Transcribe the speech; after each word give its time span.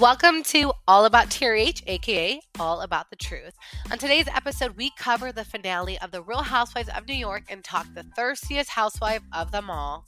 Welcome 0.00 0.42
to 0.44 0.72
All 0.88 1.04
About 1.04 1.28
TRH, 1.28 1.84
aka 1.86 2.40
All 2.58 2.80
About 2.80 3.10
the 3.10 3.16
Truth. 3.16 3.54
On 3.92 3.96
today's 3.96 4.26
episode, 4.26 4.76
we 4.76 4.90
cover 4.98 5.30
the 5.30 5.44
finale 5.44 6.00
of 6.00 6.10
The 6.10 6.20
Real 6.20 6.42
Housewives 6.42 6.88
of 6.88 7.06
New 7.06 7.14
York 7.14 7.44
and 7.48 7.62
talk 7.62 7.86
the 7.94 8.02
thirstiest 8.02 8.70
housewife 8.70 9.22
of 9.32 9.52
them 9.52 9.70
all. 9.70 10.04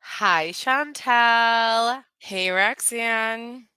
Hi, 0.00 0.48
Chantel. 0.48 2.02
Hey, 2.18 2.50
Roxanne. 2.50 3.68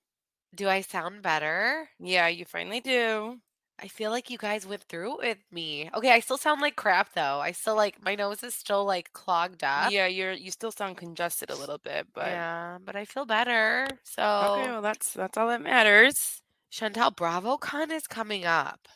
Do 0.55 0.67
I 0.67 0.81
sound 0.81 1.21
better? 1.21 1.89
Yeah, 1.99 2.27
you 2.27 2.43
finally 2.43 2.79
do. 2.79 3.37
I 3.81 3.87
feel 3.87 4.11
like 4.11 4.29
you 4.29 4.37
guys 4.37 4.65
went 4.67 4.83
through 4.83 5.21
it 5.21 5.27
with 5.29 5.37
me. 5.51 5.89
Okay, 5.95 6.11
I 6.11 6.19
still 6.19 6.37
sound 6.37 6.61
like 6.61 6.75
crap 6.75 7.13
though. 7.13 7.39
I 7.39 7.51
still 7.51 7.75
like 7.75 8.03
my 8.03 8.15
nose 8.15 8.43
is 8.43 8.53
still 8.53 8.85
like 8.85 9.13
clogged 9.13 9.63
up. 9.63 9.91
Yeah, 9.91 10.07
you're 10.07 10.33
you 10.33 10.51
still 10.51 10.71
sound 10.71 10.97
congested 10.97 11.49
a 11.49 11.55
little 11.55 11.77
bit, 11.77 12.07
but 12.13 12.27
Yeah, 12.27 12.77
but 12.85 12.95
I 12.95 13.05
feel 13.05 13.25
better. 13.25 13.87
So 14.03 14.23
okay, 14.23 14.69
well 14.69 14.81
that's 14.81 15.13
that's 15.13 15.37
all 15.37 15.47
that 15.47 15.61
matters. 15.61 16.41
Chantel 16.71 17.15
BravoCon 17.15 17.89
is 17.91 18.05
coming 18.07 18.45
up. 18.45 18.87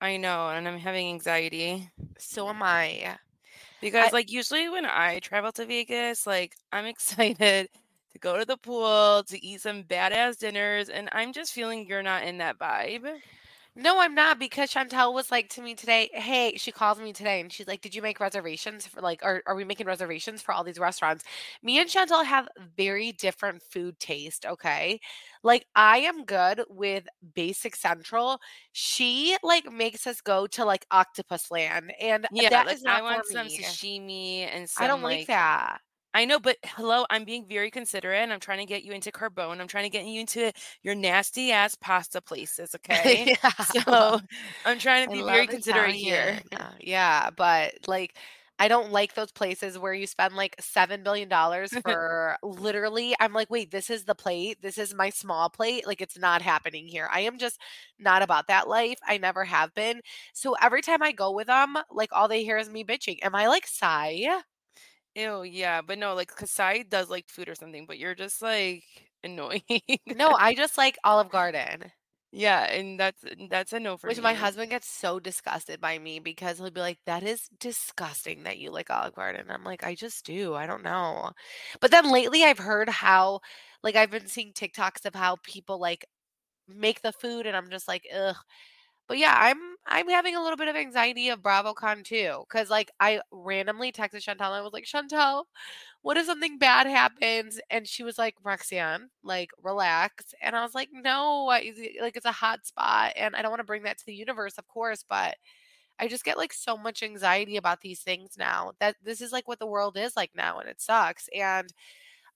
I 0.00 0.16
know, 0.16 0.48
and 0.50 0.68
I'm 0.68 0.78
having 0.78 1.08
anxiety 1.08 1.90
So 2.18 2.48
am 2.48 2.62
I. 2.62 3.16
because 3.80 4.12
I- 4.12 4.16
like 4.16 4.30
usually 4.30 4.68
when 4.68 4.84
I 4.86 5.18
travel 5.20 5.52
to 5.52 5.66
Vegas, 5.66 6.26
like 6.26 6.54
I'm 6.72 6.86
excited 6.94 7.68
to 8.12 8.18
go 8.18 8.38
to 8.38 8.44
the 8.44 8.56
pool, 8.56 9.24
to 9.28 9.44
eat 9.44 9.60
some 9.60 9.82
badass 9.84 10.38
dinners, 10.38 10.88
and 10.88 11.08
I'm 11.12 11.32
just 11.32 11.52
feeling 11.52 11.86
you're 11.86 12.02
not 12.02 12.24
in 12.24 12.38
that 12.38 12.58
vibe. 12.58 13.06
No, 13.80 14.00
I'm 14.00 14.12
not 14.14 14.40
because 14.40 14.70
Chantel 14.72 15.14
was 15.14 15.30
like 15.30 15.48
to 15.50 15.62
me 15.62 15.76
today, 15.76 16.10
hey, 16.12 16.54
she 16.56 16.72
calls 16.72 16.98
me 16.98 17.12
today 17.12 17.40
and 17.40 17.52
she's 17.52 17.68
like, 17.68 17.80
Did 17.80 17.94
you 17.94 18.02
make 18.02 18.18
reservations 18.18 18.88
for 18.88 19.00
like, 19.00 19.20
or 19.22 19.40
are 19.46 19.54
we 19.54 19.64
making 19.64 19.86
reservations 19.86 20.42
for 20.42 20.52
all 20.52 20.64
these 20.64 20.80
restaurants? 20.80 21.22
Me 21.62 21.78
and 21.78 21.88
Chantel 21.88 22.24
have 22.24 22.48
very 22.76 23.12
different 23.12 23.62
food 23.62 24.00
taste, 24.00 24.44
okay? 24.44 24.98
Like, 25.44 25.66
I 25.76 25.98
am 25.98 26.24
good 26.24 26.64
with 26.68 27.06
basic 27.34 27.76
central. 27.76 28.40
She 28.72 29.36
like 29.44 29.70
makes 29.72 30.08
us 30.08 30.20
go 30.20 30.48
to 30.48 30.64
like 30.64 30.84
Octopus 30.90 31.48
Land, 31.52 31.92
and 32.00 32.26
Yeah, 32.30 32.50
that 32.50 32.66
like 32.66 32.78
is 32.78 32.82
not 32.82 33.00
I 33.00 33.02
want 33.02 33.26
some 33.26 33.46
me. 33.46 33.60
sashimi 33.62 34.40
and 34.40 34.68
some 34.68 34.78
I 34.78 34.86
don't 34.88 35.02
like 35.02 35.26
that. 35.26 35.80
I 36.14 36.24
know, 36.24 36.40
but 36.40 36.56
hello, 36.64 37.04
I'm 37.10 37.24
being 37.24 37.46
very 37.46 37.70
considerate 37.70 38.22
and 38.22 38.32
I'm 38.32 38.40
trying 38.40 38.58
to 38.58 38.66
get 38.66 38.82
you 38.82 38.92
into 38.92 39.12
Carbone. 39.12 39.60
I'm 39.60 39.68
trying 39.68 39.84
to 39.84 39.90
get 39.90 40.06
you 40.06 40.20
into 40.20 40.52
your 40.82 40.94
nasty 40.94 41.52
ass 41.52 41.74
pasta 41.74 42.20
places, 42.20 42.74
okay? 42.76 43.34
yeah. 43.42 43.50
So 43.64 44.20
I'm 44.64 44.78
trying 44.78 45.06
to 45.06 45.10
be 45.10 45.22
very 45.22 45.46
considerate 45.46 45.94
here. 45.94 46.40
Yeah, 46.80 47.30
but 47.30 47.74
like 47.86 48.16
I 48.58 48.66
don't 48.68 48.90
like 48.90 49.14
those 49.14 49.30
places 49.30 49.78
where 49.78 49.94
you 49.94 50.06
spend 50.06 50.34
like 50.34 50.56
seven 50.60 51.04
billion 51.04 51.28
dollars 51.28 51.76
for 51.84 52.36
literally. 52.42 53.14
I'm 53.20 53.32
like, 53.32 53.50
wait, 53.50 53.70
this 53.70 53.88
is 53.90 54.04
the 54.04 54.14
plate. 54.16 54.58
This 54.62 54.78
is 54.78 54.94
my 54.94 55.10
small 55.10 55.48
plate. 55.50 55.86
Like 55.86 56.00
it's 56.00 56.18
not 56.18 56.42
happening 56.42 56.88
here. 56.88 57.08
I 57.12 57.20
am 57.20 57.38
just 57.38 57.60
not 57.98 58.22
about 58.22 58.48
that 58.48 58.68
life. 58.68 58.98
I 59.06 59.18
never 59.18 59.44
have 59.44 59.74
been. 59.74 60.00
So 60.32 60.54
every 60.60 60.82
time 60.82 61.02
I 61.02 61.12
go 61.12 61.30
with 61.32 61.46
them, 61.46 61.76
like 61.90 62.10
all 62.12 62.26
they 62.28 62.42
hear 62.44 62.58
is 62.58 62.70
me 62.70 62.82
bitching. 62.84 63.18
Am 63.22 63.34
I 63.34 63.46
like 63.46 63.66
sigh? 63.66 64.40
Ew, 65.18 65.42
yeah, 65.42 65.82
but 65.82 65.98
no, 65.98 66.14
like 66.14 66.34
Kasai 66.34 66.84
does 66.84 67.10
like 67.10 67.28
food 67.28 67.48
or 67.48 67.54
something, 67.54 67.86
but 67.86 67.98
you're 67.98 68.14
just 68.14 68.40
like 68.42 68.84
annoying. 69.24 69.62
No, 70.12 70.34
I 70.34 70.54
just 70.54 70.78
like 70.78 70.96
Olive 71.04 71.30
Garden. 71.30 71.92
Yeah, 72.30 72.64
and 72.64 73.00
that's 73.00 73.24
that's 73.50 73.72
a 73.72 73.80
no 73.80 73.96
for 73.96 74.12
me. 74.12 74.12
Which 74.12 74.20
my 74.20 74.34
husband 74.34 74.70
gets 74.70 74.88
so 74.88 75.18
disgusted 75.18 75.80
by 75.80 75.98
me 75.98 76.18
because 76.20 76.58
he'll 76.58 76.70
be 76.70 76.80
like, 76.80 76.98
"That 77.06 77.22
is 77.22 77.48
disgusting 77.58 78.42
that 78.44 78.58
you 78.58 78.70
like 78.70 78.90
Olive 78.90 79.14
Garden." 79.14 79.50
I'm 79.50 79.64
like, 79.64 79.82
"I 79.84 79.94
just 79.94 80.24
do. 80.26 80.54
I 80.54 80.66
don't 80.66 80.82
know." 80.82 81.32
But 81.80 81.90
then 81.90 82.10
lately 82.12 82.44
I've 82.44 82.58
heard 82.58 82.88
how 82.90 83.40
like 83.82 83.96
I've 83.96 84.10
been 84.10 84.26
seeing 84.28 84.52
TikToks 84.52 85.06
of 85.06 85.14
how 85.14 85.36
people 85.42 85.78
like 85.80 86.04
make 86.68 87.02
the 87.02 87.12
food 87.12 87.46
and 87.46 87.56
I'm 87.56 87.70
just 87.70 87.88
like, 87.88 88.06
"Ugh." 88.14 88.36
But 89.08 89.18
yeah, 89.18 89.34
I'm 89.36 89.58
I'm 89.86 90.08
having 90.08 90.36
a 90.36 90.42
little 90.42 90.56
bit 90.58 90.68
of 90.68 90.76
anxiety 90.76 91.30
of 91.30 91.40
BravoCon 91.42 92.04
too 92.04 92.44
cuz 92.50 92.70
like 92.70 92.90
I 93.00 93.20
randomly 93.32 93.90
texted 93.92 94.22
Chantel 94.22 94.46
and 94.48 94.54
I 94.56 94.60
was 94.62 94.72
like, 94.74 94.84
"Chantel, 94.84 95.44
what 96.02 96.16
if 96.18 96.26
something 96.26 96.58
bad 96.58 96.86
happens?" 96.86 97.60
And 97.70 97.88
she 97.88 98.02
was 98.04 98.18
like, 98.18 98.34
"Roxanne, 98.44 99.10
like 99.22 99.50
relax." 99.62 100.34
And 100.42 100.56
I 100.56 100.62
was 100.62 100.74
like, 100.74 100.90
"No, 100.92 101.48
I, 101.50 101.72
like 102.00 102.16
it's 102.16 102.26
a 102.26 102.32
hot 102.32 102.66
spot 102.66 103.12
and 103.16 103.36
I 103.36 103.42
don't 103.42 103.50
want 103.52 103.60
to 103.60 103.64
bring 103.64 103.84
that 103.84 103.98
to 103.98 104.06
the 104.06 104.14
universe, 104.14 104.58
of 104.58 104.68
course, 104.68 105.04
but 105.08 105.36
I 106.00 106.08
just 106.08 106.24
get 106.24 106.38
like 106.38 106.52
so 106.52 106.76
much 106.76 107.02
anxiety 107.02 107.56
about 107.56 107.80
these 107.80 108.00
things 108.02 108.36
now. 108.38 108.72
That 108.80 108.96
this 109.02 109.20
is 109.20 109.32
like 109.32 109.48
what 109.48 109.58
the 109.58 109.66
world 109.66 109.96
is 109.96 110.16
like 110.16 110.30
now 110.34 110.58
and 110.60 110.68
it 110.68 110.80
sucks. 110.80 111.28
And 111.34 111.72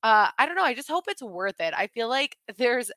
uh 0.03 0.31
I 0.39 0.47
don't 0.47 0.57
know, 0.57 0.65
I 0.65 0.75
just 0.75 0.89
hope 0.89 1.05
it's 1.09 1.23
worth 1.23 1.61
it. 1.61 1.75
I 1.77 1.87
feel 1.89 2.09
like 2.09 2.37
there's 2.59 2.91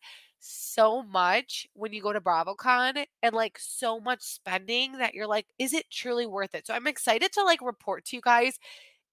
so 0.45 1.03
much 1.03 1.67
when 1.73 1.93
you 1.93 2.01
go 2.01 2.13
to 2.13 2.21
BravoCon 2.21 3.05
and 3.23 3.35
like 3.35 3.57
so 3.59 3.99
much 3.99 4.21
spending 4.21 4.93
that 4.99 5.13
you're 5.13 5.27
like, 5.27 5.47
is 5.59 5.73
it 5.73 5.85
truly 5.91 6.25
worth 6.27 6.55
it? 6.55 6.67
So 6.67 6.73
I'm 6.73 6.87
excited 6.87 7.31
to 7.33 7.43
like 7.43 7.61
report 7.61 8.05
to 8.05 8.15
you 8.15 8.21
guys 8.21 8.57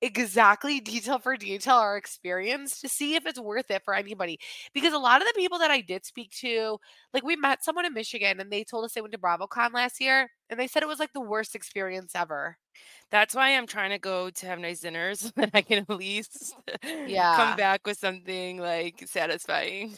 exactly 0.00 0.80
detail 0.82 1.18
for 1.18 1.36
detail 1.36 1.76
our 1.76 1.96
experience 1.96 2.80
to 2.80 2.88
see 2.88 3.14
if 3.14 3.26
it's 3.26 3.40
worth 3.40 3.70
it 3.70 3.82
for 3.84 3.94
anybody. 3.94 4.38
Because 4.74 4.92
a 4.92 4.98
lot 4.98 5.22
of 5.22 5.28
the 5.28 5.34
people 5.36 5.58
that 5.58 5.70
I 5.70 5.80
did 5.80 6.04
speak 6.04 6.32
to, 6.40 6.78
like 7.14 7.24
we 7.24 7.36
met 7.36 7.64
someone 7.64 7.86
in 7.86 7.94
Michigan 7.94 8.40
and 8.40 8.50
they 8.50 8.64
told 8.64 8.84
us 8.84 8.94
they 8.94 9.00
went 9.00 9.12
to 9.12 9.18
BravoCon 9.20 9.72
last 9.72 10.00
year 10.00 10.30
and 10.50 10.58
they 10.60 10.66
said 10.66 10.82
it 10.82 10.88
was 10.88 11.00
like 11.00 11.12
the 11.12 11.20
worst 11.20 11.54
experience 11.54 12.12
ever. 12.14 12.58
That's 13.10 13.34
why 13.34 13.50
I'm 13.56 13.66
trying 13.66 13.90
to 13.90 13.98
go 13.98 14.30
to 14.30 14.46
have 14.46 14.58
nice 14.58 14.80
dinners 14.80 15.20
so 15.20 15.30
that 15.36 15.50
I 15.54 15.62
can 15.62 15.78
at 15.88 15.90
least 15.90 16.54
Yeah. 17.04 17.26
come 17.32 17.54
back 17.54 17.86
with 17.86 17.98
something 17.98 18.58
like 18.58 19.02
satisfying. 19.06 19.96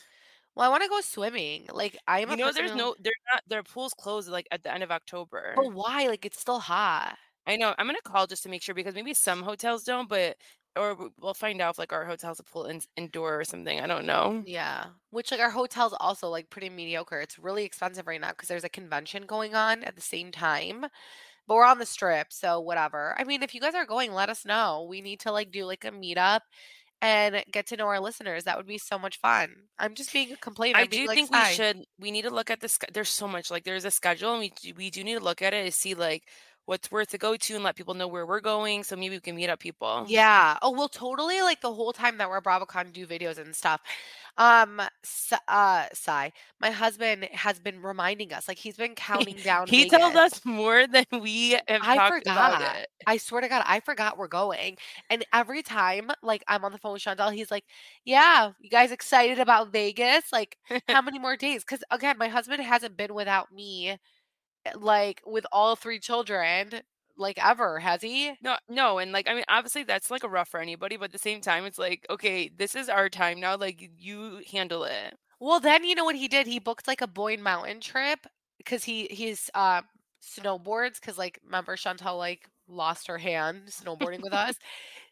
Well, 0.57 0.67
I 0.67 0.71
want 0.71 0.83
to 0.85 0.89
go 0.89 1.01
swimming. 1.01 1.67
Like 1.73 1.99
I 2.07 2.21
am 2.21 2.31
You 2.31 2.37
know, 2.37 2.53
there's 2.53 2.71
who- 2.71 2.77
no, 2.77 2.95
they're 3.01 3.13
not, 3.33 3.43
their 3.49 3.63
pools 3.63 3.95
close 3.95 4.29
like 4.29 4.47
at 4.51 4.63
the 4.63 4.73
end 4.73 4.83
of 4.83 4.91
October. 4.91 5.53
But 5.57 5.73
why? 5.73 6.07
Like 6.09 6.25
it's 6.25 6.41
still 6.41 6.61
hot. 6.61 7.17
I 7.47 7.57
know. 7.57 7.75
I'm 7.77 7.87
gonna 7.87 7.99
call 8.05 8.27
just 8.27 8.43
to 8.45 8.49
make 8.49 8.63
sure 8.63 8.75
because 8.75 8.95
maybe 8.95 9.15
some 9.15 9.43
hotels 9.43 9.85
don't, 9.85 10.09
but 10.09 10.37
or 10.77 11.11
we'll 11.21 11.35
find 11.35 11.61
out 11.61 11.75
if 11.75 11.79
like 11.79 11.93
our 11.93 12.05
hotel's 12.05 12.41
a 12.41 12.43
pool 12.43 12.65
in, 12.67 12.81
indoor 12.97 13.39
or 13.39 13.45
something. 13.45 13.81
I 13.81 13.87
don't 13.87 14.07
know. 14.07 14.43
Yeah. 14.47 14.87
Which 15.11 15.31
like 15.31 15.41
our 15.41 15.51
hotel's 15.51 15.95
also 16.01 16.29
like 16.29 16.51
pretty 16.51 16.71
mediocre. 16.71 17.21
It's 17.21 17.39
really 17.39 17.65
expensive 17.65 18.07
right 18.07 18.21
now 18.21 18.31
because 18.31 18.49
there's 18.49 18.65
a 18.65 18.69
convention 18.69 19.27
going 19.27 19.55
on 19.55 19.85
at 19.85 19.95
the 19.97 20.03
same 20.03 20.33
time. 20.33 20.87
But 21.47 21.57
we're 21.57 21.65
on 21.67 21.79
the 21.79 21.87
strip, 21.87 22.33
so 22.33 22.59
whatever. 22.61 23.15
I 23.19 23.25
mean, 23.25 23.43
if 23.43 23.55
you 23.55 23.61
guys 23.61 23.75
are 23.75 23.85
going, 23.85 24.13
let 24.15 24.31
us 24.31 24.47
know. 24.47 24.87
We 24.89 25.03
need 25.03 25.21
to 25.21 25.33
like 25.33 25.51
do 25.53 25.65
like 25.67 25.85
a 25.85 25.91
meetup 25.91 26.41
and 27.05 27.45
get 27.51 27.67
to 27.67 27.77
know 27.77 27.87
our 27.87 28.01
listeners. 28.01 28.45
That 28.45 28.57
would 28.57 28.67
be 28.67 28.79
so 28.79 28.99
much 28.99 29.21
fun. 29.21 29.55
I'm 29.79 29.95
just 29.95 30.13
being 30.13 30.33
a 30.33 30.37
complainer. 30.37 30.79
I 30.79 30.87
do 30.87 31.07
like, 31.07 31.17
think 31.17 31.31
we 31.31 31.45
should. 31.53 31.85
We 31.99 32.11
need 32.11 32.23
to 32.23 32.31
look 32.31 32.51
at 32.51 32.61
this. 32.61 32.79
There's 32.93 33.11
so 33.11 33.29
much. 33.29 33.51
Like 33.51 33.65
there's 33.65 33.85
a 33.85 33.91
schedule, 33.91 34.33
and 34.33 34.41
we 34.41 34.73
we 34.73 34.91
do 34.91 35.05
need 35.05 35.19
to 35.19 35.25
look 35.25 35.43
at 35.43 35.53
it 35.53 35.65
to 35.65 35.73
see 35.73 35.95
like 35.95 36.25
what's 36.67 36.91
worth 36.91 37.09
to 37.11 37.19
go 37.19 37.37
to 37.37 37.55
and 37.55 37.65
let 37.65 37.77
people 37.77 37.95
know 37.95 38.09
where 38.09 38.27
we're 38.27 38.41
going. 38.41 38.85
So 38.85 38.97
maybe 38.97 39.17
we 39.17 39.21
can 39.21 39.37
meet 39.37 39.49
up 39.51 39.61
people. 39.61 40.11
Yeah. 40.11 40.59
Oh, 40.61 40.71
we'll 40.73 40.89
totally 40.89 41.41
like 41.41 41.61
the 41.63 41.73
whole 41.73 41.93
time 41.93 42.19
that 42.19 42.29
we're 42.29 42.37
at 42.39 42.45
BravoCon 42.45 42.93
do 42.93 43.07
videos 43.07 43.39
and 43.39 43.55
stuff. 43.57 43.81
Um, 44.37 44.81
S- 45.03 45.33
uh, 45.49 45.87
Sai, 45.95 46.33
my 46.61 46.71
husband 46.71 47.25
has 47.33 47.59
been 47.61 47.81
reminding 47.81 48.33
us, 48.33 48.49
like 48.49 48.59
he's 48.59 48.77
been 48.77 48.95
counting 48.97 49.41
down. 49.41 49.69
He 49.69 49.85
Vegas. 49.87 50.03
us 50.17 50.45
more 50.45 50.87
than 50.87 51.07
we 51.13 51.59
have 51.69 51.83
I 51.83 51.95
talked 51.95 52.27
about 52.27 52.61
forgot. 52.61 52.61
it. 52.61 52.89
I 53.07 53.17
swear 53.19 53.41
to 53.43 53.49
God, 53.49 53.65
I 53.67 53.81
forgot 53.81 54.19
we're 54.19 54.29
going. 54.29 54.77
And 55.11 55.25
every 55.33 55.63
time, 55.63 56.11
like 56.23 56.45
I'm 56.49 56.65
on 56.65 56.73
the 56.73 56.79
phone 56.79 56.95
with 56.95 57.03
Chantal, 57.03 57.31
he's 57.31 57.51
like, 57.51 57.65
"Yeah, 58.05 58.53
you 58.61 58.71
guys 58.71 58.93
excited 58.93 59.39
about 59.39 59.73
Vegas? 59.73 60.33
Like, 60.33 60.59
how 60.89 61.03
many 61.03 61.19
more 61.19 61.37
days?" 61.37 61.65
Because 61.65 61.85
again, 61.91 62.19
my 62.19 62.29
husband 62.29 62.63
hasn't 62.63 62.97
been 62.97 63.15
without 63.15 63.53
me, 63.53 63.99
like 64.75 65.23
with 65.27 65.47
all 65.53 65.77
three 65.77 65.99
children, 65.99 66.83
like 67.17 67.45
ever, 67.45 67.79
has 67.81 68.03
he? 68.03 68.33
No, 68.43 68.57
no, 68.69 68.99
and 68.99 69.13
like 69.13 69.29
I 69.29 69.35
mean, 69.35 69.45
obviously 69.49 69.85
that's 69.85 70.11
like 70.11 70.25
a 70.25 70.29
rough 70.29 70.49
for 70.49 70.61
anybody, 70.61 70.97
but 70.97 71.07
at 71.07 71.13
the 71.13 71.19
same 71.19 71.41
time, 71.41 71.65
it's 71.65 71.79
like 71.79 72.07
okay, 72.11 72.49
this 72.49 72.75
is 72.75 72.89
our 72.89 73.09
time 73.09 73.41
now. 73.41 73.57
Like 73.57 73.91
you 73.99 74.43
handle 74.51 74.85
it. 74.85 75.17
Well, 75.41 75.61
then 75.61 75.85
you 75.85 75.95
know 75.95 76.05
what 76.05 76.17
he 76.17 76.29
did? 76.29 76.47
He 76.47 76.59
booked 76.59 76.89
like 76.89 77.03
a 77.03 77.07
Boyne 77.07 77.43
Mountain 77.43 77.81
trip 77.81 78.27
because 78.59 78.85
he 78.85 79.07
he's 79.11 79.51
uh 79.55 79.83
snowboards 80.23 81.01
because 81.01 81.19
like 81.19 81.39
remember 81.45 81.77
Chantal 81.77 82.17
like 82.17 82.49
lost 82.67 83.09
her 83.09 83.19
hand 83.19 83.65
snowboarding 83.69 84.23
with 84.23 84.33
us. 84.33 84.57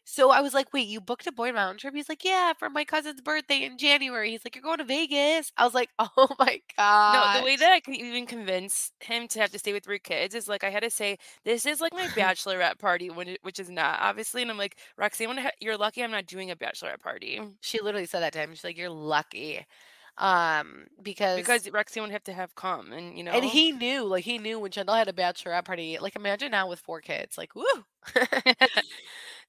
So 0.05 0.31
I 0.31 0.41
was 0.41 0.53
like, 0.53 0.73
wait, 0.73 0.87
you 0.87 0.99
booked 0.99 1.27
a 1.27 1.31
Boyne 1.31 1.55
Mountain 1.55 1.77
trip? 1.77 1.95
He's 1.95 2.09
like, 2.09 2.25
yeah, 2.25 2.53
for 2.57 2.69
my 2.69 2.83
cousin's 2.83 3.21
birthday 3.21 3.63
in 3.63 3.77
January. 3.77 4.31
He's 4.31 4.43
like, 4.45 4.55
you're 4.55 4.63
going 4.63 4.79
to 4.79 4.83
Vegas. 4.83 5.51
I 5.57 5.63
was 5.63 5.73
like, 5.73 5.89
oh 5.99 6.35
my 6.39 6.61
god. 6.77 7.35
No, 7.35 7.39
the 7.39 7.45
way 7.45 7.55
that 7.55 7.71
I 7.71 7.79
can 7.79 7.95
even 7.95 8.25
convince 8.25 8.91
him 8.99 9.27
to 9.29 9.39
have 9.39 9.51
to 9.51 9.59
stay 9.59 9.73
with 9.73 9.85
three 9.85 9.99
kids 9.99 10.35
is 10.35 10.47
like 10.47 10.63
I 10.63 10.69
had 10.69 10.83
to 10.83 10.89
say 10.89 11.17
this 11.45 11.65
is 11.65 11.81
like 11.81 11.93
my 11.93 12.07
bachelorette 12.15 12.79
party, 12.79 13.07
which 13.09 13.59
is 13.59 13.69
not 13.69 13.99
obviously, 14.01 14.41
and 14.41 14.51
I'm 14.51 14.57
like 14.57 14.77
Roxanne, 14.97 15.29
when 15.29 15.39
I 15.39 15.43
ha- 15.43 15.51
you're 15.59 15.77
lucky 15.77 16.03
I'm 16.03 16.11
not 16.11 16.25
doing 16.25 16.51
a 16.51 16.55
bachelorette 16.55 16.99
party 16.99 17.39
she 17.61 17.81
literally 17.81 18.05
said 18.05 18.21
that 18.21 18.33
to 18.33 18.39
him. 18.39 18.51
She's 18.51 18.63
like, 18.63 18.77
you're 18.77 18.89
lucky, 18.89 19.65
um, 20.17 20.85
because 21.01 21.37
because 21.37 21.69
Roxanne 21.71 22.03
would 22.03 22.11
have 22.11 22.23
to 22.25 22.33
have 22.33 22.55
come, 22.55 22.91
and 22.91 23.17
you 23.17 23.23
know, 23.23 23.31
and 23.31 23.43
he 23.43 23.71
knew, 23.71 24.03
like 24.03 24.23
he 24.23 24.37
knew 24.37 24.59
when 24.59 24.71
Chantal 24.71 24.95
had 24.95 25.07
a 25.07 25.13
bachelorette 25.13 25.65
party. 25.65 25.97
Like 25.99 26.15
imagine 26.15 26.51
now 26.51 26.67
with 26.67 26.79
four 26.79 27.01
kids, 27.01 27.37
like 27.37 27.55
woo. 27.55 27.63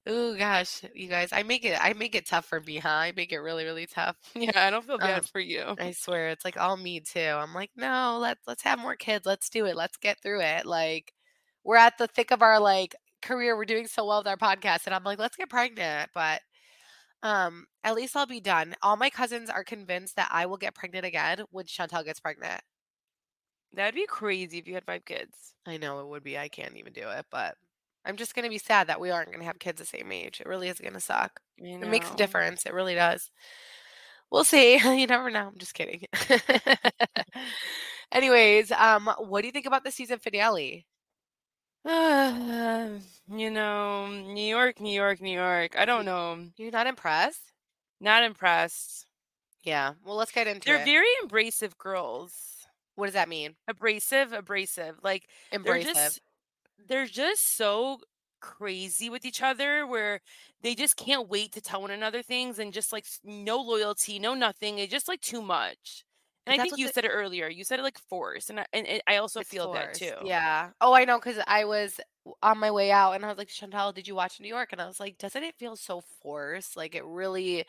Ooh, 0.07 0.37
gosh, 0.37 0.83
you 0.93 1.07
guys, 1.07 1.31
I 1.33 1.41
make 1.43 1.65
it 1.65 1.77
I 1.81 1.93
make 1.93 2.13
it 2.15 2.27
tough 2.27 2.45
for 2.45 2.59
me, 2.61 2.77
huh? 2.77 2.89
I 2.89 3.11
make 3.15 3.31
it 3.31 3.39
really, 3.39 3.65
really 3.65 3.87
tough. 3.87 4.17
Yeah, 4.35 4.65
I 4.67 4.69
don't 4.69 4.85
feel 4.85 4.99
Um, 4.99 5.21
bad 5.21 5.25
for 5.27 5.39
you. 5.39 5.79
I 5.79 5.91
swear 5.91 6.29
it's 6.29 6.45
like 6.45 6.57
all 6.57 6.77
me 6.77 7.01
too. 7.01 7.19
I'm 7.21 7.53
like, 7.53 7.71
"No, 7.75 8.19
let's 8.21 8.47
let's 8.47 8.63
have 8.63 8.79
more 8.79 8.95
kids. 8.95 9.25
Let's 9.25 9.49
do 9.49 9.65
it. 9.65 9.75
Let's 9.75 9.97
get 9.97 10.21
through 10.21 10.41
it." 10.41 10.65
Like, 10.65 11.13
we're 11.63 11.77
at 11.77 11.97
the 11.97 12.07
thick 12.07 12.31
of 12.31 12.41
our, 12.43 12.59
like, 12.59 12.95
career. 13.21 13.57
We're 13.57 13.65
doing 13.65 13.87
so 13.87 14.05
well 14.05 14.19
with 14.19 14.27
our 14.27 14.37
podcast, 14.37 14.85
and 14.87 14.95
I'm 14.95 15.03
like, 15.05 15.19
"Let's 15.19 15.37
get 15.37 15.49
pregnant." 15.49 16.11
But, 16.13 16.41
um, 17.23 17.67
at 17.83 17.95
least 17.95 18.15
I'll 18.17 18.27
be 18.27 18.41
done. 18.41 18.75
All 18.83 18.97
my 18.97 19.09
cousins 19.11 19.49
are 19.49 19.63
convinced 19.65 20.15
that 20.17 20.29
I 20.31 20.45
will 20.47 20.57
get 20.57 20.75
pregnant 20.75 21.05
again 21.05 21.45
when 21.51 21.65
Chantel 21.65 22.05
gets 22.05 22.19
pregnant. 22.21 22.61
That'd 23.73 23.93
be 23.93 24.07
crazy 24.07 24.57
if 24.57 24.67
you 24.67 24.73
had 24.73 24.85
5 24.85 25.05
kids. 25.05 25.53
I 25.65 25.77
know 25.77 25.99
it 25.99 26.07
would 26.07 26.23
be. 26.23 26.37
I 26.39 26.49
can't 26.49 26.75
even 26.77 26.93
do 26.93 27.09
it, 27.09 27.25
but 27.29 27.57
I'm 28.05 28.17
just 28.17 28.35
gonna 28.35 28.49
be 28.49 28.57
sad 28.57 28.87
that 28.87 28.99
we 28.99 29.11
aren't 29.11 29.31
gonna 29.31 29.45
have 29.45 29.59
kids 29.59 29.79
the 29.79 29.85
same 29.85 30.11
age. 30.11 30.41
It 30.41 30.47
really 30.47 30.67
is 30.67 30.79
gonna 30.79 30.99
suck. 30.99 31.39
I 31.59 31.67
It 31.67 31.87
makes 31.87 32.11
a 32.11 32.15
difference. 32.15 32.65
It 32.65 32.73
really 32.73 32.95
does. 32.95 33.31
We'll 34.31 34.43
see. 34.43 34.79
You 34.99 35.07
never 35.07 35.29
know. 35.29 35.47
I'm 35.47 35.57
just 35.57 35.73
kidding. 35.73 36.05
Anyways, 38.11 38.71
um, 38.71 39.09
what 39.19 39.41
do 39.41 39.47
you 39.47 39.51
think 39.51 39.65
about 39.65 39.83
the 39.83 39.91
season 39.91 40.19
finale? 40.19 40.85
you 41.85 43.51
know, 43.51 44.07
New 44.07 44.45
York, 44.45 44.79
New 44.79 44.93
York, 44.93 45.21
New 45.21 45.37
York. 45.37 45.75
I 45.77 45.85
don't 45.85 46.05
know. 46.05 46.39
You're 46.57 46.71
not 46.71 46.87
impressed? 46.87 47.51
Not 48.01 48.23
impressed. 48.23 49.05
Yeah. 49.63 49.93
Well, 50.03 50.15
let's 50.15 50.31
get 50.31 50.47
into 50.47 50.61
it. 50.61 50.65
They're 50.65 50.81
it. 50.81 50.85
very 50.85 51.07
abrasive 51.23 51.77
girls. 51.77 52.33
What 52.95 53.07
does 53.07 53.13
that 53.13 53.29
mean? 53.29 53.55
Abrasive, 53.67 54.33
abrasive. 54.33 54.95
Like 55.03 55.27
they're 55.51 55.81
just 55.81 56.21
they're 56.77 57.07
just 57.07 57.55
so 57.57 57.99
crazy 58.41 59.09
with 59.09 59.25
each 59.25 59.41
other 59.41 59.87
where 59.87 60.21
they 60.61 60.75
just 60.75 60.97
can't 60.97 61.27
wait 61.29 61.51
to 61.53 61.61
tell 61.61 61.81
one 61.81 61.91
another 61.91 62.21
things 62.21 62.59
and 62.59 62.73
just 62.73 62.91
like 62.93 63.05
no 63.23 63.57
loyalty, 63.57 64.19
no 64.19 64.33
nothing. 64.33 64.79
It's 64.79 64.91
just 64.91 65.07
like 65.07 65.21
too 65.21 65.41
much. 65.41 66.05
And 66.47 66.53
I 66.59 66.63
think 66.63 66.77
you 66.77 66.87
the 66.87 66.93
said 66.93 67.05
it 67.05 67.09
earlier. 67.09 67.47
You 67.47 67.63
said 67.63 67.79
it 67.79 67.83
like 67.83 67.97
force, 67.97 68.51
and 68.51 68.59
I, 68.59 68.65
and 68.71 69.01
I 69.07 69.17
also 69.17 69.41
feel 69.41 69.73
that 69.73 69.95
too. 69.95 70.13
Yeah. 70.23 70.69
Oh, 70.79 70.93
I 70.93 71.05
know, 71.05 71.17
because 71.17 71.41
I 71.47 71.65
was 71.65 71.99
on 72.43 72.59
my 72.59 72.69
way 72.69 72.91
out 72.91 73.13
and 73.13 73.25
I 73.25 73.29
was 73.29 73.37
like, 73.37 73.47
Chantal, 73.47 73.91
did 73.91 74.07
you 74.07 74.13
watch 74.15 74.39
New 74.39 74.47
York? 74.47 74.69
And 74.71 74.81
I 74.81 74.85
was 74.85 74.99
like, 74.99 75.17
doesn't 75.17 75.43
it 75.43 75.55
feel 75.55 75.75
so 75.75 76.01
forced? 76.21 76.77
Like 76.77 76.93
it 76.93 77.03
really, 77.03 77.65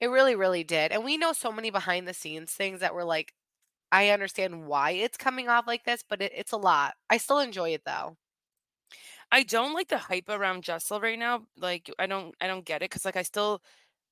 it 0.00 0.06
really, 0.08 0.36
really 0.36 0.64
did. 0.64 0.92
And 0.92 1.04
we 1.04 1.16
know 1.16 1.32
so 1.32 1.50
many 1.52 1.70
behind 1.70 2.06
the 2.06 2.14
scenes 2.14 2.52
things 2.52 2.80
that 2.80 2.94
were 2.94 3.04
like, 3.04 3.32
I 3.92 4.10
understand 4.10 4.66
why 4.66 4.92
it's 4.92 5.16
coming 5.16 5.48
off 5.48 5.66
like 5.66 5.84
this, 5.84 6.04
but 6.08 6.22
it, 6.22 6.32
it's 6.34 6.52
a 6.52 6.56
lot. 6.56 6.94
I 7.10 7.18
still 7.18 7.40
enjoy 7.40 7.70
it 7.70 7.82
though. 7.86 8.16
I 9.32 9.42
don't 9.42 9.74
like 9.74 9.88
the 9.88 9.98
hype 9.98 10.28
around 10.28 10.62
Jessel 10.62 11.00
right 11.00 11.18
now. 11.18 11.42
Like 11.58 11.90
I 11.98 12.06
don't 12.06 12.34
I 12.40 12.46
don't 12.46 12.64
get 12.64 12.82
it 12.82 12.90
because 12.90 13.04
like 13.04 13.16
I 13.16 13.22
still 13.22 13.62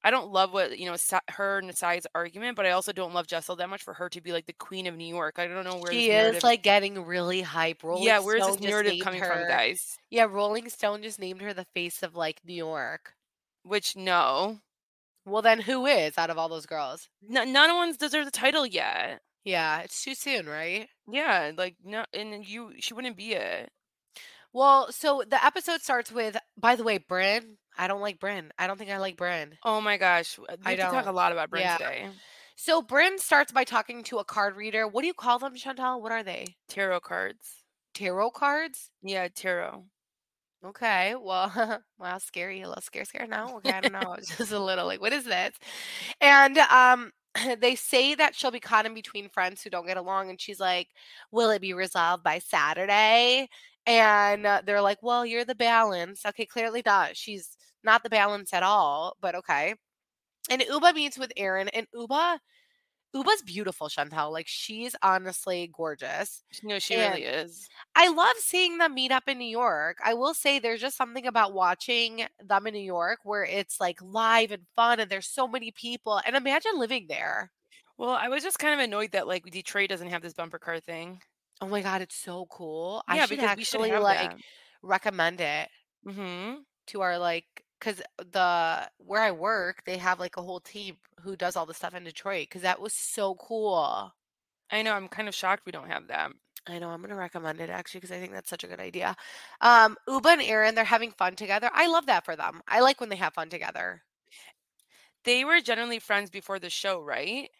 I 0.02 0.10
don't 0.10 0.30
love 0.30 0.52
what 0.52 0.78
you 0.78 0.86
know 0.86 0.96
Sa- 0.96 1.20
her 1.30 1.58
and 1.58 1.68
Nasai's 1.68 2.06
argument, 2.14 2.56
but 2.56 2.66
I 2.66 2.72
also 2.72 2.92
don't 2.92 3.14
love 3.14 3.26
Jessel 3.26 3.56
that 3.56 3.70
much 3.70 3.82
for 3.82 3.94
her 3.94 4.10
to 4.10 4.20
be 4.20 4.32
like 4.32 4.44
the 4.46 4.52
queen 4.52 4.86
of 4.86 4.96
New 4.96 5.06
York. 5.06 5.38
I 5.38 5.46
don't 5.46 5.64
know 5.64 5.78
where 5.78 5.92
She 5.92 6.10
is 6.10 6.42
like 6.44 6.62
getting 6.62 7.06
really 7.06 7.40
hype. 7.40 7.82
Rolling 7.82 8.04
yeah, 8.04 8.18
where's 8.18 8.42
Stone 8.42 8.56
this 8.60 8.70
narrative 8.70 8.98
coming 9.02 9.22
from, 9.22 9.48
guys? 9.48 9.96
Yeah, 10.10 10.24
Rolling 10.24 10.68
Stone 10.68 11.02
just 11.02 11.18
named 11.18 11.40
her 11.40 11.54
the 11.54 11.66
face 11.74 12.02
of 12.02 12.14
like 12.14 12.40
New 12.44 12.54
York. 12.54 13.14
Which 13.62 13.96
no, 13.96 14.58
Well, 15.24 15.40
then 15.40 15.60
who 15.60 15.86
is 15.86 16.18
out 16.18 16.28
of 16.28 16.36
all 16.36 16.50
those 16.50 16.66
girls? 16.66 17.08
None 17.26 17.56
of 17.56 17.76
one's 17.76 17.96
deserves 17.96 18.26
the 18.26 18.30
title 18.30 18.66
yet. 18.66 19.22
Yeah, 19.42 19.80
it's 19.80 20.04
too 20.04 20.14
soon, 20.14 20.46
right? 20.46 20.88
Yeah, 21.10 21.52
like 21.56 21.76
no, 21.82 22.04
and 22.12 22.46
you 22.46 22.72
she 22.78 22.92
wouldn't 22.92 23.16
be 23.16 23.32
it. 23.32 23.70
Well, 24.54 24.92
so 24.92 25.24
the 25.28 25.44
episode 25.44 25.82
starts 25.82 26.12
with, 26.12 26.36
by 26.56 26.76
the 26.76 26.84
way, 26.84 26.98
Brynn. 27.00 27.56
I 27.76 27.88
don't 27.88 28.00
like 28.00 28.20
Brynn. 28.20 28.50
I 28.56 28.68
don't 28.68 28.78
think 28.78 28.90
I 28.90 28.98
like 28.98 29.16
Brynn. 29.16 29.54
Oh 29.64 29.80
my 29.80 29.96
gosh, 29.96 30.38
we 30.38 30.46
I 30.64 30.76
don't 30.76 30.92
talk 30.92 31.06
a 31.06 31.12
lot 31.12 31.32
about 31.32 31.50
Brynn 31.50 31.62
Yeah. 31.62 31.76
today. 31.76 32.08
So 32.54 32.80
Brynn 32.80 33.18
starts 33.18 33.50
by 33.50 33.64
talking 33.64 34.04
to 34.04 34.18
a 34.18 34.24
card 34.24 34.56
reader. 34.56 34.86
What 34.86 35.00
do 35.00 35.08
you 35.08 35.14
call 35.14 35.40
them, 35.40 35.56
Chantal? 35.56 36.00
What 36.00 36.12
are 36.12 36.22
they? 36.22 36.54
Tarot 36.68 37.00
cards. 37.00 37.64
Tarot 37.94 38.30
cards? 38.30 38.90
Yeah, 39.02 39.26
tarot. 39.26 39.86
Okay. 40.64 41.16
Well, 41.20 41.82
wow, 41.98 42.18
scary. 42.18 42.62
A 42.62 42.68
little 42.68 42.80
scare, 42.80 43.04
scare 43.04 43.26
now. 43.26 43.56
Okay, 43.56 43.70
I 43.70 43.80
don't 43.80 43.92
know. 43.92 44.14
It's 44.18 44.36
just 44.38 44.52
a 44.52 44.58
little 44.58 44.86
like, 44.86 45.00
what 45.00 45.12
is 45.12 45.24
this? 45.24 45.52
And 46.20 46.58
um, 46.58 47.10
they 47.58 47.74
say 47.74 48.14
that 48.14 48.34
she'll 48.34 48.50
be 48.52 48.60
caught 48.60 48.86
in 48.86 48.94
between 48.94 49.28
friends 49.28 49.62
who 49.62 49.70
don't 49.70 49.86
get 49.86 49.96
along, 49.96 50.30
and 50.30 50.40
she's 50.40 50.60
like, 50.60 50.88
"Will 51.32 51.50
it 51.50 51.60
be 51.60 51.72
resolved 51.74 52.22
by 52.22 52.38
Saturday?" 52.38 53.48
And 53.86 54.46
uh, 54.46 54.62
they're 54.64 54.80
like, 54.82 55.02
"Well, 55.02 55.26
you're 55.26 55.44
the 55.44 55.54
balance." 55.54 56.24
Okay, 56.26 56.46
clearly 56.46 56.82
not. 56.84 57.16
She's 57.16 57.56
not 57.82 58.02
the 58.02 58.10
balance 58.10 58.52
at 58.54 58.62
all. 58.62 59.16
But 59.20 59.34
okay. 59.36 59.74
And 60.50 60.62
Ubah 60.62 60.94
meets 60.94 61.18
with 61.18 61.32
Erin, 61.36 61.68
and 61.70 61.86
Ubah, 61.94 62.38
Ubah's 63.14 63.42
beautiful, 63.42 63.88
Chantal. 63.88 64.32
Like 64.32 64.48
she's 64.48 64.96
honestly 65.02 65.70
gorgeous. 65.72 66.42
No, 66.62 66.78
she 66.80 66.96
And 66.96 67.02
really 67.14 67.24
is. 67.24 67.70
I 67.96 68.08
love 68.08 68.36
seeing 68.38 68.78
them 68.78 68.94
meet 68.94 69.12
up 69.12 69.28
in 69.28 69.38
New 69.38 69.44
York. 69.46 69.98
I 70.04 70.14
will 70.14 70.34
say 70.34 70.58
there's 70.58 70.80
just 70.80 70.96
something 70.96 71.26
about 71.26 71.52
watching 71.54 72.26
them 72.40 72.66
in 72.66 72.74
New 72.74 72.80
York 72.80 73.20
where 73.24 73.44
it's 73.44 73.80
like 73.80 74.00
live 74.02 74.50
and 74.52 74.66
fun 74.76 75.00
and 75.00 75.10
there's 75.10 75.28
so 75.28 75.48
many 75.48 75.72
people. 75.72 76.20
And 76.26 76.36
imagine 76.36 76.78
living 76.78 77.06
there. 77.08 77.52
Well, 77.96 78.10
I 78.10 78.28
was 78.28 78.42
just 78.44 78.58
kind 78.60 78.72
of 78.74 78.78
annoyed 78.84 79.12
that 79.12 79.26
like 79.26 79.44
Detroit 79.50 79.88
doesn't 79.88 80.08
have 80.10 80.22
this 80.22 80.34
bumper 80.34 80.58
car 80.58 80.80
thing. 80.80 81.20
Oh 81.60 81.66
my 81.68 81.80
God, 81.82 82.00
it's 82.02 82.14
so 82.16 82.46
cool. 82.46 83.02
I 83.08 83.18
Yeah, 83.18 83.20
should 83.20 83.38
because 83.38 83.54
we 83.54 83.64
should 83.64 83.80
actually 83.80 83.90
have 83.90 84.06
like 84.06 84.34
that. 84.34 84.40
recommend 84.82 85.40
it 85.40 85.70
Mm-hmm. 86.06 86.62
to 86.88 87.00
our 87.02 87.18
like, 87.18 87.64
because 87.78 88.00
the 88.18 88.90
where 88.98 89.22
I 89.22 89.30
work, 89.32 89.84
they 89.84 89.98
have 89.98 90.20
like 90.20 90.36
a 90.36 90.42
whole 90.42 90.60
team 90.60 90.96
who 91.20 91.36
does 91.36 91.56
all 91.56 91.66
the 91.66 91.74
stuff 91.74 91.94
in 91.94 92.04
Detroit 92.04 92.48
because 92.48 92.62
that 92.62 92.80
was 92.80 92.94
so 92.94 93.34
cool. 93.34 94.12
I 94.70 94.82
know. 94.82 94.92
I'm 94.92 95.08
kind 95.08 95.28
of 95.28 95.34
shocked 95.34 95.64
we 95.64 95.72
don't 95.72 95.88
have 95.88 96.08
that. 96.08 96.32
I 96.66 96.78
know 96.78 96.90
I'm 96.90 97.00
gonna 97.02 97.16
recommend 97.16 97.60
it 97.60 97.70
actually 97.70 98.00
because 98.00 98.12
I 98.12 98.20
think 98.20 98.32
that's 98.32 98.48
such 98.50 98.64
a 98.64 98.66
good 98.66 98.80
idea. 98.80 99.16
Um, 99.60 99.96
Ubah 100.08 100.34
and 100.34 100.42
Erin, 100.42 100.74
they're 100.74 100.84
having 100.84 101.10
fun 101.12 101.36
together. 101.36 101.70
I 101.72 101.86
love 101.86 102.06
that 102.06 102.24
for 102.24 102.36
them. 102.36 102.62
I 102.68 102.80
like 102.80 103.00
when 103.00 103.08
they 103.10 103.16
have 103.16 103.34
fun 103.34 103.48
together. 103.50 104.02
They 105.24 105.44
were 105.44 105.60
generally 105.60 105.98
friends 105.98 106.30
before 106.30 106.60
the 106.60 106.70
show, 106.70 107.00
right? 107.00 107.50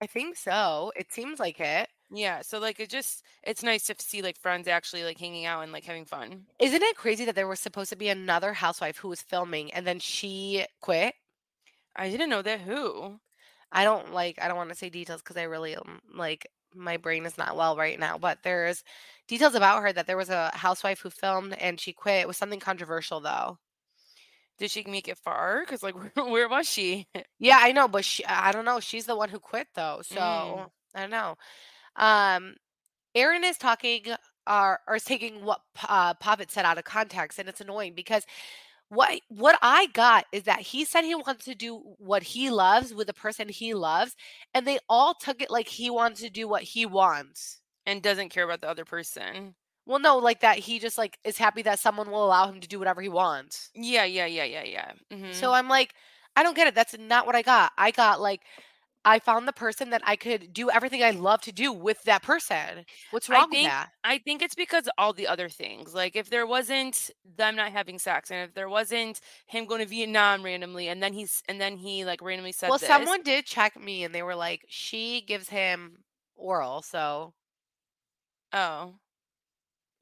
I 0.00 0.06
think 0.06 0.36
so. 0.36 0.92
It 0.94 1.12
seems 1.12 1.40
like 1.40 1.58
it. 1.58 1.90
Yeah. 2.10 2.42
So 2.42 2.58
like 2.58 2.80
it 2.80 2.90
just 2.90 3.22
it's 3.42 3.62
nice 3.62 3.84
to 3.84 3.94
see 3.98 4.22
like 4.22 4.38
friends 4.38 4.68
actually 4.68 5.04
like 5.04 5.18
hanging 5.18 5.46
out 5.46 5.62
and 5.62 5.72
like 5.72 5.84
having 5.84 6.04
fun. 6.04 6.46
Isn't 6.60 6.82
it 6.82 6.96
crazy 6.96 7.24
that 7.24 7.34
there 7.34 7.48
was 7.48 7.60
supposed 7.60 7.90
to 7.90 7.96
be 7.96 8.08
another 8.08 8.52
housewife 8.52 8.98
who 8.98 9.08
was 9.08 9.22
filming 9.22 9.72
and 9.72 9.86
then 9.86 9.98
she 9.98 10.64
quit? 10.80 11.14
I 11.96 12.08
didn't 12.10 12.30
know 12.30 12.42
that. 12.42 12.60
Who? 12.60 13.20
I 13.72 13.84
don't 13.84 14.12
like 14.12 14.38
I 14.40 14.48
don't 14.48 14.56
want 14.56 14.70
to 14.70 14.76
say 14.76 14.90
details 14.90 15.22
because 15.22 15.36
I 15.36 15.44
really 15.44 15.74
um, 15.76 16.00
like 16.14 16.46
my 16.74 16.96
brain 16.96 17.24
is 17.24 17.38
not 17.38 17.56
well 17.56 17.76
right 17.76 17.98
now, 17.98 18.18
but 18.18 18.38
there's 18.42 18.82
details 19.28 19.54
about 19.54 19.82
her 19.82 19.92
that 19.92 20.06
there 20.06 20.16
was 20.16 20.28
a 20.28 20.50
housewife 20.54 21.00
who 21.00 21.10
filmed 21.10 21.54
and 21.54 21.80
she 21.80 21.92
quit. 21.92 22.20
It 22.22 22.28
was 22.28 22.36
something 22.36 22.60
controversial 22.60 23.20
though. 23.20 23.58
Did 24.58 24.70
she 24.70 24.84
make 24.84 25.08
it 25.08 25.18
far? 25.18 25.60
Because 25.60 25.82
like 25.82 25.94
where, 26.14 26.26
where 26.26 26.48
was 26.48 26.68
she? 26.68 27.08
Yeah, 27.38 27.58
I 27.60 27.72
know, 27.72 27.88
but 27.88 28.04
she 28.04 28.24
I 28.26 28.52
don't 28.52 28.64
know. 28.64 28.78
She's 28.80 29.06
the 29.06 29.16
one 29.16 29.28
who 29.30 29.38
quit 29.40 29.68
though. 29.74 30.00
So 30.04 30.16
Mm. 30.16 30.70
I 30.94 31.00
don't 31.00 31.10
know. 31.10 31.36
Um 31.96 32.54
Erin 33.14 33.44
is 33.44 33.58
talking 33.58 34.04
uh, 34.46 34.76
or 34.86 34.96
is 34.96 35.04
taking 35.04 35.44
what 35.44 35.60
uh, 35.88 36.14
Pavit 36.14 36.50
said 36.50 36.64
out 36.64 36.78
of 36.78 36.84
context, 36.84 37.38
and 37.38 37.48
it's 37.48 37.60
annoying 37.60 37.94
because 37.94 38.24
what 38.88 39.20
what 39.28 39.58
I 39.62 39.86
got 39.86 40.26
is 40.32 40.44
that 40.44 40.60
he 40.60 40.84
said 40.84 41.04
he 41.04 41.14
wants 41.14 41.44
to 41.46 41.54
do 41.54 41.76
what 41.98 42.22
he 42.22 42.50
loves 42.50 42.94
with 42.94 43.06
the 43.06 43.14
person 43.14 43.48
he 43.48 43.74
loves, 43.74 44.14
and 44.52 44.66
they 44.66 44.78
all 44.88 45.14
took 45.14 45.40
it 45.42 45.50
like 45.50 45.68
he 45.68 45.90
wants 45.90 46.20
to 46.20 46.30
do 46.30 46.46
what 46.46 46.62
he 46.62 46.86
wants. 46.86 47.60
And 47.86 48.02
doesn't 48.02 48.30
care 48.30 48.44
about 48.44 48.62
the 48.62 48.68
other 48.68 48.86
person. 48.86 49.54
Well, 49.84 49.98
no, 49.98 50.16
like 50.16 50.40
that 50.40 50.58
he 50.58 50.78
just 50.78 50.96
like 50.96 51.18
is 51.24 51.36
happy 51.36 51.62
that 51.62 51.78
someone 51.78 52.10
will 52.10 52.24
allow 52.24 52.48
him 52.48 52.60
to 52.60 52.68
do 52.68 52.78
whatever 52.78 53.02
he 53.02 53.10
wants. 53.10 53.70
Yeah, 53.74 54.04
yeah, 54.04 54.26
yeah, 54.26 54.44
yeah, 54.44 54.64
yeah. 54.64 54.92
hmm 55.10 55.32
So 55.32 55.52
I'm 55.52 55.68
like, 55.68 55.94
I 56.36 56.42
don't 56.42 56.56
get 56.56 56.66
it. 56.66 56.74
That's 56.74 56.96
not 56.98 57.26
what 57.26 57.36
I 57.36 57.42
got. 57.42 57.72
I 57.76 57.90
got 57.90 58.20
like 58.20 58.40
I 59.04 59.18
found 59.18 59.46
the 59.46 59.52
person 59.52 59.90
that 59.90 60.02
I 60.04 60.16
could 60.16 60.52
do 60.52 60.70
everything 60.70 61.02
I 61.02 61.10
love 61.10 61.42
to 61.42 61.52
do 61.52 61.72
with 61.72 62.02
that 62.04 62.22
person. 62.22 62.86
What's 63.10 63.28
I 63.30 63.40
wrong 63.40 63.50
with 63.50 63.50
think 63.50 63.68
that? 63.68 63.90
I 64.02 64.18
think 64.18 64.42
it's 64.42 64.54
because 64.54 64.88
all 64.98 65.12
the 65.12 65.26
other 65.26 65.48
things. 65.48 65.94
Like 65.94 66.16
if 66.16 66.30
there 66.30 66.46
wasn't 66.46 67.10
them 67.36 67.56
not 67.56 67.72
having 67.72 67.98
sex, 67.98 68.30
and 68.30 68.40
if 68.48 68.54
there 68.54 68.68
wasn't 68.68 69.20
him 69.46 69.66
going 69.66 69.80
to 69.80 69.86
Vietnam 69.86 70.42
randomly, 70.42 70.88
and 70.88 71.02
then 71.02 71.12
he's 71.12 71.42
and 71.48 71.60
then 71.60 71.76
he 71.76 72.04
like 72.04 72.22
randomly 72.22 72.52
said 72.52 72.68
Well, 72.70 72.78
this. 72.78 72.88
someone 72.88 73.22
did 73.22 73.46
check 73.46 73.78
me 73.80 74.04
and 74.04 74.14
they 74.14 74.22
were 74.22 74.34
like, 74.36 74.64
she 74.68 75.20
gives 75.22 75.48
him 75.48 76.04
oral. 76.36 76.82
So, 76.82 77.34
Oh, 78.52 78.94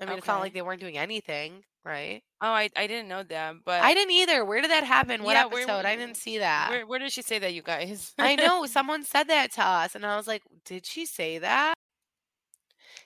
I 0.00 0.04
mean, 0.06 0.18
it's 0.18 0.26
not 0.26 0.40
like 0.40 0.52
they 0.52 0.62
weren't 0.62 0.80
doing 0.80 0.98
anything, 0.98 1.64
right? 1.84 2.22
oh, 2.40 2.48
I 2.48 2.68
I 2.76 2.86
didn't 2.88 3.08
know 3.08 3.22
that, 3.22 3.54
but 3.64 3.82
I 3.82 3.94
didn't 3.94 4.10
either. 4.12 4.44
Where 4.44 4.60
did 4.60 4.70
that 4.70 4.84
happen? 4.84 5.22
What 5.22 5.34
Yeah, 5.34 5.46
where- 5.46 5.62
episode? 5.62 5.84
I 5.86 5.94
didn't 5.96 6.16
see 6.16 6.38
that. 6.38 6.70
where 6.70 6.86
where 6.86 6.98
did 6.98 7.12
she 7.12 7.22
say 7.22 7.38
that, 7.38 7.54
you 7.54 7.62
guys? 7.62 8.14
I 8.18 8.34
know 8.36 8.66
someone 8.76 9.04
said 9.04 9.24
that 9.28 9.52
to 9.52 9.62
us, 9.64 9.94
and 9.94 10.04
I 10.04 10.16
was 10.16 10.26
like, 10.26 10.42
did 10.64 10.84
she 10.86 11.06
say 11.06 11.38
that? 11.38 11.74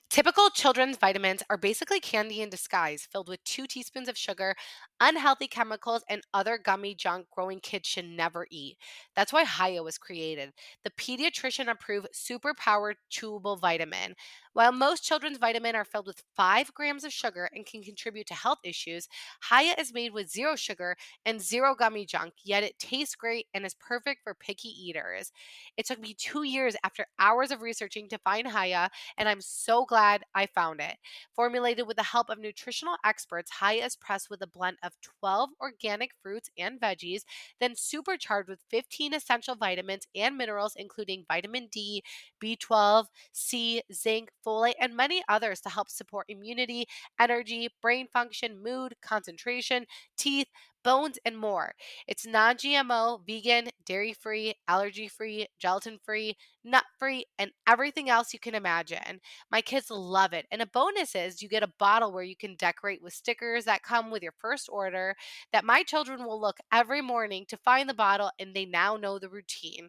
Typical 0.08 0.50
children's 0.50 0.96
vitamins 0.96 1.42
are 1.50 1.56
basically 1.58 2.00
candy 2.00 2.40
in 2.40 2.48
disguise, 2.48 3.06
filled 3.10 3.28
with 3.28 3.42
two 3.44 3.66
teaspoons 3.66 4.08
of 4.08 4.16
sugar, 4.16 4.54
unhealthy 5.00 5.46
chemicals, 5.48 6.04
and 6.08 6.22
other 6.32 6.56
gummy 6.58 6.94
junk 6.94 7.26
growing 7.30 7.60
kids 7.60 7.88
should 7.88 8.04
never 8.06 8.46
eat. 8.50 8.78
That's 9.14 9.32
why 9.32 9.44
Hiya 9.44 9.82
was 9.82 9.98
created, 9.98 10.52
the 10.84 10.90
pediatrician 10.92 11.68
approved 11.68 12.08
superpowered 12.14 12.94
chewable 13.10 13.60
vitamin. 13.60 14.14
While 14.52 14.72
most 14.72 15.04
children's 15.04 15.38
vitamins 15.38 15.74
are 15.74 15.84
filled 15.84 16.06
with 16.06 16.22
5 16.34 16.72
grams 16.72 17.04
of 17.04 17.12
sugar 17.12 17.50
and 17.52 17.66
can 17.66 17.82
contribute 17.82 18.26
to 18.28 18.34
health 18.34 18.60
issues, 18.64 19.08
Hiya 19.50 19.74
is 19.78 19.92
made 19.92 20.12
with 20.12 20.30
zero 20.30 20.56
sugar 20.56 20.96
and 21.26 21.40
zero 21.42 21.74
gummy 21.74 22.06
junk, 22.06 22.34
yet 22.42 22.62
it 22.62 22.78
tastes 22.78 23.16
great 23.16 23.46
and 23.52 23.66
is 23.66 23.74
perfect 23.74 24.22
for 24.22 24.34
picky 24.34 24.68
eaters. 24.68 25.32
It 25.76 25.86
took 25.86 25.98
me 25.98 26.14
two 26.14 26.42
years 26.42 26.76
after 26.84 27.06
hours 27.18 27.50
of 27.50 27.62
researching 27.62 28.08
to 28.08 28.18
find 28.18 28.48
Hiya, 28.48 28.90
and 29.18 29.28
I'm 29.28 29.40
so 29.40 29.84
glad 29.84 29.95
I 29.96 30.46
found 30.54 30.80
it. 30.80 30.96
Formulated 31.34 31.86
with 31.86 31.96
the 31.96 32.02
help 32.02 32.28
of 32.30 32.38
nutritional 32.38 32.96
experts, 33.04 33.50
Hiya 33.60 33.84
is 33.86 33.96
pressed 33.96 34.30
with 34.30 34.42
a 34.42 34.46
blend 34.46 34.78
of 34.82 34.92
12 35.00 35.50
organic 35.60 36.10
fruits 36.22 36.50
and 36.58 36.80
veggies, 36.80 37.22
then 37.60 37.74
supercharged 37.76 38.48
with 38.48 38.62
15 38.70 39.14
essential 39.14 39.54
vitamins 39.54 40.06
and 40.14 40.36
minerals, 40.36 40.74
including 40.76 41.24
vitamin 41.28 41.68
D, 41.70 42.02
B12, 42.40 43.08
C, 43.32 43.82
zinc, 43.92 44.30
folate, 44.44 44.74
and 44.80 44.96
many 44.96 45.22
others 45.28 45.60
to 45.62 45.68
help 45.68 45.88
support 45.90 46.26
immunity, 46.28 46.86
energy, 47.18 47.68
brain 47.80 48.06
function, 48.12 48.62
mood, 48.62 48.94
concentration, 49.02 49.86
teeth, 50.16 50.48
bones, 50.86 51.18
and 51.24 51.36
more. 51.36 51.74
It's 52.06 52.24
non 52.24 52.54
GMO, 52.54 53.18
vegan, 53.26 53.70
dairy 53.84 54.12
free, 54.12 54.54
allergy 54.68 55.08
free, 55.08 55.48
gelatin 55.58 55.98
free, 56.04 56.36
nut 56.64 56.84
free, 56.96 57.26
and 57.40 57.50
everything 57.68 58.08
else 58.08 58.32
you 58.32 58.38
can 58.38 58.54
imagine. 58.54 59.20
My 59.50 59.60
kids 59.60 59.90
love 59.90 60.32
it. 60.32 60.46
And 60.52 60.62
a 60.62 60.66
bonus 60.66 61.16
is 61.16 61.42
you 61.42 61.48
get 61.48 61.64
a 61.64 61.72
bottle 61.80 62.12
where 62.12 62.22
you 62.22 62.36
can 62.36 62.54
decorate 62.54 63.02
with 63.02 63.14
stickers 63.14 63.64
that 63.64 63.82
come 63.82 64.12
with 64.12 64.22
your 64.22 64.34
first 64.38 64.68
order 64.70 65.16
that 65.52 65.64
my 65.64 65.82
children 65.82 66.24
will 66.24 66.40
look 66.40 66.58
every 66.72 67.02
morning 67.02 67.46
to 67.48 67.56
find 67.56 67.88
the 67.88 67.94
bottle 67.94 68.30
and 68.38 68.54
they 68.54 68.64
now 68.64 68.96
know 68.96 69.18
the 69.18 69.28
routine. 69.28 69.88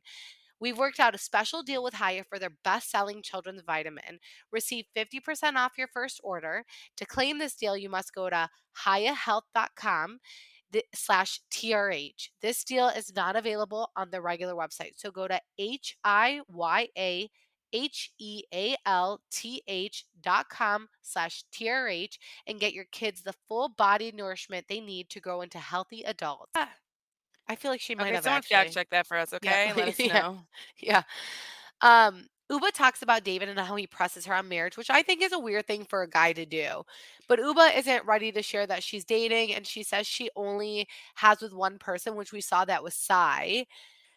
We've 0.59 0.79
worked 0.79 0.99
out 0.99 1.13
a 1.13 1.19
special 1.19 1.61
deal 1.61 1.83
with 1.83 1.93
Hiya 1.93 2.23
for 2.23 2.39
their 2.39 2.53
best 2.63 2.89
selling 2.89 3.21
children's 3.21 3.61
vitamin. 3.61 4.17
Receive 4.51 4.85
50% 4.95 5.55
off 5.55 5.77
your 5.77 5.87
first 5.87 6.19
order. 6.23 6.65
To 6.95 7.05
claim 7.05 7.37
this 7.37 7.53
deal, 7.53 7.77
you 7.77 7.89
must 7.89 8.15
go 8.15 8.31
to 8.31 8.49
hiyahealth.com 8.83 10.17
th- 10.71 10.85
slash 10.93 11.41
TRH. 11.51 12.29
This 12.41 12.63
deal 12.63 12.87
is 12.89 13.13
not 13.15 13.35
available 13.35 13.91
on 13.95 14.09
the 14.11 14.21
regular 14.21 14.55
website. 14.55 14.93
So 14.97 15.11
go 15.11 15.27
to 15.27 15.39
H 15.57 15.97
I 16.03 16.41
Y 16.47 16.89
A 16.97 17.29
H 17.73 18.11
E 18.19 18.43
A 18.53 18.75
L 18.85 19.21
T 19.31 19.61
H 19.67 20.05
dot 20.21 20.49
com 20.49 20.87
slash 21.01 21.43
TRH 21.51 22.17
and 22.47 22.59
get 22.59 22.73
your 22.73 22.85
kids 22.85 23.21
the 23.23 23.33
full 23.47 23.69
body 23.69 24.11
nourishment 24.11 24.67
they 24.67 24.79
need 24.81 25.09
to 25.09 25.19
grow 25.19 25.41
into 25.41 25.59
healthy 25.59 26.03
adults. 26.03 26.53
Ah, 26.55 26.73
I 27.47 27.55
feel 27.55 27.71
like 27.71 27.81
she 27.81 27.95
might 27.95 28.13
Okay, 28.13 28.13
have 28.13 28.23
someone 28.23 28.41
fact 28.41 28.71
check 28.71 28.89
that 28.91 29.07
for 29.07 29.17
us, 29.17 29.33
Yeah, 29.41 29.57
okay? 29.61 29.73
Let 29.73 29.87
us 29.89 29.99
yeah, 29.99 30.37
yeah. 30.79 31.03
Um, 31.81 32.27
Ubah 32.51 32.71
talks 32.71 33.01
about 33.01 33.23
David 33.23 33.49
and 33.49 33.59
how 33.59 33.75
he 33.75 33.87
presses 33.87 34.25
her 34.25 34.33
on 34.33 34.47
marriage, 34.47 34.77
which 34.77 34.89
I 34.89 35.01
think 35.03 35.21
is 35.21 35.33
a 35.33 35.39
weird 35.39 35.67
thing 35.67 35.85
for 35.85 36.01
a 36.01 36.09
guy 36.09 36.33
to 36.33 36.45
do. 36.45 36.83
But 37.27 37.39
Ubah 37.39 37.77
isn't 37.77 38.05
ready 38.05 38.31
to 38.31 38.41
share 38.41 38.65
that 38.67 38.83
she's 38.83 39.03
dating, 39.03 39.53
and 39.53 39.67
she 39.67 39.83
says 39.83 40.07
she 40.07 40.29
only 40.35 40.87
has 41.15 41.41
with 41.41 41.53
one 41.53 41.77
person, 41.77 42.15
which 42.15 42.31
we 42.31 42.41
saw 42.41 42.65
that 42.65 42.83
was 42.83 42.95
Sai. 42.95 43.65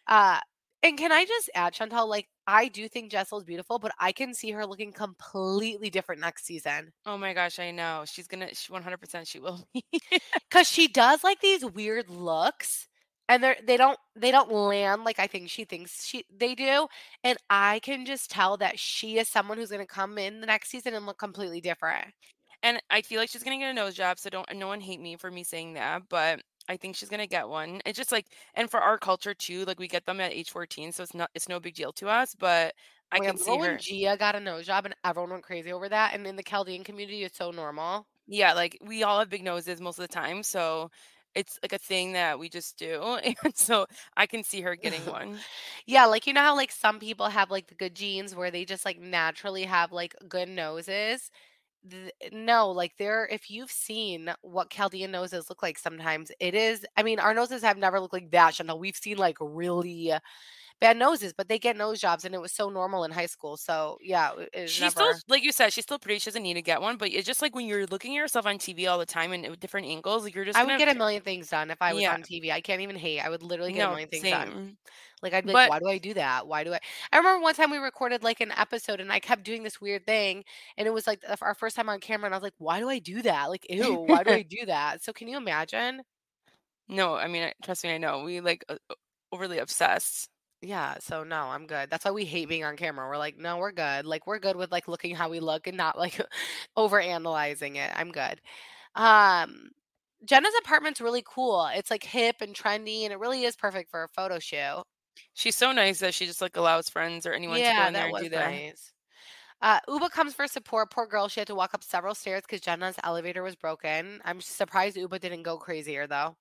Uh, 0.07 0.39
and 0.83 0.97
can 0.97 1.11
I 1.11 1.25
just 1.25 1.49
add, 1.53 1.73
Chantal, 1.73 2.09
like 2.09 2.27
I 2.47 2.67
do 2.67 2.87
think 2.87 3.11
Jessel's 3.11 3.43
beautiful, 3.43 3.77
but 3.77 3.91
I 3.99 4.11
can 4.11 4.33
see 4.33 4.51
her 4.51 4.65
looking 4.65 4.91
completely 4.91 5.89
different 5.89 6.21
next 6.21 6.45
season. 6.45 6.91
Oh 7.05 7.17
my 7.17 7.33
gosh, 7.33 7.59
I 7.59 7.71
know. 7.71 8.03
She's 8.07 8.27
gonna 8.27 8.53
she 8.55 8.71
100% 8.71 9.27
she 9.27 9.39
will 9.39 9.67
be. 9.73 9.83
Cause 10.51 10.67
she 10.67 10.87
does 10.87 11.23
like 11.23 11.39
these 11.39 11.63
weird 11.63 12.09
looks 12.09 12.87
and 13.31 13.41
they're 13.43 13.57
they 13.65 13.77
don't 13.77 13.97
they 14.15 14.29
don't 14.31 14.51
land 14.51 15.05
like 15.05 15.19
I 15.19 15.27
think 15.27 15.49
she 15.49 15.63
thinks 15.63 16.05
she 16.05 16.25
they 16.37 16.53
do. 16.53 16.87
And 17.23 17.37
I 17.49 17.79
can 17.79 18.05
just 18.05 18.29
tell 18.29 18.57
that 18.57 18.77
she 18.77 19.17
is 19.19 19.29
someone 19.29 19.57
who's 19.57 19.71
gonna 19.71 19.85
come 19.87 20.17
in 20.17 20.41
the 20.41 20.47
next 20.47 20.69
season 20.69 20.93
and 20.93 21.05
look 21.05 21.17
completely 21.17 21.61
different. 21.61 22.07
And 22.63 22.81
I 22.89 23.01
feel 23.01 23.19
like 23.19 23.29
she's 23.29 23.43
gonna 23.43 23.57
get 23.57 23.71
a 23.71 23.73
nose 23.73 23.95
job, 23.95 24.19
so 24.19 24.29
don't 24.29 24.53
no 24.55 24.67
one 24.67 24.81
hate 24.81 24.99
me 25.01 25.15
for 25.15 25.31
me 25.31 25.43
saying 25.43 25.73
that, 25.75 26.03
but 26.09 26.41
I 26.69 26.77
think 26.77 26.95
she's 26.95 27.09
gonna 27.09 27.27
get 27.27 27.47
one. 27.49 27.81
It's 27.85 27.97
just 27.97 28.11
like 28.11 28.27
and 28.55 28.69
for 28.69 28.81
our 28.81 28.97
culture 28.97 29.33
too, 29.33 29.65
like 29.65 29.79
we 29.79 29.87
get 29.87 30.05
them 30.05 30.19
at 30.21 30.33
age 30.33 30.51
14, 30.51 30.91
so 30.91 31.03
it's 31.03 31.13
not 31.15 31.29
it's 31.33 31.49
no 31.49 31.59
big 31.59 31.75
deal 31.75 31.93
to 31.93 32.09
us, 32.09 32.35
but 32.35 32.73
I 33.11 33.19
God, 33.19 33.25
can 33.27 33.37
see 33.37 33.57
her 33.57 33.77
Gia 33.77 34.17
got 34.17 34.35
a 34.35 34.39
nose 34.41 34.65
job 34.65 34.85
and 34.85 34.95
everyone 35.05 35.31
went 35.31 35.43
crazy 35.43 35.71
over 35.71 35.87
that? 35.89 36.13
And 36.13 36.27
in 36.27 36.35
the 36.35 36.43
Chaldean 36.43 36.83
community, 36.83 37.23
it's 37.23 37.37
so 37.37 37.51
normal. 37.51 38.07
Yeah, 38.27 38.53
like 38.53 38.77
we 38.81 39.03
all 39.03 39.19
have 39.19 39.29
big 39.29 39.43
noses 39.43 39.81
most 39.81 39.99
of 39.99 40.03
the 40.07 40.13
time, 40.13 40.43
so 40.43 40.89
it's 41.35 41.57
like 41.63 41.73
a 41.73 41.77
thing 41.79 42.13
that 42.13 42.39
we 42.39 42.49
just 42.49 42.77
do. 42.77 43.19
And 43.43 43.55
so 43.55 43.85
I 44.17 44.25
can 44.27 44.43
see 44.43 44.61
her 44.61 44.75
getting 44.75 45.05
one. 45.09 45.45
Yeah, 45.85 46.05
like 46.05 46.27
you 46.27 46.33
know 46.33 46.41
how 46.41 46.55
like 46.55 46.71
some 46.71 46.99
people 46.99 47.27
have 47.29 47.51
like 47.51 47.67
the 47.67 47.75
good 47.75 47.95
genes 47.95 48.35
where 48.35 48.51
they 48.51 48.65
just 48.65 48.85
like 48.85 48.99
naturally 48.99 49.63
have 49.63 49.91
like 49.91 50.15
good 50.27 50.49
noses. 50.49 51.31
Th- 51.89 52.11
no, 52.33 52.71
like 52.71 52.93
there, 52.97 53.27
if 53.31 53.49
you've 53.51 53.71
seen 53.71 54.31
what 54.41 54.69
Chaldean 54.71 55.11
noses 55.11 55.49
look 55.49 55.63
like 55.63 55.79
sometimes, 55.79 56.31
it 56.39 56.55
is, 56.55 56.85
I 56.97 57.03
mean, 57.03 57.19
our 57.19 57.33
noses 57.33 57.63
have 57.63 57.77
never 57.77 57.99
looked 57.99 58.13
like 58.13 58.31
that, 58.31 58.55
Chantal. 58.55 58.79
We've 58.79 58.95
seen 58.95 59.17
like 59.17 59.37
really 59.41 60.13
bad 60.81 60.97
noses, 60.97 61.31
but 61.31 61.47
they 61.47 61.59
get 61.59 61.77
nose 61.77 62.01
jobs 62.01 62.25
and 62.25 62.35
it 62.35 62.41
was 62.41 62.51
so 62.51 62.69
normal 62.69 63.05
in 63.05 63.11
high 63.11 63.27
school. 63.27 63.55
So 63.55 63.97
yeah, 64.01 64.31
it 64.37 64.49
it 64.51 64.61
was 64.63 64.71
She's 64.71 64.91
still 64.91 65.13
like 65.29 65.43
you 65.43 65.51
said, 65.51 65.71
she's 65.71 65.85
still 65.85 65.99
pretty. 65.99 66.19
She 66.19 66.25
doesn't 66.29 66.43
need 66.43 66.55
to 66.55 66.61
get 66.61 66.81
one, 66.81 66.97
but 66.97 67.09
it's 67.09 67.25
just 67.25 67.41
like 67.41 67.55
when 67.55 67.67
you're 67.67 67.85
looking 67.85 68.11
at 68.11 68.19
yourself 68.19 68.45
on 68.45 68.57
TV 68.57 68.89
all 68.89 68.97
the 68.97 69.05
time 69.05 69.31
and 69.31 69.47
with 69.49 69.59
different 69.59 69.87
angles, 69.87 70.23
like 70.23 70.35
you're 70.35 70.43
just 70.43 70.57
I 70.57 70.63
would 70.63 70.69
gonna 70.69 70.83
get 70.83 70.93
a 70.93 70.97
million 70.97 71.21
things 71.21 71.49
done 71.49 71.71
if 71.71 71.81
I 71.81 71.93
was 71.93 72.01
yeah, 72.01 72.13
on 72.13 72.23
TV. 72.23 72.51
I 72.51 72.59
can't 72.59 72.81
even 72.81 72.95
hate. 72.95 73.21
I 73.21 73.29
would 73.29 73.43
literally 73.43 73.71
get 73.71 73.87
a 73.87 73.91
million 73.91 74.09
things 74.09 74.23
done. 74.23 74.77
Like 75.21 75.33
I'd 75.33 75.45
be 75.45 75.53
like, 75.53 75.69
But 75.69 75.69
why 75.69 75.79
do 75.79 75.87
I 75.87 75.97
do 75.99 76.15
that? 76.15 76.47
Why 76.47 76.63
do 76.63 76.73
I? 76.73 76.79
I 77.13 77.17
remember 77.17 77.43
one 77.43 77.53
time 77.53 77.69
we 77.69 77.77
recorded 77.77 78.23
like 78.23 78.41
an 78.41 78.51
episode 78.57 78.99
and 78.99 79.11
I 79.11 79.19
kept 79.19 79.43
doing 79.43 79.61
this 79.61 79.79
weird 79.79 80.07
thing 80.07 80.43
and 80.77 80.87
it 80.87 80.91
was 80.91 81.05
like 81.05 81.23
our 81.41 81.53
first 81.53 81.75
time 81.75 81.89
on 81.89 81.99
camera 81.99 82.25
and 82.25 82.33
I 82.33 82.37
was 82.37 82.43
like, 82.43 82.55
why 82.57 82.79
do 82.79 82.89
I 82.89 82.97
do 82.97 83.21
that? 83.21 83.49
Like, 83.49 83.67
ew, 83.69 83.93
why 83.93 84.23
do 84.23 84.31
I 84.31 84.41
do 84.49 84.65
that? 84.65 85.03
So 85.03 85.13
can 85.13 85.27
you 85.27 85.37
imagine? 85.37 86.01
no, 86.87 87.15
I 87.15 87.27
mean, 87.27 87.49
trust 87.63 87.83
me, 87.83 87.93
I 87.93 87.97
know. 87.97 88.23
We 88.23 88.41
like 88.41 88.65
overly 89.31 89.59
obsessed. 89.59 90.27
Yeah, 90.61 90.97
so 90.99 91.23
no, 91.23 91.45
I'm 91.45 91.65
good. 91.65 91.89
That's 91.89 92.05
why 92.05 92.11
we 92.11 92.23
hate 92.23 92.47
being 92.47 92.63
on 92.63 92.77
camera. 92.77 93.07
We're 93.07 93.17
like, 93.17 93.37
no, 93.37 93.57
we're 93.57 93.71
good. 93.71 94.05
Like 94.05 94.27
we're 94.27 94.39
good 94.39 94.55
with 94.55 94.71
like 94.71 94.87
looking 94.87 95.15
how 95.15 95.29
we 95.29 95.39
look 95.39 95.65
and 95.65 95.75
not 95.75 95.97
like 95.97 96.21
over 96.77 96.99
analyzing 96.99 97.77
it. 97.77 97.91
I'm 97.95 98.11
good. 98.11 98.39
Um 98.95 99.71
Jenna's 100.23 100.53
apartment's 100.59 101.01
really 101.01 101.23
cool. 101.25 101.67
It's 101.73 101.89
like 101.89 102.03
hip 102.03 102.37
and 102.41 102.55
trendy 102.55 103.03
and 103.03 103.11
it 103.11 103.19
really 103.19 103.43
is 103.43 103.55
perfect 103.55 103.89
for 103.89 104.03
a 104.03 104.07
photo 104.09 104.37
shoot. 104.37 104.83
She's 105.33 105.55
so 105.55 105.71
nice 105.71 105.99
that 105.99 106.13
she 106.13 106.27
just 106.27 106.41
like 106.41 106.55
allows 106.57 106.89
friends 106.89 107.25
or 107.25 107.33
anyone 107.33 107.57
to 107.57 107.63
go 107.63 107.87
in 107.87 107.93
there 107.93 108.07
and 108.07 108.17
do 108.17 108.29
that. 108.29 108.51
nice. 108.51 108.91
Uh, 109.63 109.79
Ubah 109.87 110.09
comes 110.09 110.33
for 110.33 110.47
support. 110.47 110.89
Poor 110.91 111.05
girl, 111.05 111.27
she 111.27 111.39
had 111.39 111.47
to 111.47 111.55
walk 111.55 111.73
up 111.73 111.83
several 111.83 112.15
stairs 112.15 112.41
because 112.41 112.61
Jenna's 112.61 112.95
elevator 113.03 113.43
was 113.43 113.55
broken. 113.55 114.19
I'm 114.25 114.41
surprised 114.41 114.97
Ubah 114.97 115.19
didn't 115.19 115.43
go 115.43 115.57
crazier 115.57 116.07
though. 116.07 116.35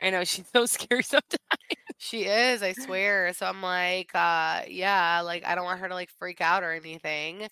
I 0.00 0.10
know 0.10 0.24
she's 0.24 0.46
so 0.52 0.66
scary 0.66 1.02
sometimes. 1.02 1.38
She 1.96 2.24
is, 2.26 2.62
I 2.62 2.72
swear. 2.72 3.32
So 3.32 3.46
I'm 3.46 3.62
like, 3.62 4.10
uh, 4.14 4.62
yeah, 4.68 5.20
like 5.20 5.44
I 5.44 5.54
don't 5.54 5.64
want 5.64 5.80
her 5.80 5.88
to 5.88 5.94
like 5.94 6.10
freak 6.10 6.40
out 6.40 6.62
or 6.62 6.72
anything. 6.72 7.48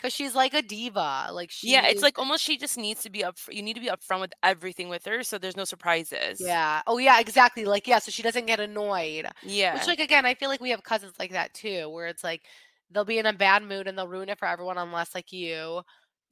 Cause 0.00 0.12
she's 0.12 0.34
like 0.34 0.52
a 0.54 0.60
diva. 0.62 1.30
Like 1.32 1.50
she 1.50 1.68
Yeah, 1.70 1.86
it's 1.86 2.02
like 2.02 2.18
almost 2.18 2.42
she 2.44 2.58
just 2.58 2.76
needs 2.76 3.02
to 3.02 3.10
be 3.10 3.24
up. 3.24 3.38
You 3.50 3.62
need 3.62 3.74
to 3.74 3.80
be 3.80 3.88
upfront 3.88 4.20
with 4.20 4.32
everything 4.42 4.88
with 4.88 5.04
her, 5.06 5.22
so 5.22 5.38
there's 5.38 5.56
no 5.56 5.64
surprises. 5.64 6.38
yeah. 6.38 6.82
Oh 6.86 6.98
yeah, 6.98 7.20
exactly. 7.20 7.64
Like, 7.64 7.86
yeah, 7.86 7.98
so 7.98 8.10
she 8.10 8.22
doesn't 8.22 8.46
get 8.46 8.60
annoyed. 8.60 9.26
Yeah. 9.42 9.74
Which 9.74 9.86
like 9.86 10.00
again, 10.00 10.26
I 10.26 10.34
feel 10.34 10.48
like 10.48 10.60
we 10.60 10.70
have 10.70 10.82
cousins 10.82 11.14
like 11.18 11.32
that 11.32 11.54
too, 11.54 11.88
where 11.88 12.06
it's 12.06 12.24
like 12.24 12.42
they'll 12.90 13.04
be 13.04 13.18
in 13.18 13.26
a 13.26 13.32
bad 13.32 13.62
mood 13.62 13.86
and 13.88 13.96
they'll 13.96 14.08
ruin 14.08 14.28
it 14.28 14.38
for 14.38 14.46
everyone 14.48 14.78
unless 14.78 15.14
like 15.14 15.32
you 15.32 15.82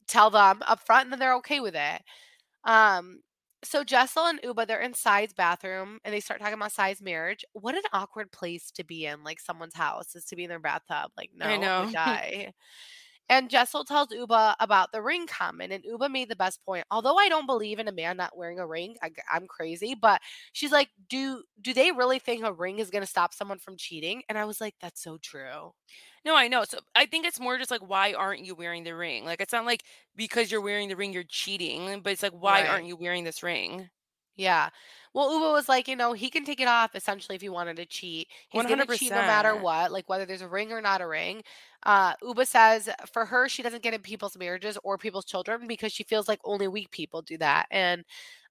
tell 0.07 0.29
them 0.31 0.61
up 0.67 0.81
front 0.85 1.05
and 1.05 1.13
then 1.13 1.19
they're 1.19 1.35
okay 1.37 1.59
with 1.61 1.75
it. 1.75 2.01
Um, 2.65 3.21
so 3.63 3.83
Jessel 3.83 4.25
and 4.25 4.41
Ubah, 4.41 4.67
they're 4.67 4.81
in 4.81 4.93
Sai's 4.93 5.33
bathroom 5.33 5.99
and 6.03 6.13
they 6.13 6.19
start 6.19 6.39
talking 6.39 6.55
about 6.55 6.71
Sai's 6.71 7.01
marriage. 7.01 7.45
What 7.53 7.75
an 7.75 7.83
awkward 7.93 8.31
place 8.31 8.71
to 8.71 8.83
be 8.83 9.05
in, 9.05 9.23
like 9.23 9.39
someone's 9.39 9.75
house 9.75 10.15
is 10.15 10.25
to 10.25 10.35
be 10.35 10.43
in 10.43 10.49
their 10.49 10.59
bathtub. 10.59 11.11
Like, 11.17 11.31
no, 11.35 11.45
I 11.45 11.57
know. 11.57 11.89
die. 11.93 12.53
And 13.33 13.49
Jessel 13.49 13.83
tells 13.83 14.09
Ubah 14.09 14.53
about 14.59 14.91
the 14.91 15.01
ring 15.01 15.25
comment, 15.25 15.73
and 15.73 15.83
Ubah 15.83 16.11
made 16.11 16.29
the 16.29 16.35
best 16.35 16.63
point. 16.63 16.85
Although 16.91 17.17
I 17.17 17.29
don't 17.29 17.47
believe 17.47 17.79
in 17.79 17.87
a 17.87 17.91
man 17.91 18.15
not 18.15 18.37
wearing 18.37 18.59
a 18.59 18.67
ring, 18.67 18.95
I, 19.01 19.09
am 19.35 19.47
crazy. 19.47 19.95
But 19.95 20.21
she's 20.51 20.71
like, 20.71 20.89
"Do 21.09 21.41
do 21.59 21.73
they 21.73 21.91
really 21.91 22.19
think 22.19 22.43
a 22.43 22.53
ring 22.53 22.77
is 22.77 22.91
going 22.91 23.01
to 23.01 23.07
stop 23.09 23.33
someone 23.33 23.57
from 23.57 23.75
cheating?" 23.75 24.21
And 24.29 24.37
I 24.37 24.45
was 24.45 24.61
like, 24.61 24.75
"That's 24.79 25.01
so 25.01 25.17
true." 25.17 25.71
No, 26.23 26.35
I 26.35 26.47
know. 26.47 26.63
So 26.63 26.77
I 26.93 27.07
think 27.07 27.25
it's 27.25 27.39
more 27.39 27.57
just 27.57 27.71
like, 27.71 27.81
why 27.87 28.13
aren't 28.13 28.45
you 28.45 28.55
wearing 28.55 28.83
the 28.83 28.95
ring? 28.95 29.25
Like, 29.25 29.41
it's 29.41 29.51
not 29.53 29.65
like 29.65 29.83
because 30.15 30.51
you're 30.51 30.61
wearing 30.61 30.87
the 30.89 30.95
ring, 30.95 31.11
you're 31.11 31.23
cheating, 31.27 32.01
but 32.01 32.13
it's 32.13 32.23
like, 32.23 32.33
why 32.33 32.65
aren't 32.65 32.85
you 32.85 32.95
wearing 32.95 33.23
this 33.25 33.43
ring? 33.43 33.89
Yeah. 34.35 34.69
Well, 35.13 35.29
Ubah 35.29 35.53
was 35.53 35.69
like, 35.69 35.87
you 35.87 35.95
know, 35.95 36.13
he 36.13 36.29
can 36.31 36.43
take 36.43 36.59
it 36.59 36.67
off 36.67 36.95
essentially 36.95 37.35
if 37.35 37.41
he 37.41 37.49
wanted 37.49 37.77
to 37.77 37.85
cheat. 37.85 38.29
He's 38.49 38.63
hundred 38.63 38.69
gonna 38.69 38.87
cheat 38.87 39.13
no 39.13 39.21
matter 39.21 39.55
what, 39.55 39.91
like 39.91 40.09
whether 40.09 40.25
there's 40.25 40.41
a 40.41 40.47
ring 40.47 40.71
or 40.71 40.81
not 40.81 41.01
a 41.01 41.07
ring. 41.07 41.43
Uh, 41.83 42.15
Ubah 42.17 42.47
says 42.47 42.89
for 43.11 43.25
her, 43.25 43.47
she 43.47 43.61
doesn't 43.61 43.83
get 43.83 43.93
in 43.93 44.01
people's 44.01 44.35
marriages 44.37 44.77
or 44.83 44.97
people's 44.97 45.25
children 45.25 45.67
because 45.67 45.91
she 45.91 46.03
feels 46.03 46.27
like 46.27 46.39
only 46.43 46.67
weak 46.67 46.89
people 46.89 47.21
do 47.21 47.37
that. 47.37 47.67
And 47.69 48.03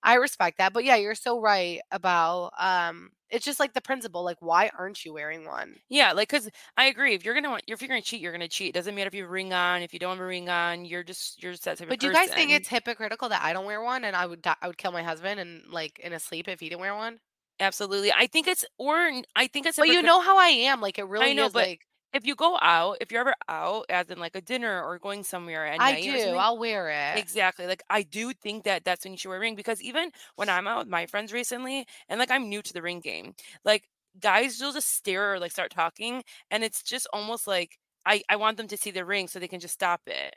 I 0.03 0.15
respect 0.15 0.59
that. 0.59 0.73
But 0.73 0.85
yeah, 0.85 0.97
you're 0.97 1.15
so 1.15 1.41
right 1.41 1.81
about 1.91 2.53
um 2.59 3.11
it's 3.31 3.45
just 3.45 3.61
like 3.61 3.73
the 3.75 3.81
principle, 3.81 4.25
like 4.25 4.39
why 4.41 4.71
aren't 4.77 5.05
you 5.05 5.13
wearing 5.15 5.45
one? 5.47 5.77
Yeah, 5.89 6.13
like, 6.13 6.29
cause 6.29 6.49
I 6.77 6.87
agree. 6.87 7.15
If 7.15 7.25
you're 7.25 7.35
gonna 7.35 7.51
want 7.51 7.65
if 7.67 7.81
you're 7.83 7.89
gonna 7.89 8.03
cheat, 8.03 8.21
you're 8.21 8.33
gonna 8.33 8.49
cheat. 8.49 8.71
It 8.71 8.75
Doesn't 8.75 8.95
matter 8.95 9.09
if 9.09 9.15
you 9.15 9.23
have 9.23 9.31
a 9.31 9.33
ring 9.33 9.53
on, 9.53 9.83
if 9.83 9.93
you 9.93 9.99
don't 9.99 10.17
have 10.17 10.21
a 10.21 10.27
ring 10.27 10.49
on, 10.49 10.85
you're 10.85 11.03
just 11.05 11.43
you're 11.43 11.53
just 11.53 11.65
that 11.65 11.79
type 11.79 11.89
of 11.89 11.89
But 11.89 12.01
do 12.01 12.07
you 12.07 12.13
guys 12.13 12.31
think 12.31 12.51
it's 12.51 12.69
hypocritical 12.69 13.29
that 13.29 13.43
I 13.43 13.53
don't 13.53 13.67
wear 13.67 13.81
one 13.83 14.05
and 14.05 14.17
I 14.17 14.27
would 14.27 14.43
die, 14.43 14.57
I 14.63 14.67
would 14.67 14.79
kill 14.79 14.93
my 14.93 15.03
husband 15.03 15.39
and 15.41 15.71
like 15.71 15.99
in 16.01 16.13
a 16.13 16.19
sleep 16.21 16.49
if 16.49 16.61
he 16.61 16.69
didn't 16.69 16.81
wear 16.81 16.95
one? 16.95 17.21
Absolutely. 17.61 18.13
I 18.13 18.27
think 18.27 18.49
it's 18.49 18.65
or 18.79 19.23
I 19.37 19.47
think 19.47 19.67
it's 19.67 19.79
But 19.79 19.89
you 19.89 20.03
know 20.03 20.21
how 20.21 20.39
I 20.39 20.49
am, 20.49 20.81
like 20.81 20.99
it 20.99 21.05
really 21.05 21.31
I 21.31 21.33
know, 21.35 21.47
is 21.47 21.53
but 21.53 21.63
like 21.63 21.87
if 22.13 22.27
you 22.27 22.35
go 22.35 22.59
out, 22.61 22.99
if 23.01 23.11
you're 23.13 23.21
ever 23.23 23.35
out, 23.49 23.87
as 23.89 24.11
in 24.11 24.19
like 24.19 24.37
a 24.37 24.41
dinner 24.41 24.83
or 24.83 24.99
going 24.99 25.25
somewhere 25.25 25.67
at 25.67 25.81
I 25.81 25.93
night 25.93 26.09
or 26.11 26.19
do, 26.19 26.19
something 26.19 26.39
I'll 26.39 26.59
wear 26.59 26.89
it. 26.91 27.25
exactly, 27.25 27.67
like, 27.67 27.83
I 27.91 28.03
do 28.03 28.33
think 28.35 28.65
that 28.65 28.85
that's 28.85 29.05
when 29.05 29.13
you 29.13 29.19
should 29.19 29.29
wear 29.31 29.39
a 29.39 29.41
ring 29.41 29.57
because 29.57 29.83
even 29.83 30.13
when 30.37 30.49
I'm 30.49 30.67
out 30.69 30.81
with 30.81 30.89
my 30.89 31.07
friends 31.07 31.33
recently, 31.33 31.87
and, 32.09 32.19
like, 32.21 32.31
I'm 32.31 32.49
new 32.49 32.63
to 32.63 32.73
the 32.73 32.83
ring 32.83 33.01
game, 33.01 33.35
like, 33.65 33.89
guys 34.21 34.61
will 34.61 34.73
just 34.73 34.89
stare 34.91 35.35
or, 35.35 35.41
like, 35.41 35.53
start 35.53 35.71
talking, 35.73 36.25
and 36.51 36.65
it's 36.65 36.83
just 36.83 37.07
almost 37.13 37.47
like 37.47 37.79
I 38.07 38.23
I 38.29 38.37
want 38.37 38.57
them 38.59 38.69
to 38.69 38.77
see 38.77 38.91
the 38.93 39.05
ring 39.05 39.29
so 39.29 39.39
they 39.41 39.49
can 39.49 39.61
just 39.61 39.75
stop 39.75 40.03
it. 40.07 40.37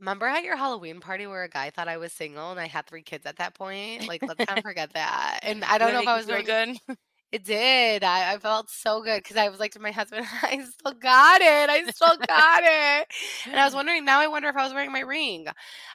Remember 0.00 0.26
at 0.26 0.44
your 0.44 0.56
Halloween 0.56 1.00
party 1.00 1.26
where 1.26 1.42
a 1.42 1.48
guy 1.48 1.70
thought 1.70 1.88
I 1.88 1.96
was 1.96 2.12
single 2.12 2.50
and 2.52 2.60
I 2.60 2.66
had 2.68 2.86
3 2.86 3.02
kids 3.02 3.26
at 3.26 3.36
that 3.36 3.54
point? 3.54 4.06
Like, 4.06 4.22
let's 4.28 4.40
not 4.48 4.60
forget 4.62 4.92
that, 4.92 5.40
and 5.42 5.64
I 5.64 5.78
don't 5.78 5.92
know 5.92 5.98
if 6.00 6.06
I 6.06 6.16
was 6.16 6.26
wearing 6.26 6.46
good? 6.46 6.78
It 7.32 7.44
did, 7.44 8.02
I 8.04 8.34
I 8.34 8.38
felt 8.38 8.70
so 8.70 9.02
good 9.02 9.18
because 9.22 9.36
I 9.36 9.48
was 9.50 9.60
like 9.60 9.72
to 9.72 9.80
my 9.80 9.90
husband, 9.92 10.26
"I 10.42 10.64
still 10.64 10.94
got 10.94 11.40
it, 11.42 11.68
I 11.70 11.84
still 11.86 12.16
got 12.26 12.62
it," 12.64 13.08
and 13.52 13.60
I 13.60 13.64
was 13.64 13.74
wondering 13.74 14.04
now 14.04 14.20
I 14.20 14.26
wonder 14.28 14.48
if 14.48 14.56
I 14.56 14.64
was 14.64 14.72
wearing 14.72 14.92
my 14.92 15.00
ring. 15.00 15.46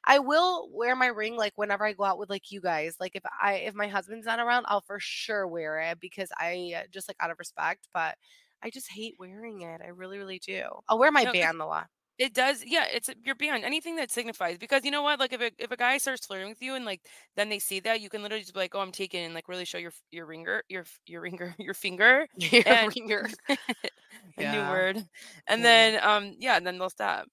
I 0.05 0.19
will 0.19 0.69
wear 0.71 0.95
my 0.95 1.07
ring, 1.07 1.35
like, 1.35 1.53
whenever 1.57 1.85
I 1.85 1.93
go 1.93 2.03
out 2.03 2.17
with, 2.19 2.29
like, 2.29 2.51
you 2.51 2.61
guys, 2.61 2.97
like, 2.99 3.15
if 3.15 3.23
I 3.41 3.55
if 3.55 3.73
my 3.75 3.87
husband's 3.87 4.25
not 4.27 4.39
around, 4.39 4.65
I'll 4.69 4.81
for 4.81 4.99
sure 4.99 5.47
wear 5.47 5.79
it 5.79 5.99
because 5.99 6.29
I, 6.37 6.73
uh, 6.83 6.87
just, 6.91 7.07
like, 7.09 7.17
out 7.19 7.31
of 7.31 7.39
respect, 7.39 7.87
but 7.93 8.17
I 8.61 8.69
just 8.69 8.91
hate 8.91 9.15
wearing 9.19 9.61
it, 9.61 9.81
I 9.83 9.87
really, 9.89 10.17
really 10.19 10.39
do. 10.39 10.63
I'll 10.87 10.99
wear 10.99 11.11
my 11.11 11.25
No, 11.25 11.33
band 11.33 11.61
a 11.61 11.65
lot. 11.65 11.87
It 12.19 12.33
does, 12.33 12.63
yeah, 12.65 12.85
it's 12.85 13.09
you're 13.25 13.35
beyond 13.35 13.63
anything 13.65 13.95
that 13.95 14.11
signifies 14.11 14.57
because 14.59 14.85
you 14.85 14.91
know 14.91 15.01
what? 15.01 15.19
Like 15.19 15.33
if 15.33 15.41
a 15.41 15.51
if 15.57 15.71
a 15.71 15.77
guy 15.77 15.97
starts 15.97 16.25
flirting 16.27 16.49
with 16.49 16.61
you 16.61 16.75
and 16.75 16.85
like 16.85 17.01
then 17.35 17.49
they 17.49 17.59
see 17.59 17.79
that, 17.81 18.01
you 18.01 18.09
can 18.09 18.21
literally 18.21 18.41
just 18.43 18.53
be 18.53 18.59
like, 18.59 18.75
"Oh, 18.75 18.81
I'm 18.81 18.91
taken," 18.91 19.21
and 19.23 19.33
like 19.33 19.47
really 19.49 19.65
show 19.65 19.79
your 19.79 19.91
your 20.11 20.25
ringer, 20.27 20.63
your 20.69 20.85
your 21.07 21.21
ringer, 21.21 21.55
your 21.59 21.73
finger, 21.73 22.27
Your 22.51 22.63
and 22.65 22.95
ringer. 22.95 23.29
a 24.37 24.43
new 24.43 24.63
word, 24.63 25.05
and 25.47 25.63
yeah, 25.63 25.65
then 25.65 25.99
um 26.03 26.35
yeah, 26.39 26.57
and 26.57 26.65
then 26.65 26.77
they'll 26.77 26.89
stop. 26.89 27.27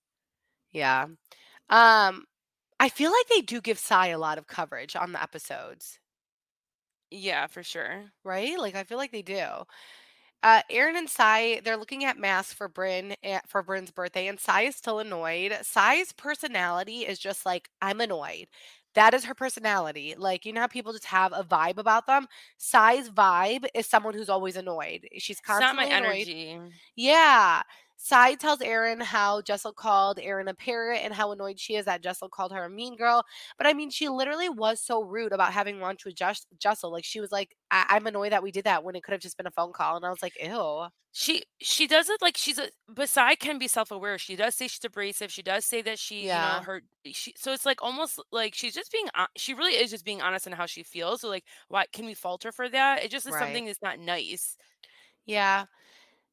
yeah. 0.73 1.07
Um, 1.71 2.25
I 2.81 2.89
feel 2.91 3.13
like 3.13 3.29
they 3.29 3.43
do 3.43 3.61
give 3.61 3.79
Sai 3.79 4.09
a 4.09 4.19
lot 4.19 4.39
of 4.39 4.47
coverage 4.47 4.97
on 4.97 5.13
the 5.13 5.23
episodes, 5.23 6.01
Yeah, 7.11 7.47
for 7.47 7.63
sure. 7.63 8.13
right? 8.25 8.59
Like, 8.59 8.75
I 8.75 8.85
feel 8.85 8.99
like 8.99 9.13
they 9.13 9.23
do. 9.23 9.65
Uh, 10.43 10.63
Erin 10.71 10.97
and 10.97 11.09
Sai, 11.11 11.61
they're 11.65 11.77
looking 11.77 12.05
at 12.05 12.19
masks 12.19 12.53
for 12.55 12.69
Brynn 12.69 13.15
eh, 13.23 13.41
for 13.47 13.63
Brynn's 13.63 13.91
birthday, 13.91 14.27
and 14.27 14.41
Sai 14.41 14.63
is 14.63 14.77
still 14.77 14.99
annoyed. 14.99 15.57
Sai's 15.63 16.13
personality 16.13 17.01
is 17.07 17.19
just 17.19 17.45
like, 17.45 17.69
I'm 17.83 18.01
annoyed. 18.01 18.47
That 18.95 19.13
is 19.15 19.25
her 19.25 19.35
personality. 19.35 20.15
Like, 20.17 20.47
you 20.47 20.53
know 20.53 20.63
how 20.63 20.67
people 20.67 20.93
just 20.93 21.05
have 21.07 21.33
a 21.35 21.45
vibe 21.45 21.77
about 21.79 22.07
them? 22.07 22.27
Sai's 22.57 23.11
vibe 23.11 23.67
is 23.75 23.87
someone 23.87 24.15
who's 24.15 24.31
always 24.31 24.57
annoyed. 24.57 25.07
She's 25.19 25.41
It's 25.49 25.59
not 25.59 25.77
my 25.77 25.85
constantly 25.85 25.91
annoyed. 25.91 26.29
energy. 26.29 26.59
Yeah. 26.97 27.63
Sai 28.03 28.35
tells 28.35 28.61
Erin 28.63 29.01
how 29.01 29.43
Jessel 29.43 29.73
called 29.75 30.19
Erin 30.19 30.49
a 30.49 30.55
parrot 30.55 31.01
and 31.05 31.13
how 31.15 31.33
annoyed 31.33 31.61
she 31.61 31.75
is 31.77 31.85
that 31.85 32.03
Jessel 32.03 32.29
called 32.31 32.51
her 32.53 32.65
a 32.65 32.71
mean 32.71 32.97
girl. 32.97 33.25
But 33.59 33.67
I 33.67 33.75
mean, 33.75 33.91
she 33.91 34.09
literally 34.09 34.49
was 34.49 34.81
so 34.81 35.03
rude 35.05 35.33
about 35.33 35.53
having 35.53 35.81
lunch 35.81 36.05
with 36.07 36.15
Jess- 36.17 36.47
Jessel. 36.59 36.91
Like, 36.93 37.05
she 37.05 37.21
was 37.21 37.31
like, 37.31 37.57
I- 37.71 37.87
I'm 37.91 38.07
annoyed 38.07 38.33
that 38.33 38.43
we 38.43 38.51
did 38.53 38.65
that 38.65 38.85
when 38.85 38.97
it 38.97 39.03
could 39.03 39.13
have 39.13 39.21
just 39.21 39.37
been 39.37 39.47
a 39.47 39.51
phone 39.51 39.73
call. 39.73 39.97
And 39.97 40.07
I 40.07 40.11
was 40.11 40.23
like, 40.23 40.37
ew. 40.43 40.87
She 41.13 41.43
she 41.61 41.89
does 41.89 42.09
it 42.09 42.23
like 42.23 42.37
she's 42.37 42.59
a 42.59 42.71
Beside 42.93 43.41
can 43.41 43.59
be 43.59 43.67
self-aware. 43.67 44.17
She 44.19 44.37
does 44.37 44.55
say 44.55 44.69
she's 44.69 44.85
abrasive. 44.85 45.33
She 45.33 45.43
does 45.43 45.65
say 45.67 45.83
that 45.83 45.99
she, 45.99 46.31
you 46.33 46.41
know, 46.41 46.61
Yeah. 46.61 46.61
her 46.61 46.83
she 47.13 47.35
so 47.37 47.53
it's 47.53 47.67
like 47.67 47.83
almost 47.83 48.21
like 48.31 48.55
she's 48.55 48.75
just 48.75 48.93
being 48.93 49.07
she 49.37 49.53
really 49.55 49.73
is 49.75 49.91
just 49.91 50.05
being 50.05 50.23
honest 50.23 50.47
in 50.47 50.53
how 50.53 50.67
she 50.67 50.85
feels. 50.85 51.23
So 51.23 51.29
like 51.29 51.45
why 51.69 51.87
can 51.93 52.07
we 52.07 52.15
fault 52.15 52.45
her 52.45 52.53
for 52.53 52.69
that? 52.69 53.03
It 53.05 53.11
just 53.11 53.27
is 53.27 53.35
Right. 53.35 53.39
something 53.39 53.67
that's 53.67 53.83
not 53.83 53.99
nice. 53.99 54.57
Yeah. 55.27 55.67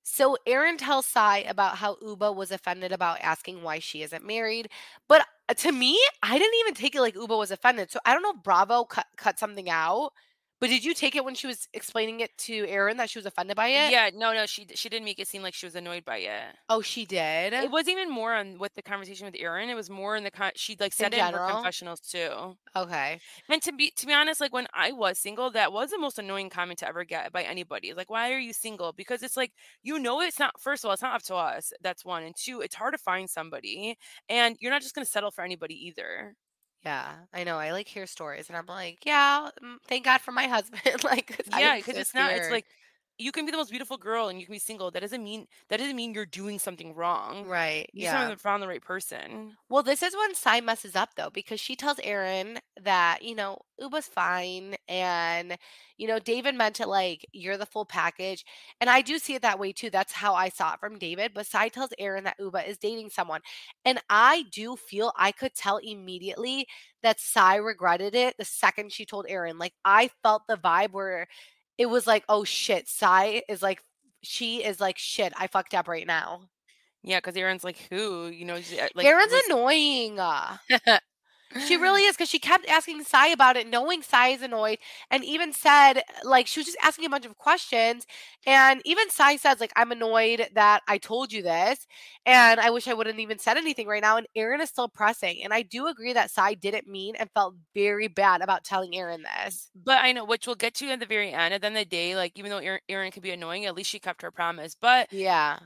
So 0.10 0.38
Erin 0.48 0.78
tells 0.78 1.06
Sai 1.06 1.40
about 1.40 1.76
how 1.78 1.96
Ubah 1.96 2.34
was 2.34 2.52
offended 2.52 2.94
about 2.94 3.20
asking 3.22 3.62
why 3.62 3.80
she 3.80 4.04
isn't 4.04 4.26
married. 4.26 4.70
But 5.10 5.26
uh, 5.50 5.54
to 5.56 5.72
me, 5.74 6.00
I 6.24 6.38
didn't 6.40 6.60
even 6.62 6.74
take 6.76 6.96
it 6.96 7.02
like 7.02 7.16
Ubah 7.16 7.38
was 7.38 7.52
offended. 7.52 7.92
So 7.92 8.00
I 8.06 8.14
don't 8.14 8.24
know 8.24 8.32
if 8.38 8.42
Bravo 8.44 8.86
cut, 8.86 9.06
cut 9.18 9.38
something 9.38 9.70
out. 9.70 10.12
But 10.60 10.70
did 10.70 10.84
you 10.84 10.94
take 10.96 11.16
it 11.16 11.24
when 11.24 11.36
she 11.36 11.46
was 11.48 11.68
explaining 11.74 12.20
it 12.20 12.36
to 12.40 12.66
Erin 12.68 12.98
that 12.98 13.10
she 13.10 13.20
was 13.20 13.26
offended 13.28 13.56
by 13.56 13.68
it? 13.68 13.92
Yeah, 13.92 14.10
no, 14.14 14.34
no, 14.34 14.46
she 14.48 14.66
she 14.74 14.90
didn't 14.90 15.06
make 15.06 15.20
it 15.20 15.28
seem 15.28 15.44
like 15.44 15.54
she 15.54 15.66
was 15.68 15.76
annoyed 15.76 16.04
by 16.04 16.18
it. 16.18 16.56
Oh, 16.68 16.82
she 16.82 17.06
did. 17.06 17.54
It 17.54 17.70
wasn't 17.70 17.98
even 17.98 18.10
more 18.10 18.34
on 18.34 18.58
with 18.58 18.74
the 18.74 18.82
conversation 18.82 19.26
with 19.26 19.36
Erin. 19.38 19.70
It 19.70 19.76
was 19.76 19.90
more 19.90 20.16
in 20.16 20.24
the 20.24 20.32
con- 20.32 20.52
she 20.56 20.76
like 20.80 20.94
In 21.00 21.12
said 21.12 21.14
it 21.14 21.20
in 21.20 21.26
her 21.26 21.32
general? 21.32 21.50
confessionals 21.52 22.00
too. 22.00 22.58
Okay. 22.76 23.20
And 23.50 23.62
to 23.62 23.72
be 23.72 23.92
to 23.92 24.06
be 24.08 24.14
honest, 24.14 24.42
like 24.42 24.54
when 24.54 24.68
I 24.74 24.92
was 24.92 25.20
single, 25.20 25.52
that 25.52 25.72
was 25.72 25.92
the 25.92 25.98
most 26.00 26.18
annoying 26.18 26.50
comment 26.50 26.80
to 26.80 26.88
ever 26.88 27.04
get 27.04 27.32
by 27.32 27.44
anybody. 27.44 27.94
Like, 27.94 28.10
why 28.10 28.32
are 28.34 28.40
you 28.40 28.54
single? 28.54 28.94
Because 28.94 29.22
it's 29.24 29.38
like, 29.38 29.52
you 29.84 30.00
know, 30.00 30.22
it's 30.22 30.40
not, 30.40 30.60
first 30.60 30.84
of 30.84 30.88
all, 30.88 30.94
it's 30.94 31.02
not 31.04 31.16
up 31.16 31.24
to 31.24 31.36
us. 31.36 31.72
That's 31.82 32.04
one. 32.04 32.24
And 32.24 32.36
two, 32.36 32.62
it's 32.62 32.76
hard 32.76 32.94
to 32.94 32.98
find 32.98 33.30
somebody. 33.30 33.98
And 34.28 34.58
you're 34.60 34.72
not 34.72 34.82
just 34.82 34.96
going 34.96 35.06
to 35.06 35.12
settle 35.12 35.32
for 35.32 35.44
anybody 35.44 35.76
either. 35.88 36.36
Yeah, 36.88 37.26
I 37.34 37.44
know. 37.44 37.58
I 37.58 37.72
like 37.72 37.88
hear 37.88 38.06
stories 38.08 38.50
and 38.50 38.58
I'm 38.58 38.66
like, 38.68 39.06
yeah, 39.06 39.50
mm, 39.64 39.78
thank 39.88 40.06
God 40.06 40.22
for 40.22 40.32
my 40.32 40.48
husband. 40.48 40.82
like, 41.04 41.28
'cause 41.28 41.48
I 41.52 41.62
Yeah. 41.62 41.80
am 41.80 41.82
Cause 41.82 41.98
it's 41.98 42.14
not, 42.14 42.36
it's 42.36 42.50
like, 42.50 42.66
you 43.18 43.32
can 43.32 43.46
be 43.46 43.52
the 43.52 43.58
most 43.58 43.70
beautiful 43.72 43.98
girl 43.98 44.28
and 44.30 44.40
you 44.40 44.46
can 44.46 44.54
be 44.54 44.60
single. 44.60 44.92
That 44.92 45.02
doesn't 45.02 45.24
mean, 45.24 45.48
that 45.70 45.78
doesn't 45.78 45.96
mean 45.96 46.14
you're 46.14 46.26
doing 46.26 46.60
something 46.60 46.94
wrong. 46.96 47.46
Right. 47.46 47.90
You 47.94 48.04
just 48.04 48.14
Yeah. 48.14 48.18
haven't 48.18 48.42
found 48.42 48.62
the 48.64 48.68
right 48.68 48.82
person. 48.82 49.58
Well, 49.70 49.84
this 49.84 50.02
is 50.02 50.16
when 50.16 50.34
Sai 50.34 50.62
messes 50.62 50.96
up 50.96 51.16
though, 51.16 51.30
because 51.30 51.60
she 51.60 51.76
tells 51.76 52.00
Erin 52.00 52.60
that, 52.82 53.22
you 53.22 53.36
know, 53.36 53.60
Ubah's 53.82 54.08
fine. 54.08 54.76
And, 54.88 55.58
you 55.98 56.08
know, 56.08 56.20
David 56.20 56.56
meant 56.56 56.80
it 56.80 56.88
like, 56.88 57.26
you're 57.34 57.58
the 57.58 57.66
full 57.66 57.86
package. 57.86 58.46
And 58.80 58.90
I 58.90 59.02
do 59.02 59.20
see 59.20 59.36
it 59.36 59.42
that 59.42 59.60
way 59.60 59.74
too. 59.74 59.90
That's 59.90 60.14
how 60.14 60.34
I 60.36 60.50
saw 60.50 60.74
it 60.74 60.80
from 60.80 60.98
David. 60.98 61.34
But 61.34 61.48
Sai 61.48 61.68
tells 61.70 61.92
Erin 62.00 62.24
that 62.24 62.40
Ubah 62.40 62.68
is 62.68 62.78
dating 62.78 63.10
someone. 63.10 63.42
And 63.84 64.00
I 64.10 64.46
do 64.52 64.76
feel 64.78 65.12
I 65.18 65.32
could 65.34 65.54
tell 65.54 65.78
immediately 65.78 66.68
that 67.04 67.20
Sai 67.20 67.56
regretted 67.58 68.16
it 68.16 68.36
the 68.38 68.46
second 68.46 68.92
she 68.94 69.06
told 69.06 69.26
Erin. 69.28 69.58
Like, 69.58 69.74
I 69.84 70.10
felt 70.24 70.44
the 70.48 70.58
vibe 70.58 70.92
where 70.92 71.28
it 71.78 71.88
was 71.88 72.08
like, 72.08 72.24
oh 72.30 72.44
shit, 72.44 72.88
Sai 72.88 73.44
is 73.48 73.62
like, 73.62 73.82
she 74.22 74.64
is 74.64 74.80
like, 74.80 74.98
shit, 74.98 75.34
I 75.38 75.48
fucked 75.48 75.74
up 75.74 75.88
right 75.88 76.08
now. 76.08 76.42
Yeah. 77.04 77.20
Cause 77.22 77.36
Erin's 77.36 77.64
like, 77.64 77.78
who, 77.90 78.28
you 78.28 78.46
know, 78.46 78.56
uh, 78.56 78.88
like 78.96 79.06
Erin's 79.06 79.32
was, 79.32 79.44
annoying. 79.48 80.20
She 81.56 81.76
really 81.78 82.04
is 82.04 82.16
because 82.16 82.30
she 82.30 82.40
kept 82.40 82.68
asking 82.68 83.04
Sai 83.04 83.28
about 83.28 83.58
it, 83.58 83.68
knowing 83.68 84.02
Sai 84.04 84.30
is 84.30 84.42
annoyed, 84.42 84.78
and 85.10 85.24
even 85.24 85.54
said 85.54 86.04
like 86.24 86.46
she 86.48 86.60
was 86.60 86.66
just 86.68 86.78
asking 86.84 87.06
a 87.06 87.10
bunch 87.10 87.26
of 87.26 87.38
questions, 87.38 88.06
and 88.46 88.82
even 88.86 89.10
Sai 89.10 89.38
says 89.38 89.60
like 89.60 89.74
I'm 89.76 89.92
annoyed 89.92 90.48
that 90.54 90.82
I 90.88 90.98
told 90.98 91.34
you 91.34 91.42
this, 91.42 91.88
and 92.26 92.60
I 92.60 92.70
wish 92.70 92.88
I 92.88 92.94
wouldn't 92.94 93.20
even 93.20 93.40
said 93.40 93.58
anything 93.58 93.88
right 93.88 94.02
now. 94.02 94.18
And 94.18 94.28
Erin 94.36 94.62
is 94.62 94.70
still 94.70 94.88
pressing, 94.90 95.44
and 95.44 95.54
I 95.54 95.62
do 95.64 95.88
agree 95.88 96.14
that 96.14 96.32
Sai 96.32 96.54
didn't 96.54 96.88
mean 96.88 97.16
and 97.16 97.30
felt 97.32 97.56
very 97.74 98.08
bad 98.08 98.42
about 98.42 98.64
telling 98.64 98.96
Erin 98.96 99.24
this. 99.24 99.70
But 99.76 100.04
I 100.04 100.12
know, 100.12 100.26
which 100.26 100.48
we'll 100.48 100.56
get 100.56 100.74
to 100.76 100.90
at 100.90 101.00
the 101.00 101.06
very 101.06 101.32
end. 101.32 101.54
At 101.54 101.62
the 101.62 101.68
end 101.68 101.78
of 101.78 101.82
the 101.82 101.86
day, 101.86 102.16
like 102.16 102.38
even 102.38 102.52
though 102.52 102.58
Erin, 102.60 102.82
Erin 102.88 103.12
could 103.12 103.24
be 103.24 103.32
annoying, 103.32 103.66
at 103.66 103.76
least 103.76 103.90
she 103.90 104.00
kept 104.00 104.22
her 104.22 104.32
promise. 104.32 104.76
But 104.80 105.12
Yeah. 105.12 105.60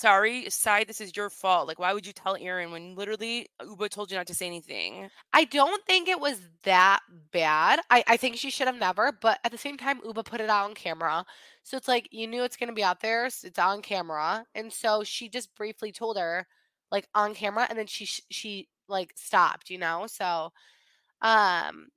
Sorry, 0.00 0.48
Sai, 0.48 0.84
this 0.84 1.00
is 1.00 1.14
your 1.14 1.28
fault. 1.28 1.68
Like, 1.68 1.78
why 1.78 1.92
would 1.92 2.06
you 2.06 2.12
tell 2.14 2.36
Erin 2.40 2.70
when 2.70 2.94
literally 2.94 3.48
Ubah 3.60 3.90
told 3.90 4.10
you 4.10 4.16
not 4.16 4.26
to 4.28 4.34
say 4.34 4.46
anything? 4.46 5.10
I 5.34 5.44
don't 5.44 5.84
think 5.84 6.08
it 6.08 6.18
was 6.20 6.40
that 6.62 7.00
bad. 7.32 7.80
I, 7.90 8.02
I 8.06 8.16
think 8.16 8.36
she 8.36 8.50
should 8.50 8.66
have 8.66 8.78
never, 8.78 9.12
but 9.12 9.38
at 9.44 9.52
the 9.52 9.58
same 9.58 9.76
time, 9.76 10.00
Ubah 10.00 10.24
put 10.24 10.40
it 10.40 10.48
out 10.48 10.64
on 10.64 10.74
camera. 10.74 11.24
So 11.64 11.76
it's 11.76 11.86
like 11.88 12.08
you 12.12 12.26
knew 12.26 12.44
it's 12.44 12.56
gonna 12.56 12.72
be 12.72 12.82
out 12.82 13.00
there. 13.00 13.28
So 13.28 13.48
it's 13.48 13.58
on 13.58 13.82
camera, 13.82 14.46
and 14.54 14.72
so 14.72 15.04
she 15.04 15.28
just 15.28 15.54
briefly 15.54 15.92
told 15.92 16.16
her, 16.18 16.46
like 16.90 17.06
on 17.14 17.34
camera, 17.34 17.66
and 17.68 17.78
then 17.78 17.86
she 17.86 18.06
she 18.30 18.68
like 18.88 19.12
stopped, 19.16 19.68
you 19.70 19.78
know. 19.78 20.06
So 20.06 20.50
um, 21.22 21.88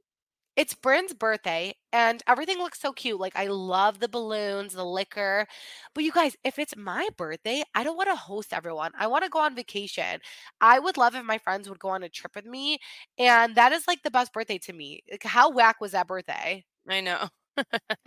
it's 0.55 0.75
Brynn's 0.75 1.13
birthday, 1.13 1.75
and 1.91 2.21
everything 2.27 2.57
looks 2.59 2.79
so 2.79 2.93
cute. 2.93 3.19
Like, 3.19 3.35
I 3.35 3.47
love 3.47 3.99
the 3.99 4.07
balloons, 4.07 4.73
the 4.73 4.85
liquor. 4.85 5.47
But 5.95 6.03
you 6.03 6.11
guys, 6.11 6.35
if 6.43 6.59
it's 6.59 6.75
my 6.77 7.09
birthday, 7.17 7.63
I 7.73 7.83
don't 7.83 7.97
want 7.97 8.09
to 8.09 8.15
host 8.15 8.53
everyone. 8.53 8.91
I 8.97 9.07
want 9.07 9.23
to 9.23 9.29
go 9.29 9.39
on 9.39 9.55
vacation. 9.55 10.19
I 10.61 10.79
would 10.79 10.97
love 10.97 11.15
if 11.15 11.25
my 11.25 11.37
friends 11.39 11.67
would 11.69 11.79
go 11.79 11.89
on 11.89 12.03
a 12.03 12.09
trip 12.09 12.35
with 12.35 12.45
me. 12.45 12.79
And 13.17 13.55
that 13.55 13.71
is 13.71 13.87
like 13.87 14.03
the 14.03 14.11
best 14.11 14.33
birthday 14.33 14.59
to 14.59 14.73
me. 14.73 15.01
Like, 15.11 15.23
how 15.23 15.49
whack 15.51 15.81
was 15.81 15.91
that 15.93 16.07
birthday? 16.07 16.65
I 16.87 17.01
know. 17.01 17.29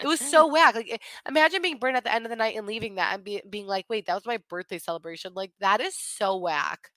It 0.03 0.07
was 0.07 0.21
so 0.21 0.47
whack, 0.53 0.75
like, 0.75 1.03
imagine 1.29 1.63
being 1.63 1.79
Brynn 1.79 1.95
at 1.95 2.05
the 2.05 2.13
end 2.15 2.27
of 2.27 2.31
the 2.31 2.37
night 2.37 2.57
and 2.57 2.67
leaving 2.67 2.97
that 2.97 3.15
and 3.15 3.25
be 3.25 3.43
being 3.49 3.67
like, 3.67 3.87
"Wait, 3.89 4.07
that 4.07 4.15
was 4.15 4.27
my 4.27 4.39
birthday 4.49 4.79
celebration." 4.79 5.33
Like, 5.35 5.53
that 5.61 5.81
is 5.81 5.97
so 5.97 6.37
whack. 6.37 6.91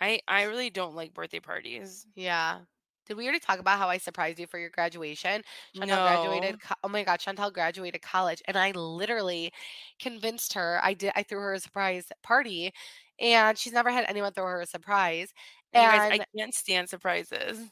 I 0.00 0.20
I 0.28 0.44
really 0.44 0.70
don't 0.70 0.94
like 0.96 1.14
birthday 1.14 1.40
parties. 1.40 2.06
Yeah. 2.14 2.60
Did 3.08 3.16
we 3.16 3.24
already 3.24 3.40
talk 3.40 3.58
about 3.58 3.78
how 3.78 3.88
I 3.88 3.98
surprised 3.98 4.38
you 4.38 4.46
for 4.46 4.58
your 4.58 4.70
graduation? 4.70 5.42
Chantel 5.80 6.00
No. 6.00 6.02
graduated 6.02 6.60
co 6.60 6.74
oh 6.84 6.88
my 6.88 7.04
god, 7.04 7.20
Chantel 7.20 7.52
graduated 7.52 8.02
college, 8.02 8.42
and 8.46 8.58
I 8.58 8.70
literally 8.72 9.52
convinced 9.98 10.52
her 10.54 10.78
I 10.82 10.94
did 10.94 11.12
I 11.16 11.22
threw 11.22 11.40
her 11.40 11.54
a 11.54 11.60
surprise 11.60 12.12
party, 12.22 12.72
and 13.18 13.56
she's 13.58 13.72
never 13.72 13.90
had 13.90 14.04
anyone 14.08 14.32
throw 14.34 14.46
her 14.46 14.60
a 14.60 14.66
surprise, 14.66 15.32
You 15.72 15.88
guys, 15.88 16.04
I 16.10 16.20
can't 16.36 16.54
stand 16.54 16.88
surprises. 16.90 17.70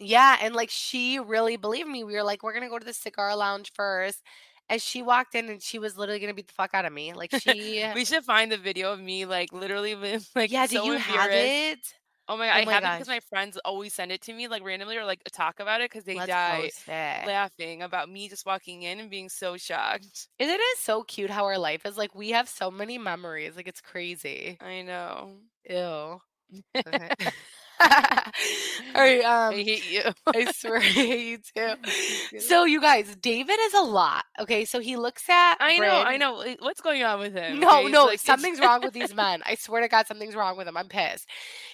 yeah, 0.00 0.38
and, 0.40 0.54
like, 0.54 0.70
she 0.70 1.18
really 1.18 1.56
believed 1.56 1.88
me. 1.88 2.04
We 2.04 2.12
were 2.14 2.22
like, 2.22 2.42
"We're 2.42 2.52
gonna 2.54 2.68
go 2.68 2.78
to 2.78 2.84
the 2.84 2.92
cigar 2.94 3.34
lounge 3.36 3.72
first, 3.74 4.22
and 4.68 4.80
she 4.80 5.02
walked 5.02 5.34
in, 5.34 5.48
and 5.48 5.62
she 5.62 5.78
was 5.78 5.96
literally 5.98 6.20
gonna 6.20 6.34
beat 6.34 6.46
the 6.48 6.54
fuck 6.54 6.72
out 6.74 6.84
of 6.84 6.92
me. 6.92 7.12
Like, 7.14 7.30
she 7.32 7.90
We 7.94 8.04
should 8.04 8.24
find 8.24 8.50
the 8.50 8.58
video 8.58 8.92
of 8.92 9.00
me, 9.00 9.24
like, 9.26 9.52
literally 9.52 9.94
like, 10.34 10.50
Yeah, 10.50 10.66
do 10.66 10.76
so 10.76 10.78
you 10.78 10.98
have 10.98 11.34
it? 11.34 11.94
Oh 12.28 12.36
my 12.36 12.50
Oh 12.54 12.60
I 12.60 12.64
my 12.64 12.74
have 12.74 12.84
it 12.84 12.92
because 12.92 13.08
my 13.08 13.20
friends 13.20 13.56
always 13.64 13.94
send 13.94 14.12
it 14.12 14.20
to 14.22 14.32
me, 14.34 14.48
like, 14.48 14.62
randomly 14.62 14.96
or, 14.98 15.04
like, 15.06 15.22
talk 15.32 15.60
about 15.60 15.80
it 15.80 15.90
because 15.90 16.04
they 16.04 16.18
Let's 16.18 16.20
die 16.20 16.72
laughing 17.22 17.82
about 17.82 18.08
me 18.10 18.28
just 18.28 18.44
walking 18.46 18.82
in 18.82 19.00
and 19.00 19.10
being 19.10 19.28
so 19.30 19.56
shocked. 19.56 20.28
And 20.40 20.50
it 20.50 20.60
is 20.60 20.78
so 20.78 21.02
cute 21.02 21.30
how 21.30 21.44
our 21.46 21.58
life 21.58 21.84
is, 21.84 21.96
like, 21.96 22.14
we 22.14 22.30
have 22.30 22.48
so 22.48 22.70
many 22.70 22.98
memories, 22.98 23.56
like, 23.56 23.66
it's 23.68 23.80
crazy. 23.80 24.60
I 24.60 24.82
know. 24.82 25.40
Ew. 25.68 26.20
Okay. 28.80 28.92
Alright, 28.96 29.24
I 29.50 29.54
um, 29.54 29.54
hate 29.56 29.84
you. 29.84 30.02
I 30.34 30.46
swear 30.46 30.78
I 30.78 30.82
hate 30.82 31.26
you 31.26 31.38
too. 31.38 31.74
So, 32.36 32.64
you 32.64 32.80
guys, 32.80 33.14
David 33.16 33.58
is 33.62 33.74
a 33.74 33.82
lot, 33.82 34.24
okay? 34.40 34.64
So 34.64 34.80
he 34.80 34.96
looks 34.96 35.28
at 35.28 35.56
I 35.60 35.78
know, 35.80 36.00
I 36.00 36.16
know. 36.16 36.40
eh, 36.40 36.56
What's 36.60 36.80
going 36.80 37.02
on 37.02 37.18
with 37.20 37.34
him? 37.34 37.60
No, 37.60 37.68
Okay, 37.70 37.88
no, 37.88 38.06
like, 38.06 38.20
something's 38.20 38.60
wrong 38.60 38.82
with 38.82 38.92
these 38.92 39.14
men. 39.14 39.42
I 39.46 39.54
swear 39.54 39.80
to 39.80 39.88
God, 39.88 40.06
something's 40.06 40.34
wrong 40.36 40.56
with 40.56 40.66
them. 40.66 40.76
I'm 40.76 40.88
pissed. 40.88 41.28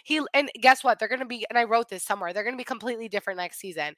He 0.04 0.20
and 0.32 0.50
guess 0.60 0.84
what? 0.84 0.98
They're 0.98 1.08
gonna 1.08 1.26
be, 1.26 1.44
and 1.50 1.58
I 1.58 1.64
wrote 1.64 1.88
this 1.88 2.04
somewhere. 2.04 2.32
They're 2.32 2.44
gonna 2.44 2.56
be 2.56 2.64
completely 2.64 3.08
different 3.08 3.38
next 3.38 3.58
season. 3.58 3.94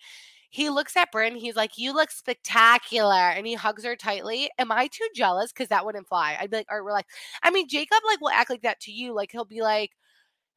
He 0.51 0.71
looks 0.71 0.97
at 0.97 1.12
Brynn. 1.12 1.37
He's 1.37 1.57
like, 1.57 1.77
"You 1.79 1.92
look 1.95 2.11
spectacular," 2.11 3.14
and 3.31 3.47
he 3.47 3.55
hugs 3.55 3.85
her 3.85 3.97
tightly. 3.97 4.51
Am 4.59 4.73
I 4.73 4.87
too 4.88 5.07
jealous? 5.14 5.53
Because 5.53 5.69
that 5.69 5.85
wouldn't 5.85 6.09
fly. 6.09 6.37
I'd 6.40 6.51
be 6.51 6.57
like, 6.59 6.66
"All 6.71 6.79
right, 6.79 6.85
relax." 6.85 7.12
I 7.42 7.51
mean, 7.51 7.69
Jacob 7.69 7.99
like 8.07 8.21
will 8.21 8.31
act 8.31 8.51
like 8.51 8.62
that 8.62 8.81
to 8.81 8.92
you. 8.92 9.12
Like 9.14 9.33
he'll 9.33 9.45
be 9.45 9.62
like, 9.62 9.90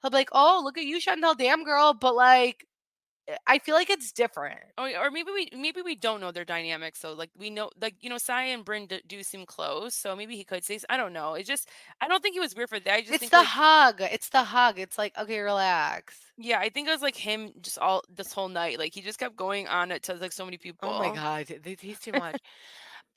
he'll 0.01 0.11
be 0.11 0.17
like, 0.17 0.29
"Oh, 0.31 0.61
look 0.63 0.77
at 0.77 0.85
you, 0.85 0.99
Chantel, 0.99 1.37
damn 1.37 1.63
girl," 1.63 1.93
but 1.93 2.15
like, 2.15 2.65
eh, 3.27 3.35
I 3.47 3.59
feel 3.59 3.75
like 3.75 3.89
it's 3.89 4.11
different. 4.11 4.59
Oh, 4.77 4.85
or 5.01 5.11
maybe 5.11 5.31
we 5.31 5.49
maybe 5.57 5.81
we 5.81 5.95
don't 5.95 6.21
know 6.21 6.31
their 6.31 6.45
dynamics. 6.45 6.99
So 6.99 7.13
like 7.13 7.29
we 7.37 7.49
know, 7.49 7.69
like 7.81 7.95
you 8.01 8.09
know, 8.09 8.17
Sai 8.17 8.43
and 8.45 8.65
Brynn 8.65 8.87
d- 8.87 9.01
do 9.07 9.23
seem 9.23 9.45
close. 9.45 9.95
So 9.95 10.15
maybe 10.15 10.35
he 10.35 10.43
could 10.43 10.63
say. 10.63 10.79
I 10.89 10.97
don't 10.97 11.13
know. 11.13 11.33
It's 11.35 11.47
just 11.47 11.69
I 12.01 12.07
don't 12.07 12.21
think 12.21 12.33
he 12.33 12.39
was 12.39 12.55
weird 12.55 12.69
for 12.69 12.79
that. 12.79 12.93
I 12.93 13.01
just 13.01 13.13
It's 13.21 13.29
the 13.29 13.37
like 13.37 13.47
hug. 13.47 14.01
It's 14.01 14.29
the 14.29 14.43
hug. 14.43 14.79
It's 14.79 14.97
like, 14.97 15.17
okay, 15.17 15.39
relax. 15.39 16.15
yeah, 16.37 16.59
I 16.59 16.69
think 16.69 16.87
it 16.87 16.91
was 16.91 17.01
like 17.01 17.15
him 17.17 17.51
just 17.61 17.77
all 17.77 18.03
this 18.09 18.33
whole 18.33 18.49
night. 18.49 18.79
Like 18.79 18.93
he 18.93 19.01
just 19.01 19.19
kept 19.19 19.35
going 19.35 19.67
on 19.67 19.91
it 19.91 20.03
to 20.03 20.13
like 20.15 20.31
so 20.31 20.45
many 20.45 20.57
people. 20.57 20.89
Oh 20.89 20.99
my. 20.99 21.13
God, 21.13 21.47
th- 21.63 21.81
he's 21.81 21.99
too 21.99 22.13
much. 22.13 22.39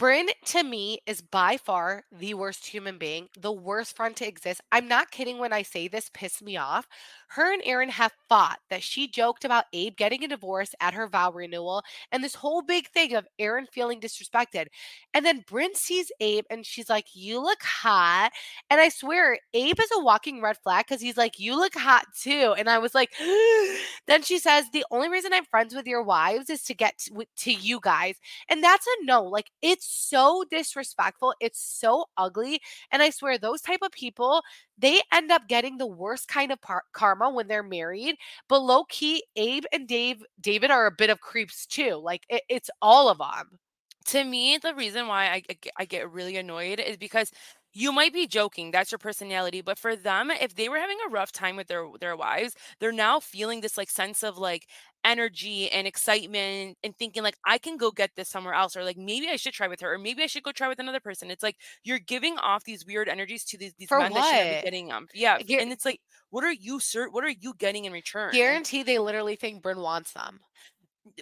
Brynn 0.03 0.27
to 0.47 0.65
me 0.65 0.99
is 1.07 1.21
by 1.21 1.57
far 1.57 2.03
the 2.11 2.35
worst 2.35 2.67
human 2.67 2.99
being, 2.99 3.29
the 3.38 3.53
worst 3.53 3.95
friend 3.95 4.17
to 4.17 4.27
exist. 4.27 4.61
I'm 4.73 4.88
not 4.88 5.12
kidding 5.12 5.38
when 5.38 5.53
I 5.53 5.62
say 5.62 5.87
this 5.87 6.11
pissed 6.12 6.43
me 6.43 6.57
off. 6.57 6.88
Her 7.29 7.53
and 7.53 7.62
Erin 7.65 7.88
have 7.88 8.11
fought 8.29 8.59
that 8.69 8.83
she 8.83 9.07
joked 9.07 9.45
about 9.45 9.67
Abe 9.73 9.97
getting 9.97 10.25
a 10.25 10.29
divorce 10.29 10.75
at 10.81 10.93
her 10.95 11.07
vow 11.07 11.31
renewal 11.31 11.85
and 12.11 12.23
this 12.23 12.35
whole 12.35 12.62
big 12.62 12.88
thing 12.88 13.15
of 13.15 13.29
Erin 13.38 13.67
feeling 13.73 14.01
disrespected. 14.01 14.67
And 15.15 15.25
then 15.25 15.45
Brynn 15.49 15.77
sees 15.77 16.11
Abe 16.19 16.47
and 16.51 16.67
she's 16.67 16.91
like, 16.91 17.07
You 17.15 17.41
look 17.41 17.62
hot. 17.62 18.33
And 18.71 18.81
I 18.81 18.88
swear, 18.88 19.38
Abe 19.55 19.79
is 19.79 19.91
a 19.95 20.03
walking 20.03 20.43
red 20.43 20.59
flag 20.65 20.85
because 20.88 21.01
he's 21.01 21.17
like, 21.17 21.38
You 21.38 21.57
look 21.57 21.75
hot 21.75 22.07
too. 22.21 22.55
And 22.59 22.69
I 22.69 22.79
was 22.79 22.93
like, 22.93 23.12
Then 24.09 24.23
she 24.25 24.41
says, 24.41 24.67
The 24.73 24.85
only 24.91 25.09
reason 25.09 25.33
I'm 25.33 25.45
friends 25.45 25.77
with 25.77 25.87
your 25.87 26.03
wives 26.03 26.51
is 26.51 26.65
to 26.65 26.75
get 26.75 26.99
to, 26.99 27.25
to 27.37 27.53
you 27.53 27.79
guys. 27.81 28.17
And 28.49 28.65
that's 28.65 28.87
a 28.87 29.05
no. 29.05 29.23
Like 29.23 29.51
it's 29.62 29.91
so 29.94 30.44
disrespectful. 30.50 31.35
It's 31.40 31.61
so 31.61 32.07
ugly. 32.16 32.61
And 32.90 33.02
I 33.02 33.11
swear 33.11 33.38
those 33.38 33.61
type 33.61 33.81
of 33.83 33.92
people, 33.92 34.42
they 34.78 35.00
end 35.12 35.31
up 35.31 35.48
getting 35.48 35.78
the 35.78 35.87
worst 35.87 36.28
kind 36.28 36.52
of 36.52 36.61
par- 36.61 36.85
karma 36.92 37.31
when 37.31 37.48
they're 37.48 37.62
married. 37.62 38.16
But 38.48 38.61
low 38.62 38.85
key, 38.85 39.24
Abe 39.37 39.64
and 39.72 39.87
Dave, 39.87 40.22
David 40.40 40.70
are 40.70 40.87
a 40.87 40.92
bit 40.92 41.11
of 41.11 41.20
creeps 41.20 41.66
too. 41.66 41.96
Like 42.02 42.24
it, 42.28 42.42
it's 42.48 42.70
all 42.81 43.09
of 43.09 43.18
them. 43.18 43.59
To 44.07 44.24
me, 44.24 44.59
the 44.59 44.74
reason 44.74 45.07
why 45.07 45.26
I, 45.26 45.42
I 45.48 45.55
get 45.61 45.72
I 45.78 45.85
get 45.85 46.11
really 46.11 46.37
annoyed 46.37 46.81
is 46.81 46.96
because 46.96 47.31
you 47.72 47.92
might 47.92 48.12
be 48.12 48.26
joking, 48.26 48.70
that's 48.70 48.92
your 48.92 48.98
personality, 48.98 49.62
but 49.62 49.78
for 49.78 49.96
them, 49.96 50.30
if 50.30 50.54
they 50.54 50.68
were 50.68 50.78
having 50.78 50.98
a 51.06 51.11
rough 51.11 51.32
time 51.32 51.56
with 51.56 51.68
their 51.68 51.87
their 52.00 52.16
wives, 52.16 52.54
they're 52.80 52.92
now 52.92 53.20
feeling 53.20 53.61
this 53.61 53.76
like 53.76 53.90
sense 53.90 54.22
of 54.22 54.38
like 54.38 54.68
energy 55.04 55.70
and 55.70 55.87
excitement 55.87 56.78
and 56.85 56.96
thinking 56.96 57.22
like 57.22 57.37
I 57.44 57.58
can 57.58 57.76
go 57.76 57.90
get 57.90 58.11
this 58.14 58.28
somewhere 58.28 58.54
else 58.54 58.76
or 58.76 58.85
like 58.85 58.96
maybe 58.96 59.28
I 59.28 59.37
should 59.37 59.52
try 59.52 59.66
with 59.68 59.80
her 59.80 59.92
or 59.94 59.98
maybe 59.98 60.22
I 60.22 60.26
should 60.26 60.44
go 60.44 60.52
try 60.52 60.68
with 60.68 60.78
another 60.78 61.00
person. 61.00 61.30
It's 61.30 61.42
like 61.42 61.56
you're 61.82 61.98
giving 61.98 62.38
off 62.38 62.64
these 62.64 62.87
weird 62.87 63.08
energies 63.08 63.44
to 63.46 63.58
these 63.58 63.74
these 63.78 63.88
For 63.88 63.98
men 63.98 64.12
that 64.12 64.24
shouldn't 64.24 64.50
be 64.50 64.56
getting 64.62 64.88
them. 64.88 65.08
Yeah, 65.14 65.38
Guar- 65.38 65.62
and 65.62 65.72
it's 65.72 65.85
like 65.85 66.00
what 66.30 66.44
are 66.44 66.52
you 66.52 66.78
sir 66.80 67.08
what 67.08 67.24
are 67.24 67.30
you 67.30 67.54
getting 67.58 67.85
in 67.85 67.92
return? 67.92 68.32
Guarantee 68.32 68.82
they 68.82 68.98
literally 68.98 69.37
think 69.37 69.62
Brynn 69.62 69.82
wants 69.82 70.12
them, 70.12 70.40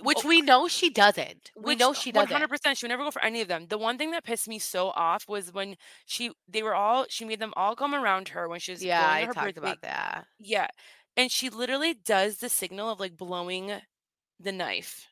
which 0.02 0.24
we 0.24 0.42
know 0.42 0.68
she 0.68 0.90
doesn't. 0.90 1.50
We 1.56 1.72
Which 1.72 1.78
know 1.78 1.92
she 1.92 2.12
doesn't. 2.12 2.36
100% 2.36 2.76
she 2.76 2.84
would 2.84 2.90
never 2.90 3.04
go 3.04 3.10
for 3.10 3.22
any 3.22 3.40
of 3.40 3.48
them. 3.48 3.66
The 3.68 3.78
one 3.78 3.96
thing 3.98 4.10
that 4.10 4.24
pissed 4.24 4.48
me 4.48 4.58
so 4.58 4.90
off 4.90 5.28
was 5.28 5.52
when 5.52 5.76
she 6.04 6.32
they 6.48 6.62
were 6.62 6.74
all 6.74 7.06
she 7.08 7.24
made 7.24 7.40
them 7.40 7.52
all 7.56 7.74
come 7.74 7.94
around 7.94 8.28
her 8.28 8.48
when 8.48 8.60
she 8.60 8.72
was 8.72 8.84
Yeah, 8.84 9.06
I 9.10 9.20
to 9.20 9.26
her 9.28 9.32
talked 9.32 9.56
about 9.56 9.80
that. 9.82 10.26
Yeah. 10.38 10.68
And 11.16 11.30
she 11.30 11.48
literally 11.50 11.94
does 11.94 12.38
the 12.38 12.48
signal 12.48 12.90
of 12.90 13.00
like 13.00 13.16
blowing 13.16 13.72
the 14.38 14.52
knife. 14.52 15.08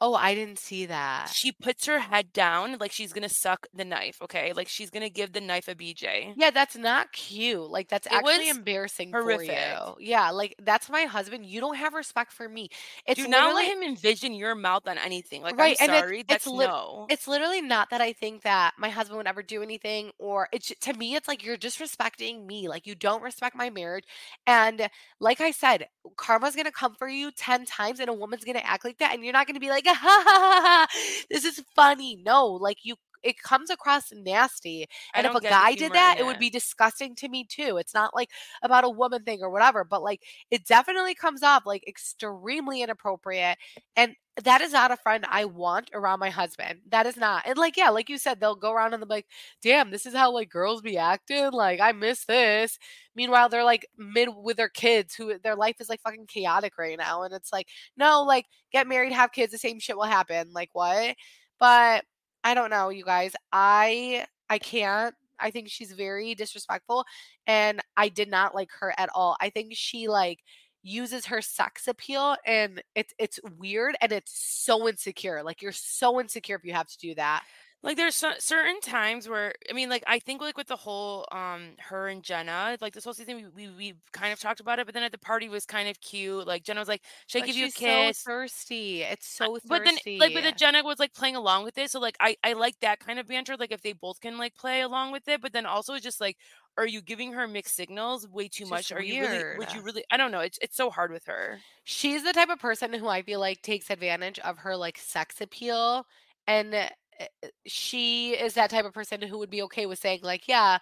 Oh, 0.00 0.14
I 0.14 0.34
didn't 0.34 0.58
see 0.58 0.86
that. 0.86 1.28
She 1.28 1.52
puts 1.52 1.86
her 1.86 1.98
head 1.98 2.32
down 2.32 2.78
like 2.78 2.90
she's 2.92 3.12
going 3.12 3.28
to 3.28 3.34
suck 3.34 3.66
the 3.74 3.84
knife, 3.84 4.20
okay? 4.22 4.52
Like 4.52 4.68
she's 4.68 4.90
going 4.90 5.02
to 5.02 5.10
give 5.10 5.32
the 5.32 5.40
knife 5.40 5.68
a 5.68 5.74
BJ. 5.74 6.32
Yeah, 6.36 6.50
that's 6.50 6.76
not 6.76 7.12
cute. 7.12 7.70
Like, 7.70 7.88
that's 7.88 8.06
It 8.06 8.12
actually 8.12 8.48
embarrassing 8.48 9.10
for 9.10 9.22
horrific. 9.22 9.50
you. 9.50 9.96
Yeah, 9.98 10.30
like, 10.30 10.54
that's 10.62 10.88
my 10.88 11.02
husband. 11.02 11.44
You 11.46 11.60
don't 11.60 11.76
have 11.76 11.94
respect 11.94 12.32
for 12.32 12.48
me. 12.48 12.70
It's 13.06 13.20
Do 13.20 13.28
not 13.28 13.54
let 13.54 13.66
him 13.66 13.82
envision 13.82 14.32
your 14.34 14.54
mouth 14.54 14.86
on 14.86 14.98
anything. 14.98 15.42
Like 15.42 15.56
right, 15.56 15.76
I'm 15.80 15.80
right, 15.80 15.80
and 15.80 15.92
it's 15.92 16.00
sorry, 16.00 16.24
it's 16.28 16.28
that's 16.28 16.46
no. 16.46 17.06
it's 17.08 17.28
literally 17.28 17.60
not 17.60 17.90
that 17.90 18.00
I 18.00 18.12
think 18.12 18.42
that 18.42 18.74
my 18.78 18.88
husband 18.88 19.18
would 19.18 19.26
ever 19.26 19.42
do 19.42 19.62
anything 19.62 20.10
or 20.18 20.48
it's 20.52 20.72
to 20.80 20.92
me 20.94 21.14
it's 21.14 21.28
like 21.28 21.44
you're 21.44 21.56
disrespecting 21.56 22.46
me. 22.46 22.68
Like 22.68 22.86
you 22.86 22.94
don't 22.94 23.22
respect 23.22 23.56
my 23.56 23.70
marriage. 23.70 24.04
And 24.46 24.88
like 25.20 25.40
I 25.40 25.50
said, 25.50 25.88
karma's 26.16 26.56
gonna 26.56 26.72
come 26.72 26.94
for 26.94 27.08
you 27.08 27.30
10 27.32 27.66
times 27.66 28.00
and 28.00 28.08
a 28.08 28.14
woman's 28.14 28.44
gonna 28.44 28.60
act 28.60 28.84
like 28.84 28.98
that 28.98 29.14
and 29.14 29.24
you're 29.24 29.32
not 29.32 29.46
gonna 29.46 29.60
be 29.60 29.70
like, 29.70 29.86
ha 29.94 30.22
ha 30.26 30.36
ha, 30.44 30.60
ha 30.66 30.86
this 31.30 31.44
is 31.44 31.62
funny. 31.74 32.16
No, 32.24 32.46
like 32.46 32.78
you 32.84 32.96
it 33.22 33.40
comes 33.40 33.70
across 33.70 34.12
nasty. 34.12 34.86
And 35.14 35.26
if 35.26 35.30
a 35.30 35.34
don't 35.34 35.42
get 35.42 35.48
the 35.48 35.54
guy 35.54 35.74
did 35.74 35.92
that, 35.92 36.18
it 36.18 36.26
would 36.26 36.38
be 36.38 36.50
disgusting 36.50 37.14
to 37.16 37.28
me 37.28 37.44
too. 37.44 37.76
It's 37.76 37.94
not 37.94 38.14
like 38.14 38.30
about 38.62 38.84
a 38.84 38.90
woman 38.90 39.22
thing 39.24 39.40
or 39.42 39.50
whatever, 39.50 39.84
but 39.84 40.02
like 40.02 40.22
it 40.50 40.66
definitely 40.66 41.14
comes 41.14 41.42
off 41.42 41.66
like 41.66 41.86
extremely 41.86 42.82
inappropriate. 42.82 43.58
And 43.96 44.14
that 44.44 44.60
is 44.60 44.72
not 44.72 44.90
a 44.90 44.96
friend 44.96 45.24
I 45.28 45.44
want 45.44 45.90
around 45.92 46.20
my 46.20 46.30
husband. 46.30 46.80
That 46.88 47.06
is 47.06 47.16
not. 47.16 47.42
And 47.46 47.58
like, 47.58 47.76
yeah, 47.76 47.90
like 47.90 48.08
you 48.08 48.16
said, 48.16 48.40
they'll 48.40 48.54
go 48.54 48.72
around 48.72 48.94
and 48.94 49.02
they'll 49.02 49.08
be 49.08 49.16
like, 49.16 49.26
damn, 49.62 49.90
this 49.90 50.06
is 50.06 50.14
how 50.14 50.32
like 50.32 50.48
girls 50.48 50.80
be 50.80 50.96
acting. 50.96 51.50
Like, 51.52 51.80
I 51.80 51.92
miss 51.92 52.24
this. 52.24 52.78
Meanwhile, 53.14 53.48
they're 53.48 53.64
like 53.64 53.86
mid 53.98 54.28
with 54.34 54.56
their 54.56 54.68
kids 54.68 55.14
who 55.14 55.38
their 55.38 55.56
life 55.56 55.76
is 55.80 55.88
like 55.88 56.00
fucking 56.00 56.26
chaotic 56.26 56.78
right 56.78 56.96
now. 56.96 57.22
And 57.22 57.34
it's 57.34 57.52
like, 57.52 57.68
no, 57.96 58.22
like 58.22 58.46
get 58.72 58.86
married, 58.88 59.12
have 59.12 59.32
kids, 59.32 59.52
the 59.52 59.58
same 59.58 59.78
shit 59.78 59.96
will 59.96 60.04
happen. 60.04 60.52
Like, 60.52 60.70
what? 60.72 61.16
But 61.58 62.04
I 62.44 62.54
don't 62.54 62.70
know, 62.70 62.88
you 62.88 63.04
guys. 63.04 63.32
I 63.52 64.26
I 64.48 64.58
can't. 64.58 65.14
I 65.38 65.50
think 65.50 65.68
she's 65.70 65.92
very 65.92 66.34
disrespectful 66.34 67.04
and 67.46 67.80
I 67.96 68.08
did 68.10 68.28
not 68.30 68.54
like 68.54 68.68
her 68.80 68.92
at 68.98 69.08
all. 69.14 69.36
I 69.40 69.48
think 69.50 69.72
she 69.74 70.06
like 70.08 70.40
uses 70.82 71.26
her 71.26 71.40
sex 71.42 71.88
appeal 71.88 72.36
and 72.46 72.82
it's 72.94 73.14
it's 73.18 73.40
weird 73.58 73.96
and 74.02 74.12
it's 74.12 74.32
so 74.64 74.88
insecure. 74.88 75.42
Like 75.42 75.62
you're 75.62 75.72
so 75.72 76.20
insecure 76.20 76.56
if 76.56 76.64
you 76.64 76.72
have 76.74 76.88
to 76.88 76.98
do 76.98 77.14
that. 77.14 77.44
Like, 77.82 77.96
there's 77.96 78.14
cer 78.14 78.34
certain 78.38 78.78
times 78.80 79.26
where 79.26 79.54
I 79.68 79.72
mean, 79.72 79.88
like, 79.88 80.04
I 80.06 80.18
think, 80.18 80.42
like, 80.42 80.58
with 80.58 80.66
the 80.66 80.76
whole, 80.76 81.26
um, 81.32 81.76
her 81.78 82.08
and 82.08 82.22
Jenna, 82.22 82.76
like, 82.80 82.92
this 82.92 83.04
whole 83.04 83.14
season, 83.14 83.36
we 83.54 83.68
we 83.68 83.74
we 83.74 83.94
kind 84.12 84.32
of 84.34 84.38
talked 84.38 84.60
about 84.60 84.78
it, 84.78 84.84
but 84.86 84.92
then 84.94 85.02
at 85.02 85.12
the 85.12 85.18
party 85.18 85.48
was 85.48 85.64
kind 85.64 85.88
of 85.88 85.98
cute, 86.00 86.46
like, 86.46 86.62
Jenna 86.62 86.80
was 86.80 86.88
like, 86.88 87.02
"Should 87.26 87.38
I 87.38 87.40
But 87.40 87.48
give 87.48 87.56
you 87.56 87.66
a 87.66 87.70
she's 87.70 87.76
so 87.76 88.12
kiss?" 88.12 88.26
thirsty. 88.26 89.02
It's 89.02 89.26
so 89.26 89.58
but 89.64 89.84
then, 89.84 89.98
like, 90.18 90.32
but 90.32 90.42
thirsty. 90.42 90.44
then 90.44 90.54
Jenna 90.56 90.82
was, 90.82 90.98
like, 90.98 91.14
playing 91.14 91.36
along 91.36 91.64
with 91.64 91.76
it, 91.78 91.90
so, 91.90 92.00
like, 92.00 92.16
I 92.20 92.36
I 92.42 92.54
like 92.54 92.80
that 92.80 93.00
kind 93.00 93.18
of 93.18 93.26
banter, 93.26 93.56
like, 93.56 93.72
if 93.72 93.82
they 93.82 93.92
both 93.92 94.20
can, 94.20 94.38
like, 94.38 94.54
play 94.56 94.80
along 94.80 95.12
with 95.12 95.28
it, 95.28 95.40
but 95.40 95.52
then 95.52 95.66
also 95.66 95.94
it's 95.94 96.02
just 96.04 96.20
like, 96.20 96.38
are 96.76 96.86
you 96.86 97.02
giving 97.02 97.32
her 97.34 97.46
mixed 97.48 97.76
signals 97.76 98.26
way 98.28 98.48
too 98.48 98.66
just 98.66 98.66
much? 98.66 98.92
Are 98.92 99.02
you 99.02 99.18
really 99.18 99.44
would 99.54 99.72
you 99.72 99.82
really 99.82 100.04
I 100.10 100.16
don't 100.16 100.30
know, 100.32 100.40
it's 100.40 100.58
it's 100.62 100.76
so 100.76 100.90
hard 100.90 101.12
with 101.12 101.26
her. 101.26 101.62
She's 101.84 102.22
the 102.24 102.32
type 102.32 102.48
of 102.50 102.58
person 102.58 102.92
who 102.92 103.08
I 103.08 103.22
feel 103.22 103.40
like 103.40 103.62
takes 103.62 103.90
advantage 103.90 104.38
of 104.40 104.58
her, 104.58 104.76
like, 104.76 104.98
sex 104.98 105.40
appeal, 105.40 106.06
and, 106.46 106.90
Eh, 107.20 107.26
eh, 107.42 107.48
she 107.66 108.32
is 108.32 108.54
that 108.54 108.70
type 108.70 108.84
of 108.84 108.92
person 108.94 109.20
who 109.22 109.38
would 109.38 109.50
be 109.50 109.62
okay 109.62 109.86
with 109.86 109.98
saying, 109.98 110.20
like, 110.22 110.48
"Yeah, 110.48 110.78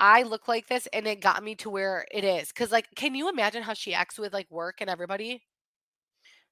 I 0.00 0.22
look 0.24 0.48
like 0.48 0.68
this, 0.68 0.88
and 0.92 1.06
it 1.06 1.20
got 1.22 1.42
me 1.44 1.54
to 1.56 1.70
where 1.70 2.06
it 2.12 2.24
is. 2.24 2.52
Cause 2.52 2.72
like, 2.72 2.88
can 2.96 3.14
you 3.16 3.28
imagine 3.30 3.62
how 3.64 3.74
she 3.74 3.94
acts 3.94 4.18
with, 4.18 4.32
like, 4.34 4.50
work 4.50 4.80
and 4.80 4.90
everybody? 4.90 5.44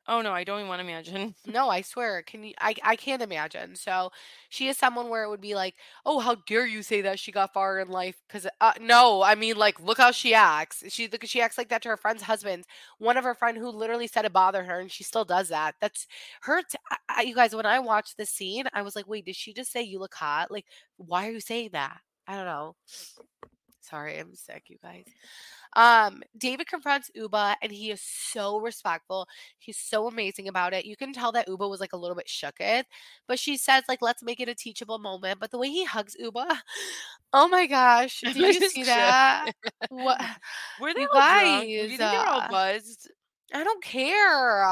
Oh, 0.09 0.21
no, 0.23 0.33
I 0.33 0.45
don't 0.45 0.59
even 0.61 0.69
wanna 0.69 0.85
imagine. 0.85 1.35
No, 1.47 1.69
I 1.69 1.81
swear, 1.81 2.23
can 2.23 2.45
you 2.45 2.55
I 2.61 2.75
I 2.85 2.97
can't 2.97 3.23
imagine, 3.23 3.75
so, 3.77 4.11
she 4.49 4.69
is 4.69 4.77
someone 4.79 5.09
where 5.09 5.25
it 5.25 5.29
would 5.29 5.41
be 5.41 5.55
like, 5.55 5.75
"Oh, 6.05 6.21
how 6.21 6.37
dare 6.47 6.67
you 6.67 6.83
say 6.83 7.01
that 7.03 7.19
she 7.19 7.33
got 7.33 7.53
far 7.53 7.79
in 7.81 7.89
life," 7.89 8.17
'cause, 8.29 8.47
uh 8.61 8.73
no, 8.81 9.23
I 9.23 9.35
mean, 9.35 9.57
like, 9.57 9.81
look 9.81 9.99
how 9.99 10.11
she 10.13 10.33
acts. 10.35 10.85
She 10.89 11.09
look 11.09 11.25
she 11.25 11.41
acts 11.41 11.59
like 11.59 11.69
that 11.71 11.83
to 11.83 11.89
her 11.89 11.97
friend's 11.97 12.23
husband, 12.23 12.65
one 12.99 13.17
of 13.17 13.25
her 13.25 13.35
friend 13.35 13.57
who 13.59 13.69
literally 13.71 14.07
said 14.07 14.25
it 14.25 14.33
bothered 14.33 14.67
her, 14.67 14.79
and 14.81 14.91
she 14.93 15.03
still 15.05 15.25
does 15.25 15.49
that. 15.49 15.75
That's 15.81 16.07
her 16.43 16.63
you 17.25 17.35
guys, 17.35 17.55
when 17.55 17.67
I 17.67 17.79
watched 17.81 18.17
this 18.17 18.31
scene, 18.31 18.65
I 18.73 18.83
was 18.83 18.95
like, 18.97 19.07
"Wait, 19.09 19.25
did 19.25 19.37
she 19.37 19.53
just 19.55 19.73
say 19.73 19.83
you 19.83 19.99
look 19.99 20.15
hot? 20.15 20.51
Like, 20.51 20.67
why 20.99 21.27
are 21.29 21.33
you 21.33 21.41
saying 21.41 21.71
that?" 21.73 21.99
I 22.29 22.35
don't 22.37 22.45
know. 22.47 22.75
Sorry, 23.89 24.19
I'm 24.19 24.35
sick, 24.35 24.65
you 24.69 24.79
guys. 24.83 25.05
Um, 25.75 26.23
David 26.37 26.67
confronts 26.67 27.11
Ubah 27.17 27.57
and 27.63 27.71
he 27.71 27.91
is 27.91 28.01
so 28.01 28.59
respectful. 28.59 29.29
He's 29.59 29.79
so 29.79 30.09
amazing 30.09 30.49
about 30.49 30.73
it. 30.73 30.87
You 30.87 30.97
can 30.97 31.13
tell 31.13 31.33
that 31.33 31.49
Ubah 31.49 31.69
was, 31.69 31.81
like, 31.81 31.93
a 31.93 31.97
little 31.97 32.17
bit 32.17 32.27
shooketh, 32.27 32.85
but 33.29 33.39
she 33.39 33.57
says, 33.57 33.85
like, 33.89 34.03
"Let's 34.03 34.23
make 34.23 34.41
it 34.41 34.49
a 34.49 34.55
teachable 34.55 34.99
moment," 34.99 35.39
but 35.39 35.51
the 35.51 35.59
way 35.59 35.69
he 35.69 35.85
hugs 35.85 36.17
Ubah, 36.23 36.57
oh 37.33 37.49
my 37.49 37.67
gosh, 37.67 38.21
did 38.25 38.37
you 38.37 38.69
see 38.71 38.85
that? 38.85 39.53
What 39.91 40.21
Were 40.81 40.95
they 40.95 41.03
you 41.03 41.09
all 41.13 41.21
drunk? 41.21 41.65
Do 41.65 41.69
you 41.69 41.81
guys, 41.81 41.89
think 41.89 41.99
they 42.01 42.19
were 42.19 42.27
all 42.27 42.41
uh, 42.41 42.51
buzzed? 42.51 43.11
I 43.55 43.63
don't 43.63 43.85
care. 43.85 44.65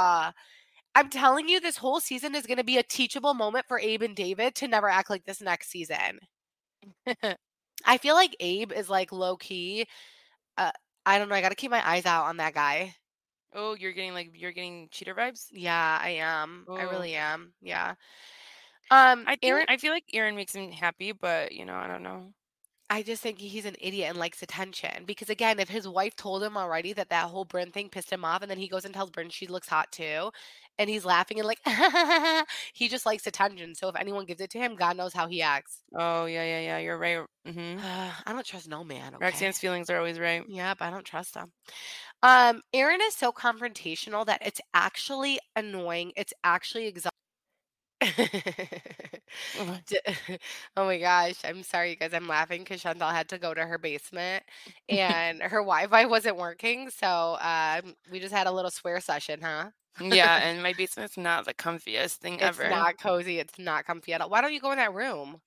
I'm 0.97 1.11
telling 1.11 1.49
you 1.49 1.61
this 1.61 1.77
whole 1.77 2.01
season 2.01 2.35
is 2.35 2.47
gonna 2.47 2.65
be 2.65 2.79
a 2.79 2.83
teachable 2.83 3.35
moment 3.35 3.67
for 3.69 3.79
Abe 3.79 4.03
and 4.03 4.17
David 4.17 4.55
to 4.57 4.69
never 4.69 4.89
act 4.89 5.11
like 5.11 5.25
this 5.25 5.41
next 5.41 5.71
season. 5.71 6.21
I 7.85 7.99
feel 7.99 8.15
like 8.15 8.37
Abe 8.41 8.73
is, 8.73 8.89
like, 8.91 9.13
low 9.13 9.37
key, 9.37 9.87
uh, 10.59 10.73
I 11.07 11.19
don't 11.19 11.29
know, 11.29 11.35
I 11.37 11.41
gotta 11.43 11.55
keep 11.57 11.71
my 11.71 11.87
eyes 11.89 12.07
out 12.07 12.27
on 12.27 12.39
that 12.39 12.55
guy. 12.55 12.97
Oh, 13.53 13.75
you're 13.75 13.93
getting, 13.93 14.15
like 14.15 14.31
you're 14.35 14.53
getting 14.53 14.89
cheater 14.91 15.15
vibes? 15.15 15.47
Yeah, 15.51 15.99
I 16.01 16.11
am. 16.11 16.69
I 16.77 16.83
Oh. 16.83 16.85
really 16.85 17.15
am, 17.15 17.55
yeah. 17.61 17.95
Um, 18.91 19.25
I 19.27 19.37
think 19.37 19.43
Erin 19.43 19.67
I 19.69 19.77
feel 19.77 19.93
like 19.93 20.05
Erin 20.13 20.37
makes 20.37 20.55
him 20.55 20.71
happy, 20.73 21.13
but, 21.13 21.53
you 21.53 21.65
know, 21.65 21.75
I 21.77 21.87
don't 21.87 22.03
know. 22.03 22.33
I 22.91 23.03
just 23.03 23.23
think 23.23 23.39
he's 23.39 23.65
an 23.65 23.77
idiot 23.81 24.11
and 24.11 24.19
likes 24.19 24.43
attention, 24.43 25.05
because, 25.07 25.31
again, 25.31 25.59
if 25.59 25.69
his 25.69 25.89
wife 25.89 26.15
told 26.17 26.43
him 26.43 26.57
already 26.57 26.93
that 26.93 27.09
that 27.11 27.27
whole 27.27 27.47
Brynn 27.47 27.73
thing 27.73 27.89
pissed 27.89 28.11
him 28.13 28.25
off, 28.25 28.43
and 28.43 28.51
then 28.51 28.59
he 28.59 28.69
goes 28.69 28.85
and 28.85 28.93
tells 28.93 29.11
Brynn 29.11 29.33
she 29.33 29.47
looks 29.47 29.69
hot 29.69 29.91
too, 29.91 30.31
and 30.79 30.91
he's 30.91 31.05
laughing 31.05 31.39
and 31.41 31.47
like, 31.49 31.61
he 32.75 32.89
just 32.89 33.07
likes 33.07 33.27
attention, 33.27 33.75
so 33.75 33.89
if 33.89 33.97
anyone 33.97 34.27
gives 34.27 34.41
it 34.41 34.51
to 34.51 34.59
him, 34.59 34.77
God 34.77 34.97
knows 34.99 35.15
how 35.15 35.27
he 35.29 35.41
acts. 35.41 35.83
Oh, 35.97 36.27
yeah, 36.27 36.45
yeah, 36.45 36.61
yeah, 36.61 36.79
you're 36.79 36.99
right, 36.99 37.21
mhm. 37.47 37.81
I 38.27 38.33
don't 38.33 38.45
trust 38.47 38.69
no 38.69 38.85
man, 38.85 39.15
okay? 39.15 39.25
Roxanne's 39.27 39.59
feelings 39.59 39.89
are 39.89 39.97
always 39.99 40.19
right. 40.21 40.45
Yep, 40.47 40.79
I 40.81 40.91
don't 40.91 41.05
trust 41.07 41.35
him. 41.37 41.53
Um, 42.23 42.63
Erin 42.73 43.01
is 43.03 43.15
so 43.15 43.33
confrontational 43.33 44.27
that 44.27 44.43
it's 44.45 44.61
actually 44.75 45.39
annoying, 45.57 46.13
it's 46.17 46.33
actually 46.45 46.93
exha 46.93 47.09
D 49.87 49.99
oh 50.77 50.87
my 50.87 50.99
gosh, 50.99 51.37
I'm 51.45 51.63
sorry, 51.63 51.91
you 51.91 51.97
guys, 51.97 52.13
I'm 52.15 52.29
laughing 52.29 52.63
because 52.63 52.81
Chantal 52.83 53.09
had 53.11 53.29
to 53.31 53.39
go 53.39 53.55
to 53.55 53.65
her 53.65 53.79
basement, 53.79 54.45
and 54.89 55.43
her 55.43 55.59
Wi-Fi 55.59 56.07
wasn't 56.07 56.37
working, 56.37 56.91
so, 56.91 57.37
um, 57.41 57.95
we 58.11 58.21
just 58.21 58.35
had 58.35 58.47
a 58.47 58.53
little 58.53 58.71
swear 58.71 59.01
session, 59.01 59.41
huh? 59.43 59.71
Yeah, 60.01 60.37
and 60.43 60.63
my 60.63 60.73
basement's 60.73 61.17
not 61.17 61.45
the 61.47 61.55
comfiest 61.55 62.17
thing 62.17 62.41
ever. 62.41 62.63
It's 62.63 62.63
ever. 62.63 62.71
not 62.71 62.99
cozy, 62.99 63.39
it's 63.39 63.59
not 63.59 63.85
comfy 63.87 64.13
at 64.15 64.21
all. 64.21 64.31
Why 64.31 64.41
don't 64.41 64.53
you 64.53 64.61
go 64.61 64.71
in 64.73 64.79
that 64.79 64.95
room? 64.95 65.41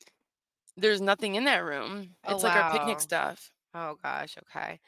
There's 0.77 1.01
nothing 1.01 1.35
in 1.35 1.45
that 1.45 1.63
room. 1.63 2.15
Oh, 2.23 2.35
It's 2.35 2.43
like 2.43 2.55
our 2.55 2.63
picnic 2.63 2.99
wow. 2.99 3.01
stuff. 3.01 3.51
Oh 3.73 3.95
gosh, 4.01 4.37
okay. 4.39 4.79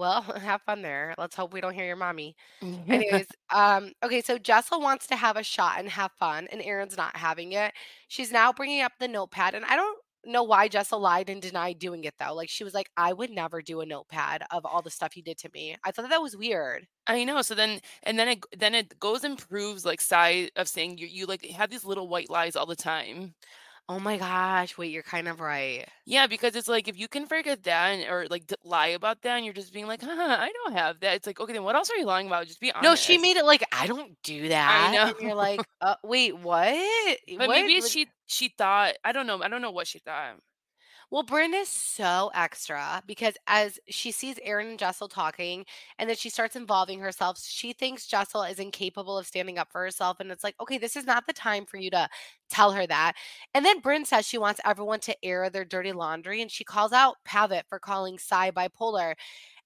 Well, 0.00 0.22
have 0.40 0.62
fun 0.62 0.82
there. 0.82 1.14
Let's 1.18 1.36
hope 1.36 1.52
we 1.52 1.60
don't 1.60 1.74
hear 1.74 1.86
your 1.86 1.96
mommy. 1.96 2.36
Anyways, 2.88 3.26
um, 3.54 3.92
okay, 4.02 4.22
so 4.22 4.38
Jessel 4.38 4.80
wants 4.80 5.06
to 5.08 5.16
have 5.16 5.36
a 5.36 5.42
shot 5.44 5.78
and 5.78 5.88
have 5.90 6.12
fun, 6.18 6.48
and 6.52 6.62
Erin's 6.62 6.96
not 6.96 7.16
having 7.16 7.52
it. 7.52 7.74
She's 8.08 8.32
now 8.32 8.52
bringing 8.52 8.80
up 8.82 8.92
the 9.00 9.08
notepad, 9.08 9.54
and 9.54 9.64
I 9.66 9.76
don't 9.76 9.98
know 10.24 10.42
why 10.44 10.68
Jessel 10.68 11.00
lied 11.00 11.30
and 11.30 11.42
denied 11.42 11.78
doing 11.78 12.04
it, 12.04 12.14
though. 12.18 12.34
Like, 12.34 12.50
she 12.50 12.64
was 12.64 12.74
like, 12.74 12.90
"I 12.96 13.12
would 13.12 13.30
never 13.30 13.62
do 13.62 13.80
a 13.80 13.86
notepad 13.86 14.44
of 14.50 14.64
all 14.66 14.82
the 14.82 14.90
stuff 14.90 15.16
you 15.16 15.22
did 15.22 15.38
to 15.38 15.50
me." 15.54 15.76
I 15.84 15.92
thought 15.92 16.08
that 16.10 16.22
was 16.22 16.36
weird. 16.36 16.88
I 17.06 17.24
know, 17.24 17.42
so 17.42 17.54
then 17.54 17.80
and 18.04 18.18
then 18.18 18.28
it 18.28 18.44
then 18.56 18.74
it 18.74 18.98
goes 19.00 19.24
and 19.24 19.36
proves, 19.38 19.84
like, 19.84 20.00
side 20.00 20.50
of 20.56 20.68
saying 20.68 20.98
you 20.98 21.06
you, 21.06 21.26
like, 21.26 21.44
have 21.46 21.70
these 21.70 21.84
little 21.84 22.08
white 22.08 22.30
lies 22.30 22.56
all 22.56 22.66
the 22.66 22.76
time. 22.76 23.34
Oh 23.90 23.98
my 23.98 24.16
gosh, 24.18 24.78
wait, 24.78 24.92
you're 24.92 25.02
kind 25.02 25.26
of 25.26 25.40
right. 25.40 25.88
Yeah, 26.06 26.26
because 26.26 26.56
it's 26.56 26.68
like, 26.68 26.88
if 26.88 26.96
you 26.98 27.08
can 27.08 27.26
forget 27.26 27.62
that 27.64 27.88
and 27.90 28.10
or, 28.10 28.26
like, 28.28 28.46
d 28.46 28.56
lie 28.64 28.88
about 28.88 29.22
that 29.22 29.36
and 29.36 29.44
you're 29.44 29.54
just 29.54 29.72
being 29.72 29.86
like, 29.86 30.02
huh, 30.02 30.10
I 30.40 30.50
don't 30.52 30.72
have 30.72 31.00
that." 31.00 31.14
It's 31.16 31.26
like, 31.26 31.40
"Okay, 31.40 31.52
then 31.52 31.62
what 31.62 31.76
else 31.76 31.90
are 31.90 31.96
you 31.96 32.06
lying 32.06 32.26
about? 32.26 32.46
Just 32.46 32.60
be 32.60 32.72
honest. 32.72 32.80
No, 32.80 32.94
she 32.94 33.18
made 33.18 33.36
it 33.36 33.44
like, 33.44 33.62
"I 33.72 33.86
don't 33.86 34.20
do 34.22 34.48
that. 34.48 34.80
I 34.82 34.88
that," 34.92 35.00
know. 35.02 35.12
and 35.12 35.20
you're 35.20 35.34
like, 35.34 35.62
"Uh, 35.80 35.96
wait, 36.02 36.36
what? 36.38 36.74
But 37.36 37.50
What?" 37.50 37.50
maybe 37.50 37.80
Like 37.80 37.92
she 37.92 38.12
she 38.26 38.48
thought 38.48 38.94
I 39.04 39.12
don't 39.12 39.26
know 39.26 39.42
I 39.42 39.48
don't 39.48 39.62
know 39.62 39.70
what 39.70 39.86
she 39.86 39.98
thought. 39.98 40.38
Well, 41.10 41.24
Brynn 41.24 41.60
is 41.60 41.68
so 41.68 42.30
extra 42.34 43.02
because 43.04 43.34
as 43.48 43.80
she 43.88 44.12
sees 44.12 44.38
Erin 44.44 44.68
and 44.68 44.78
Jessel 44.78 45.08
talking, 45.08 45.66
and 45.98 46.08
then 46.08 46.16
she 46.16 46.30
starts 46.30 46.54
involving 46.54 47.00
herself, 47.00 47.40
she 47.44 47.72
thinks 47.72 48.06
Jessel 48.06 48.44
is 48.44 48.60
incapable 48.60 49.18
of 49.18 49.26
standing 49.26 49.58
up 49.58 49.72
for 49.72 49.80
herself, 49.82 50.20
and 50.20 50.30
it's 50.30 50.44
like, 50.44 50.54
"Okay, 50.60 50.78
this 50.78 50.94
is 50.96 51.06
not 51.06 51.26
the 51.26 51.32
time 51.32 51.66
for 51.66 51.78
you 51.78 51.90
to 51.90 52.08
tell 52.48 52.72
her 52.72 52.86
that." 52.86 53.14
And 53.54 53.64
then 53.64 53.80
Brynn 53.82 54.06
says 54.06 54.24
she 54.26 54.38
wants 54.38 54.60
everyone 54.64 55.00
to 55.00 55.24
air 55.24 55.50
their 55.50 55.64
dirty 55.64 55.92
laundry, 55.92 56.40
and 56.42 56.50
she 56.50 56.62
calls 56.64 56.92
out 56.92 57.16
Pavit 57.24 57.66
for 57.68 57.80
calling 57.80 58.16
Sai 58.18 58.52
bipolar, 58.52 59.14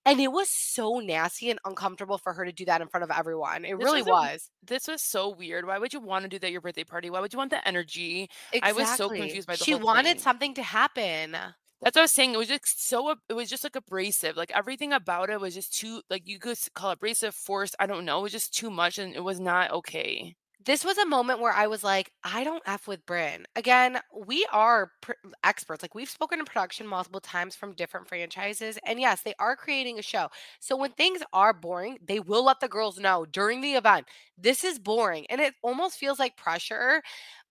and 0.06 0.20
it 0.20 0.32
was 0.32 0.50
so 0.50 1.00
nasty 1.00 1.50
and 1.50 1.58
uncomfortable 1.64 2.18
for 2.18 2.32
her 2.34 2.44
to 2.44 2.52
do 2.52 2.64
that 2.66 2.80
in 2.82 2.88
front 2.88 3.04
of 3.04 3.10
everyone. 3.10 3.64
It 3.64 3.74
This 3.78 3.92
really 3.92 4.02
was 4.02 4.02
a 4.02 4.38
this 4.62 4.86
was 4.88 5.02
so 5.02 5.28
weird. 5.28 5.66
Why 5.66 5.78
would 5.78 5.92
you 5.92 6.00
wanna 6.00 6.28
do 6.28 6.38
that 6.38 6.46
at 6.46 6.52
your 6.52 6.60
birthday 6.60 6.84
party? 6.84 7.10
Why 7.10 7.20
would 7.20 7.32
you 7.32 7.38
want 7.38 7.50
the 7.50 7.66
energy? 7.66 8.28
I 8.62 8.72
was 8.72 8.90
so 8.90 9.10
confused 9.10 9.46
by 9.46 9.56
the 9.56 9.66
She 9.66 9.74
wanted 9.74 10.18
thing. 10.18 10.20
something 10.20 10.54
to 10.54 10.62
happen. 10.62 11.36
That's 11.82 11.96
what 11.96 12.02
I 12.02 12.04
was 12.04 12.12
saying, 12.12 12.34
it 12.34 12.38
was 12.38 12.48
just 12.48 12.82
so 12.82 13.14
it 13.28 13.34
was 13.34 13.50
just, 13.50 13.64
like, 13.64 13.76
abrasive, 13.76 14.36
like, 14.36 14.50
everything 14.52 14.92
about 14.92 15.28
it 15.30 15.40
was 15.40 15.54
just 15.54 15.74
too 15.74 16.02
like, 16.08 16.26
you 16.26 16.38
could 16.38 16.56
call 16.74 16.90
it 16.90 16.94
abrasive, 16.94 17.34
forced, 17.34 17.76
I 17.78 17.86
don't 17.86 18.04
know, 18.04 18.20
it 18.20 18.22
was 18.22 18.32
just 18.32 18.54
too 18.54 18.70
much, 18.70 18.98
and 18.98 19.14
it 19.14 19.20
was 19.24 19.40
not 19.40 19.70
okay. 19.70 20.34
This 20.66 20.82
was 20.84 20.96
a 20.96 21.04
moment 21.04 21.40
where 21.40 21.52
I 21.52 21.66
was 21.66 21.84
like, 21.84 22.10
"I 22.22 22.42
don't 22.42 22.62
F 22.66 22.86
with 22.88 23.04
Brynn." 23.04 23.44
Again, 23.54 24.00
we 24.14 24.46
are 24.50 24.92
pr 25.02 25.12
experts, 25.42 25.82
like, 25.82 25.94
we've 25.94 26.08
spoken 26.08 26.38
to 26.38 26.44
production 26.44 26.86
multiple 26.86 27.20
times 27.20 27.54
from 27.54 27.74
different 27.74 28.08
franchises, 28.08 28.78
and 28.86 28.98
yes, 28.98 29.20
they 29.22 29.34
are 29.38 29.56
creating 29.56 29.98
a 29.98 30.02
show. 30.02 30.30
So 30.60 30.74
when 30.76 30.92
things 30.92 31.22
are 31.34 31.52
boring, 31.52 31.98
they 32.02 32.18
will 32.18 32.44
let 32.44 32.60
the 32.60 32.68
girls 32.68 32.98
know 32.98 33.26
during 33.26 33.60
the 33.60 33.74
event, 33.74 34.08
"This 34.38 34.64
is 34.64 34.78
boring," 34.78 35.26
and 35.28 35.38
it 35.40 35.54
almost 35.62 35.98
feels 35.98 36.18
like 36.18 36.36
pressure, 36.36 37.02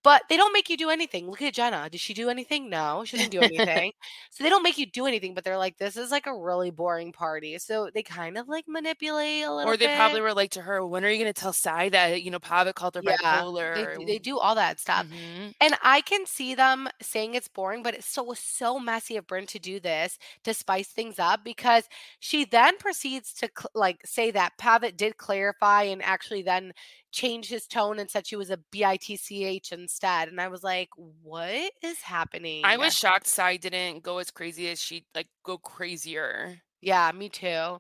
but 0.04 0.24
they 0.30 0.38
don't 0.38 0.54
make 0.54 0.70
you 0.70 0.78
do 0.78 0.90
anything. 0.90 1.30
Look 1.30 1.42
at 1.42 1.54
Jenna. 1.54 1.90
Did 1.90 2.02
she 2.02 2.14
do 2.14 2.30
anything? 2.30 2.70
No, 2.70 3.04
she 3.06 3.18
didn't 3.18 3.32
do 3.32 3.42
anything. 3.44 3.94
So 4.32 4.44
they 4.44 4.50
don't 4.50 4.64
make 4.64 4.78
you 4.78 4.86
do 4.86 5.06
anything, 5.08 5.34
but 5.36 5.44
they're 5.44 5.58
like, 5.58 5.78
"This 5.78 5.98
is, 5.98 6.12
like, 6.12 6.28
a 6.28 6.38
really 6.38 6.72
boring 6.72 7.12
party." 7.14 7.58
So 7.60 7.90
they 7.94 8.04
kind 8.04 8.38
of, 8.38 8.48
like, 8.50 8.66
manipulate 8.68 9.44
a 9.44 9.54
little 9.54 9.76
bit. 9.76 9.76
Or 9.76 9.78
they 9.78 9.88
probably 9.88 10.20
were 10.22 10.34
like 10.34 10.52
to 10.52 10.62
her, 10.62 10.86
"When 10.86 11.06
are 11.06 11.10
you 11.10 11.18
gonna 11.18 11.32
tell 11.34 11.54
Sai 11.54 11.88
that, 11.90 12.22
you 12.22 12.30
know, 12.32 12.40
Pavit 12.40 12.76
called 12.76 12.96
her 12.96 13.02
Yeah, 13.02 13.44
they 13.74 13.86
bipolar?" 13.86 13.98
d 13.98 14.06
they 14.06 14.20
do 14.20 14.38
all 14.40 14.56
that 14.56 14.80
stuff, 14.80 15.08
Mhm. 15.08 15.54
and 15.62 15.76
I 15.82 16.02
can 16.02 16.26
see 16.26 16.54
them 16.56 16.90
saying 17.02 17.36
it's 17.36 17.48
boring, 17.48 17.84
but 17.84 17.94
it's 17.96 18.08
so 18.08 18.34
so 18.34 18.80
messy 18.80 19.18
of 19.18 19.28
Brynn 19.28 19.48
to 19.50 19.60
do 19.60 19.80
this 19.80 20.18
to 20.44 20.54
spice 20.54 20.90
things 20.90 21.20
up 21.20 21.44
because 21.44 21.88
she 22.20 22.46
then 22.46 22.78
proceeds 22.78 23.34
to 23.36 23.50
cl 23.58 23.70
like, 23.76 24.02
say 24.06 24.32
that 24.32 24.58
Pavit 24.58 24.98
did 24.98 25.18
clarify 25.18 25.84
and 25.84 26.02
actually 26.04 26.42
then 26.44 26.74
changed 27.14 27.50
his 27.50 27.68
tone 27.68 28.00
and 28.00 28.10
said 28.10 28.28
she 28.28 28.36
was 28.36 28.50
a 28.50 28.60
B-I-T-C-H 28.72 29.72
instead, 29.72 30.28
and 30.28 30.42
I 30.42 30.50
was 30.50 30.64
like, 30.64 30.90
"What 30.98 31.72
is 31.82 32.02
happening? 32.02 32.66
I 32.66 32.78
was 32.78 32.94
shocked 32.94 33.28
Sai 33.28 33.58
didn't 33.58 34.04
go 34.04 34.18
as 34.18 34.32
crazy 34.32 34.68
as 34.70 34.82
she 34.82 35.06
like, 35.16 35.28
go 35.44 35.58
crazier. 35.58 36.62
Yeah, 36.82 37.10
me 37.14 37.30
too. 37.30 37.80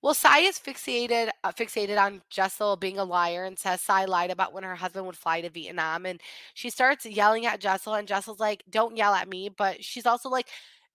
Well, 0.00 0.14
Sai 0.14 0.40
is 0.40 0.60
fixated 0.60 1.30
uh, 1.42 1.50
fixated 1.50 2.00
on 2.00 2.22
Jessel 2.30 2.76
being 2.76 2.98
a 2.98 3.04
liar 3.04 3.44
and 3.44 3.58
says 3.58 3.80
Sai 3.80 4.04
lied 4.04 4.30
about 4.30 4.52
when 4.52 4.62
her 4.62 4.76
husband 4.76 5.06
would 5.06 5.16
fly 5.16 5.40
to 5.40 5.50
Vietnam. 5.50 6.06
And 6.06 6.20
she 6.54 6.70
starts 6.70 7.04
yelling 7.04 7.46
at 7.46 7.60
Jessel, 7.60 7.94
and 7.94 8.06
Jessel's 8.06 8.38
like, 8.38 8.62
"Don't 8.70 8.96
yell 8.96 9.14
at 9.14 9.28
me." 9.28 9.48
But 9.48 9.82
she's 9.82 10.06
also 10.06 10.28
like, 10.28 10.48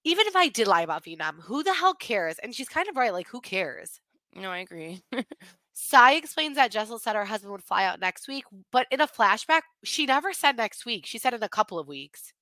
"Even 0.06 0.28
if 0.28 0.36
I 0.36 0.47
did 0.47 0.67
lie 0.67 0.84
about 0.84 1.04
Vietnam, 1.04 1.41
who 1.41 1.63
the 1.63 1.73
hell 1.73 1.95
cares?" 1.95 2.38
And 2.39 2.56
she's 2.56 2.69
kind 2.69 2.88
of 2.88 2.95
right. 2.95 3.13
Like, 3.13 3.28
who 3.28 3.41
cares? 3.41 3.99
No, 4.36 4.52
I 4.52 4.60
agree. 4.60 5.02
Sai 5.82 6.15
explains 6.15 6.58
that 6.58 6.72
Jessel 6.72 7.00
said 7.00 7.15
her 7.15 7.24
husband 7.24 7.54
would 7.54 7.63
fly 7.63 7.86
out 7.86 8.02
next 8.02 8.28
week, 8.28 8.44
but 8.70 8.86
in 8.92 9.00
a 9.00 9.08
flashback, 9.08 9.62
she 9.82 10.06
never 10.06 10.34
said 10.34 10.58
next 10.58 10.86
week. 10.86 11.06
She 11.06 11.18
said 11.18 11.34
in 11.34 11.42
a 11.42 11.48
couple 11.48 11.80
of 11.80 11.88
weeks. 11.88 12.34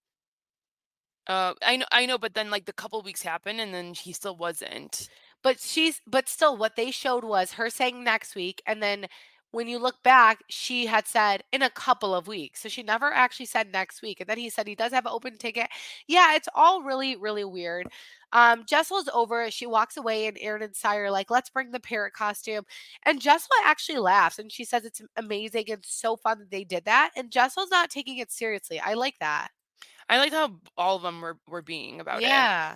Uh, 1.27 1.53
I 1.61 1.77
know, 1.77 1.85
I 1.91 2.07
know, 2.07 2.17
but 2.17 2.33
then 2.33 2.49
like 2.49 2.65
the 2.65 2.73
couple 2.73 2.99
weeks 3.03 3.21
happened, 3.21 3.61
and 3.61 3.73
then 3.75 3.93
he 3.93 4.11
still 4.11 4.35
wasn't. 4.35 5.07
But 5.43 5.59
she's 5.59 6.01
but 6.07 6.27
still 6.27 6.57
what 6.57 6.75
they 6.75 6.89
showed 6.89 7.23
was 7.23 7.53
her 7.53 7.69
saying 7.69 8.03
next 8.03 8.33
week 8.35 8.61
and 8.65 8.81
then 8.81 9.05
when 9.57 9.67
you 9.67 9.79
look 9.79 10.03
back, 10.03 10.43
she 10.49 10.85
had 10.85 11.07
said 11.07 11.43
in 11.51 11.63
a 11.63 11.69
couple 11.71 12.13
of 12.13 12.27
weeks. 12.27 12.61
So 12.61 12.69
she 12.69 12.83
never 12.83 13.11
actually 13.11 13.47
said 13.47 13.71
next 13.73 14.03
week. 14.03 14.19
And 14.19 14.29
then 14.29 14.37
he 14.37 14.51
said 14.51 14.67
he 14.67 14.75
does 14.75 14.91
have 14.91 15.07
an 15.07 15.11
open 15.11 15.35
ticket. 15.35 15.67
Yeah, 16.07 16.35
it's 16.35 16.47
all 16.53 16.83
really, 16.83 17.15
really 17.15 17.43
weird. 17.43 17.87
Um, 18.33 18.65
Jessel's 18.67 19.09
over. 19.15 19.49
She 19.49 19.65
walks 19.65 19.97
away, 19.97 20.27
and 20.27 20.37
Erin 20.39 20.61
and 20.61 20.75
Sai 20.75 20.97
are 20.97 21.09
like, 21.09 21.31
let's 21.31 21.49
bring 21.49 21.71
the 21.71 21.79
parrot 21.79 22.13
costume. 22.13 22.65
And 23.01 23.19
Jessel 23.19 23.49
actually 23.65 23.97
laughs 23.97 24.37
and 24.37 24.51
she 24.51 24.63
says 24.63 24.85
it's 24.85 25.01
amazing 25.15 25.71
and 25.71 25.83
so 25.83 26.15
fun 26.15 26.37
that 26.37 26.51
they 26.51 26.63
did 26.63 26.85
that. 26.85 27.09
And 27.15 27.31
Jessel's 27.31 27.71
not 27.71 27.89
taking 27.89 28.19
it 28.19 28.31
seriously. 28.31 28.79
I 28.79 28.93
like 28.93 29.15
that. 29.21 29.47
I 30.07 30.19
liked 30.19 30.33
how 30.33 30.59
all 30.77 30.97
of 30.97 31.01
them 31.01 31.19
were 31.19 31.39
were 31.47 31.63
being 31.63 31.99
about 31.99 32.21
it. 32.21 32.27
Yeah. 32.27 32.75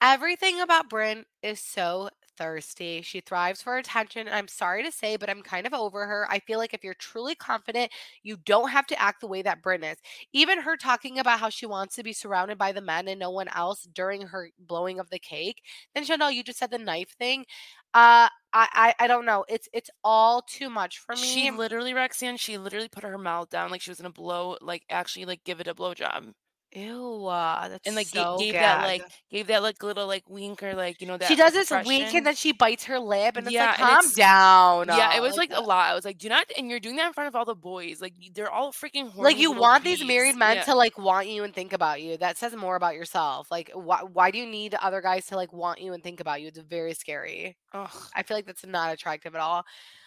Everything 0.00 0.62
about 0.62 0.88
Brynn 0.88 1.24
is 1.42 1.60
so 1.60 2.08
thirsty. 2.36 3.02
She 3.02 3.20
thrives 3.20 3.62
for 3.62 3.76
attention. 3.76 4.26
And 4.26 4.36
I'm 4.36 4.48
sorry 4.48 4.82
to 4.84 4.92
say, 4.92 5.16
but 5.16 5.30
I'm 5.30 5.42
kind 5.42 5.66
of 5.66 5.74
over 5.74 6.06
her. 6.06 6.26
I 6.30 6.38
feel 6.40 6.58
like 6.58 6.74
if 6.74 6.84
you're 6.84 6.94
truly 6.94 7.34
confident, 7.34 7.92
you 8.22 8.36
don't 8.44 8.70
have 8.70 8.86
to 8.88 9.00
act 9.00 9.20
the 9.20 9.26
way 9.26 9.42
that 9.42 9.62
Brynn 9.62 9.90
is. 9.90 9.98
Even 10.32 10.60
her 10.60 10.76
talking 10.76 11.18
about 11.18 11.40
how 11.40 11.48
she 11.48 11.66
wants 11.66 11.96
to 11.96 12.02
be 12.02 12.12
surrounded 12.12 12.58
by 12.58 12.72
the 12.72 12.80
men 12.80 13.08
and 13.08 13.20
no 13.20 13.30
one 13.30 13.48
else 13.48 13.88
during 13.94 14.22
her 14.22 14.50
blowing 14.58 14.98
of 14.98 15.10
the 15.10 15.18
cake. 15.18 15.62
Then 15.94 16.04
Chanel, 16.04 16.30
you 16.30 16.42
just 16.42 16.58
said 16.58 16.70
the 16.70 16.78
knife 16.78 17.14
thing. 17.18 17.44
Uh 17.92 18.28
I, 18.52 18.94
I 18.98 19.04
I 19.04 19.06
don't 19.06 19.24
know. 19.26 19.44
It's 19.48 19.68
it's 19.72 19.90
all 20.02 20.42
too 20.42 20.70
much 20.70 20.98
for 20.98 21.14
me. 21.16 21.22
She 21.22 21.50
literally, 21.50 21.92
Roxanne, 21.94 22.36
she 22.36 22.56
literally 22.58 22.88
put 22.88 23.04
her 23.04 23.18
mouth 23.18 23.50
down 23.50 23.70
like 23.70 23.80
she 23.80 23.90
was 23.90 23.98
gonna 23.98 24.10
blow, 24.10 24.56
like 24.60 24.84
actually 24.90 25.24
like 25.26 25.44
give 25.44 25.60
it 25.60 25.66
a 25.68 25.74
blowjob. 25.74 26.32
Ew, 26.74 27.26
uh, 27.26 27.68
that's 27.68 27.86
And 27.86 27.94
like 27.94 28.08
so 28.08 28.36
gave 28.38 28.54
that 28.54 28.80
gag. 28.80 29.00
like 29.00 29.10
gave 29.30 29.46
that 29.46 29.62
like 29.62 29.80
little 29.82 30.08
like 30.08 30.28
wink 30.28 30.60
or 30.62 30.74
like 30.74 31.00
you 31.00 31.06
know 31.06 31.16
that 31.16 31.28
She 31.28 31.36
does 31.36 31.52
this 31.52 31.70
wink 31.70 32.12
and 32.14 32.26
then 32.26 32.34
she 32.34 32.52
bites 32.52 32.84
her 32.84 32.98
lip 32.98 33.36
and 33.36 33.46
it's 33.46 33.54
Yeah, 33.54 33.66
like, 33.66 33.76
calm 33.76 33.98
it's- 33.98 34.14
down. 34.14 34.88
Yeah, 34.88 35.16
it 35.16 35.22
was 35.22 35.36
like, 35.36 35.50
a 35.52 35.58
uh, 35.58 35.62
lot. 35.62 35.90
I 35.90 35.94
was 35.94 36.04
like, 36.04 36.18
do 36.18 36.28
not, 36.28 36.46
and 36.58 36.68
you're 36.68 36.80
doing 36.80 36.96
that 36.96 37.06
in 37.06 37.12
front 37.12 37.28
of 37.28 37.36
all 37.36 37.44
the 37.44 37.54
boys. 37.54 38.00
Like 38.00 38.14
they're 38.34 38.50
all 38.50 38.72
freaking 38.72 39.08
horny. 39.10 39.22
like 39.34 39.38
you 39.38 39.52
want 39.52 39.84
these 39.84 40.04
married 40.04 40.36
men 40.36 40.56
Yeah. 40.56 40.62
to 40.64 40.74
like 40.74 40.98
want 40.98 41.28
you 41.28 41.44
and 41.44 41.54
think 41.54 41.72
about 41.72 42.02
you. 42.02 42.16
That 42.16 42.36
says 42.38 42.56
more 42.56 42.74
about 42.76 42.94
yourself. 42.94 43.50
Like 43.50 43.70
why 43.74 44.00
why 44.02 44.30
do 44.32 44.38
you 44.38 44.46
need 44.46 44.74
other 44.74 45.00
guys 45.00 45.26
to 45.26 45.36
like 45.36 45.52
want 45.52 45.80
you 45.80 45.92
and 45.92 46.02
think 46.02 46.18
about 46.20 46.40
you? 46.42 46.48
It's 46.48 46.58
very 46.58 46.94
scary. 46.94 47.56
Ugh. 47.72 47.88
I 48.16 48.22
feel 48.24 48.36
like 48.36 48.46
that's 48.46 48.66
not 48.66 48.92
attractive 48.92 49.34
at 49.34 49.40
all. 49.40 49.64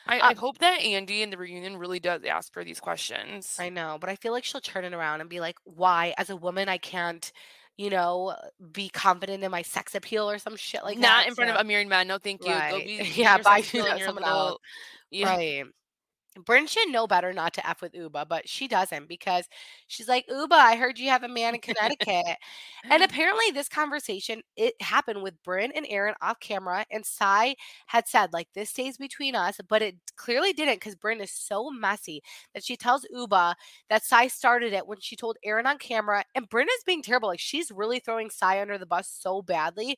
I, 0.08 0.20
I 0.30 0.34
hope 0.34 0.58
that 0.60 0.82
Andy 0.82 1.22
in 1.22 1.30
the 1.30 1.38
reunion 1.38 1.78
really 1.78 2.00
does 2.00 2.24
ask 2.24 2.54
her 2.56 2.63
these 2.63 2.80
questions. 2.80 3.56
I 3.60 3.70
know, 3.70 3.98
but 4.00 4.10
I 4.10 4.15
feel 4.15 4.32
like 4.32 4.43
she'll 4.43 4.62
turn 4.62 4.86
it 4.86 4.93
around 4.93 5.22
and 5.22 5.30
be 5.30 5.39
like, 5.39 5.58
"Why, 5.63 6.13
as 6.17 6.30
a 6.30 6.36
woman, 6.36 6.70
I 6.70 6.78
can't, 6.78 7.32
you 7.78 7.89
know, 7.89 8.36
be 8.72 8.89
confident 8.89 9.43
in 9.43 9.52
my 9.52 9.62
sex 9.62 9.96
appeal 9.96 10.30
or 10.30 10.38
some 10.39 10.56
shit 10.56 10.84
like 10.84 10.96
that." 10.98 11.02
Not 11.02 11.28
in 11.28 11.36
front 11.36 11.52
of 11.52 11.58
a 11.58 11.63
married 11.63 11.88
man. 11.89 12.08
No, 12.08 12.17
thank 12.17 12.41
you. 12.41 12.48
Go 12.52 12.54
Right. 12.58 12.86
be 12.86 12.93
Yeah, 13.15 13.36
your 13.36 13.43
bye, 13.43 13.58
sex 13.62 13.70
appeal 13.70 13.86
and 13.88 14.00
your 14.00 14.08
someone 14.08 14.24
little- 14.24 14.39
else. 14.39 14.60
Yeah. 15.12 15.30
Right. 15.36 15.63
Brynn 16.45 16.67
should 16.67 16.89
know 16.89 17.08
better 17.08 17.34
not 17.34 17.54
to 17.54 17.67
F 17.67 17.82
with 17.82 17.93
Ubah, 17.93 18.28
but 18.28 18.47
she 18.47 18.67
doesn't 18.67 19.08
because 19.08 19.47
she's 19.88 20.08
like, 20.08 20.28
Ubah, 20.28 20.52
I 20.52 20.76
heard 20.76 21.00
you 21.00 21.10
have 21.10 21.23
a 21.23 21.28
man 21.28 21.56
in 21.56 21.62
Connecticut. 21.62 22.38
and 22.89 23.04
apparently 23.04 23.52
this 23.52 23.69
conversation, 23.69 24.41
it 24.56 24.73
happened 24.82 25.23
with 25.23 25.41
Brynn 25.43 25.71
and 25.76 25.86
Erin 25.89 26.15
off 26.21 26.39
camera. 26.39 26.86
And 26.91 27.06
Sai 27.06 27.56
had 27.88 28.08
said, 28.08 28.34
like, 28.34 28.47
this 28.54 28.69
stays 28.69 28.97
between 28.97 29.36
us, 29.36 29.60
but 29.67 29.82
it 29.82 29.95
clearly 30.15 30.54
didn't 30.54 30.76
because 30.76 30.95
Brynn 30.95 31.21
is 31.21 31.32
so 31.32 31.69
messy 31.69 32.21
that 32.54 32.63
she 32.63 32.76
tells 32.78 33.06
Ubah 33.15 33.56
that 33.89 34.04
Sai 34.04 34.28
started 34.28 34.73
it 34.73 34.88
when 34.88 35.00
she 35.00 35.15
told 35.15 35.38
Erin 35.43 35.67
on 35.67 35.78
camera. 35.78 36.23
And 36.36 36.50
Brynn 36.50 36.63
is 36.65 36.84
being 36.86 37.02
terrible. 37.02 37.30
Like, 37.30 37.39
she's 37.39 37.71
really 37.71 38.00
throwing 38.00 38.30
Sai 38.30 38.62
under 38.62 38.78
the 38.78 38.86
bus 38.86 39.10
so 39.19 39.41
badly. 39.41 39.97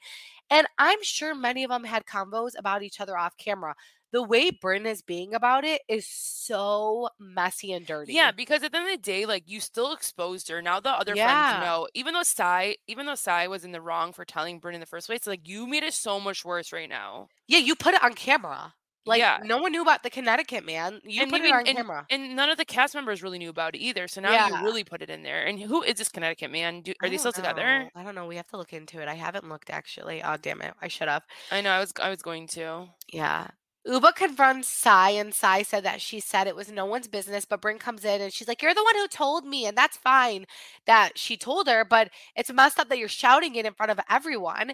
And 0.49 0.67
I'm 0.77 0.99
sure 1.03 1.35
many 1.35 1.63
of 1.63 1.69
them 1.69 1.83
had 1.83 2.05
combos 2.05 2.51
about 2.57 2.83
each 2.83 2.99
other 2.99 3.17
off 3.17 3.37
camera 3.37 3.75
the 4.11 4.23
way 4.23 4.51
Brynn 4.51 4.85
is 4.85 5.01
being 5.01 5.33
about 5.35 5.63
it 5.63 5.81
is 5.87 6.07
so 6.07 7.09
messy 7.19 7.71
and 7.73 7.85
dirty. 7.85 8.13
Yeah, 8.13 8.31
because 8.31 8.63
at 8.63 8.71
the 8.71 8.77
end 8.77 8.87
of 8.87 8.93
the 8.93 8.97
day, 9.01 9.25
like 9.25 9.43
you 9.47 9.59
still 9.59 9.91
exposed 9.93 10.49
her. 10.49 10.61
Now 10.61 10.79
the 10.79 10.89
other 10.89 11.15
Yeah. 11.15 11.51
friends 11.59 11.65
know. 11.65 11.87
Even 11.93 12.13
though 12.13 12.23
Sai, 12.23 12.77
even 12.87 13.05
though 13.05 13.15
Sai 13.15 13.47
was 13.47 13.63
in 13.63 13.71
the 13.71 13.81
wrong 13.81 14.13
for 14.13 14.25
telling 14.25 14.59
Brynn 14.59 14.73
in 14.73 14.79
the 14.79 14.85
first 14.85 15.07
place, 15.07 15.27
like 15.27 15.47
you 15.47 15.67
made 15.67 15.83
it 15.83 15.93
so 15.93 16.19
much 16.19 16.43
worse 16.43 16.71
right 16.73 16.89
now. 16.89 17.27
Yeah, 17.47 17.59
you 17.59 17.75
put 17.75 17.93
it 17.93 18.03
on 18.03 18.13
camera. 18.13 18.73
Like 19.05 19.19
Yeah. 19.19 19.39
no 19.43 19.57
one 19.57 19.71
knew 19.71 19.81
about 19.81 20.03
the 20.03 20.09
Connecticut 20.09 20.65
man. 20.65 21.01
You 21.03 21.21
And 21.23 21.31
put 21.31 21.39
even- 21.39 21.51
it 21.51 21.53
on 21.55 21.67
and- 21.67 21.77
camera. 21.77 22.05
And 22.09 22.35
none 22.35 22.49
of 22.49 22.57
the 22.57 22.65
cast 22.65 22.93
members 22.93 23.23
really 23.23 23.39
knew 23.39 23.49
about 23.49 23.73
it 23.73 23.79
either. 23.79 24.07
So 24.07 24.21
now 24.21 24.31
Yeah. 24.31 24.49
you 24.49 24.63
really 24.63 24.83
put 24.83 25.01
it 25.01 25.09
in 25.09 25.23
there. 25.23 25.45
And 25.45 25.59
who 25.59 25.81
is 25.81 25.95
this 25.95 26.09
Connecticut 26.09 26.51
man? 26.51 26.81
Do, 26.81 26.93
are 27.01 27.09
they 27.09 27.17
still 27.17 27.31
together? 27.31 27.89
I 27.95 28.03
don't 28.03 28.13
know. 28.13 28.27
We 28.27 28.35
have 28.35 28.47
to 28.47 28.57
look 28.57 28.73
into 28.73 29.01
it. 29.01 29.07
I 29.07 29.15
haven't 29.15 29.47
looked 29.47 29.69
actually. 29.69 30.21
Oh 30.21 30.35
damn 30.37 30.61
it. 30.61 30.73
I 30.81 30.89
should 30.89 31.07
have. 31.07 31.23
I 31.49 31.61
know. 31.61 31.71
I 31.71 31.79
was. 31.79 31.93
I 31.99 32.09
was 32.09 32.21
going 32.21 32.47
to. 32.49 32.89
Yeah. 33.07 33.47
Ubah 33.87 34.13
confronts 34.13 34.67
Sai, 34.67 35.11
and 35.11 35.33
Sai 35.33 35.63
said 35.63 35.83
that 35.85 36.01
she 36.01 36.19
said 36.19 36.47
it 36.47 36.55
was 36.55 36.69
no 36.71 36.85
one's 36.85 37.07
business. 37.07 37.45
But 37.45 37.61
Brynn 37.61 37.79
comes 37.79 38.03
in 38.05 38.21
and 38.21 38.31
she's 38.31 38.47
like, 38.47 38.61
You're 38.61 38.73
the 38.73 38.83
one 38.83 38.95
who 38.95 39.07
told 39.07 39.45
me. 39.45 39.65
And 39.65 39.77
that's 39.77 39.97
fine 39.97 40.45
that 40.85 41.17
she 41.17 41.37
told 41.37 41.67
her, 41.67 41.85
but 41.85 42.09
it's 42.35 42.51
messed 42.51 42.79
up 42.79 42.89
that 42.89 42.97
you're 42.99 43.07
shouting 43.07 43.55
it 43.55 43.65
in 43.65 43.73
front 43.73 43.91
of 43.91 43.99
everyone. 44.09 44.73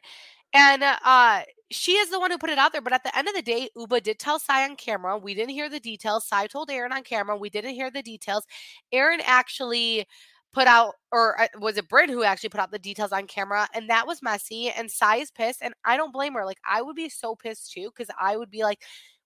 And 0.53 0.83
uh, 0.83 1.41
she 1.71 1.93
is 1.93 2.09
the 2.11 2.19
one 2.19 2.31
who 2.31 2.37
put 2.37 2.49
it 2.51 2.57
out 2.59 2.71
there. 2.71 2.81
But 2.81 2.93
at 2.93 3.03
the 3.03 3.17
end 3.17 3.27
of 3.27 3.35
the 3.35 3.41
day, 3.43 3.69
Ubah 3.77 4.03
did 4.03 4.19
tell 4.19 4.39
Sai 4.39 4.63
on 4.69 4.75
camera. 4.77 5.17
We 5.17 5.35
didn't 5.35 5.51
hear 5.53 5.69
the 5.69 5.79
details. 5.79 6.27
Sai 6.27 6.47
told 6.47 6.71
Erin 6.71 6.93
on 6.93 7.03
camera. 7.03 7.37
We 7.37 7.49
didn't 7.49 7.75
hear 7.75 7.91
the 7.91 8.03
details. 8.03 8.45
Erin 8.93 9.21
actually 9.25 10.05
put 10.55 10.65
out, 10.67 10.95
or 11.11 11.39
uh, 11.39 11.47
was 11.59 11.77
it 11.77 11.87
Brit 11.89 12.09
who 12.09 12.23
actually 12.23 12.49
put 12.49 12.59
out 12.61 12.71
the 12.71 12.79
details 12.79 13.11
on 13.11 13.27
camera? 13.27 13.67
And 13.75 13.89
that 13.89 14.07
was 14.07 14.23
messy. 14.23 14.69
And 14.69 14.89
Sai 14.89 15.17
is 15.17 15.29
pissed. 15.29 15.59
And 15.61 15.73
I 15.83 15.97
don't 15.97 16.13
blame 16.13 16.33
her. 16.33 16.45
Like, 16.45 16.59
I 16.67 16.81
would 16.81 16.95
be 16.95 17.09
so 17.09 17.35
pissed 17.35 17.71
too, 17.73 17.91
because 17.95 18.07
I 18.19 18.37
would 18.37 18.49
be 18.49 18.63
like, 18.63 18.81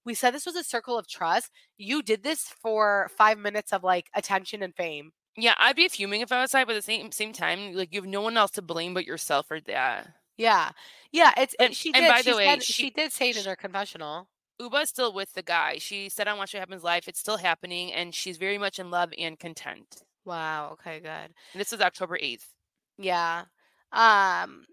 we 0.06 0.16
said 0.16 0.34
this 0.34 0.46
was 0.46 0.56
a 0.56 0.64
circle 0.64 0.98
of 0.98 1.08
trust. 1.08 1.52
You 1.78 2.02
did 2.02 2.24
this 2.24 2.42
for 2.62 3.10
five 3.16 3.38
minutes 3.38 3.72
of 3.72 3.84
like 3.84 4.08
attention 4.16 4.64
and 4.64 4.76
fame. 4.76 5.12
Yeah, 5.38 5.54
I'd 5.58 5.76
be 5.76 5.88
fuming 5.88 6.22
if 6.22 6.32
I 6.32 6.42
was 6.42 6.52
Sai, 6.52 6.66
but 6.66 6.76
at 6.76 6.80
the 6.80 6.82
same 6.82 7.12
same 7.12 7.32
time, 7.32 7.74
like 7.74 7.94
you 7.94 8.02
have 8.02 8.10
no 8.10 8.22
one 8.22 8.36
else 8.36 8.52
to 8.52 8.62
blame 8.62 8.94
but 8.94 9.06
yourself 9.06 9.48
for 9.48 9.62
that. 9.62 10.08
Yeah. 10.38 10.72
Yeah. 11.12 11.32
It's, 11.38 11.54
And- 11.60 11.76
she 11.76 11.94
and 11.94 12.08
by 12.08 12.22
she, 12.22 12.32
the 12.32 12.38
way, 12.38 12.46
said, 12.46 12.64
she- 12.64 12.74
she 12.74 12.90
did 12.90 13.14
say 13.14 13.30
it 13.30 13.38
in 13.38 13.46
her 13.46 13.56
confessional. 13.56 14.28
Ubah's 14.60 14.90
still 14.90 15.14
with 15.14 15.34
the 15.34 15.42
guy. 15.44 15.78
She 15.78 16.10
said 16.10 16.28
on 16.28 16.38
Watch 16.38 16.54
What 16.54 16.60
Happens 16.60 16.84
Live, 16.84 17.08
it's 17.08 17.20
still 17.20 17.38
happening, 17.38 17.94
and 17.94 18.14
she's 18.14 18.36
very 18.38 18.58
much 18.58 18.80
in 18.80 18.92
love 18.92 19.14
and 19.18 19.40
content. 19.40 20.04
Wow. 20.26 20.72
Okay, 20.74 21.00
good. 21.00 21.10
And 21.10 21.34
this 21.56 21.74
is 21.74 21.82
October 21.82 22.18
eighth. 22.22 22.54
Yeah. 22.98 23.46
Um 23.92 24.66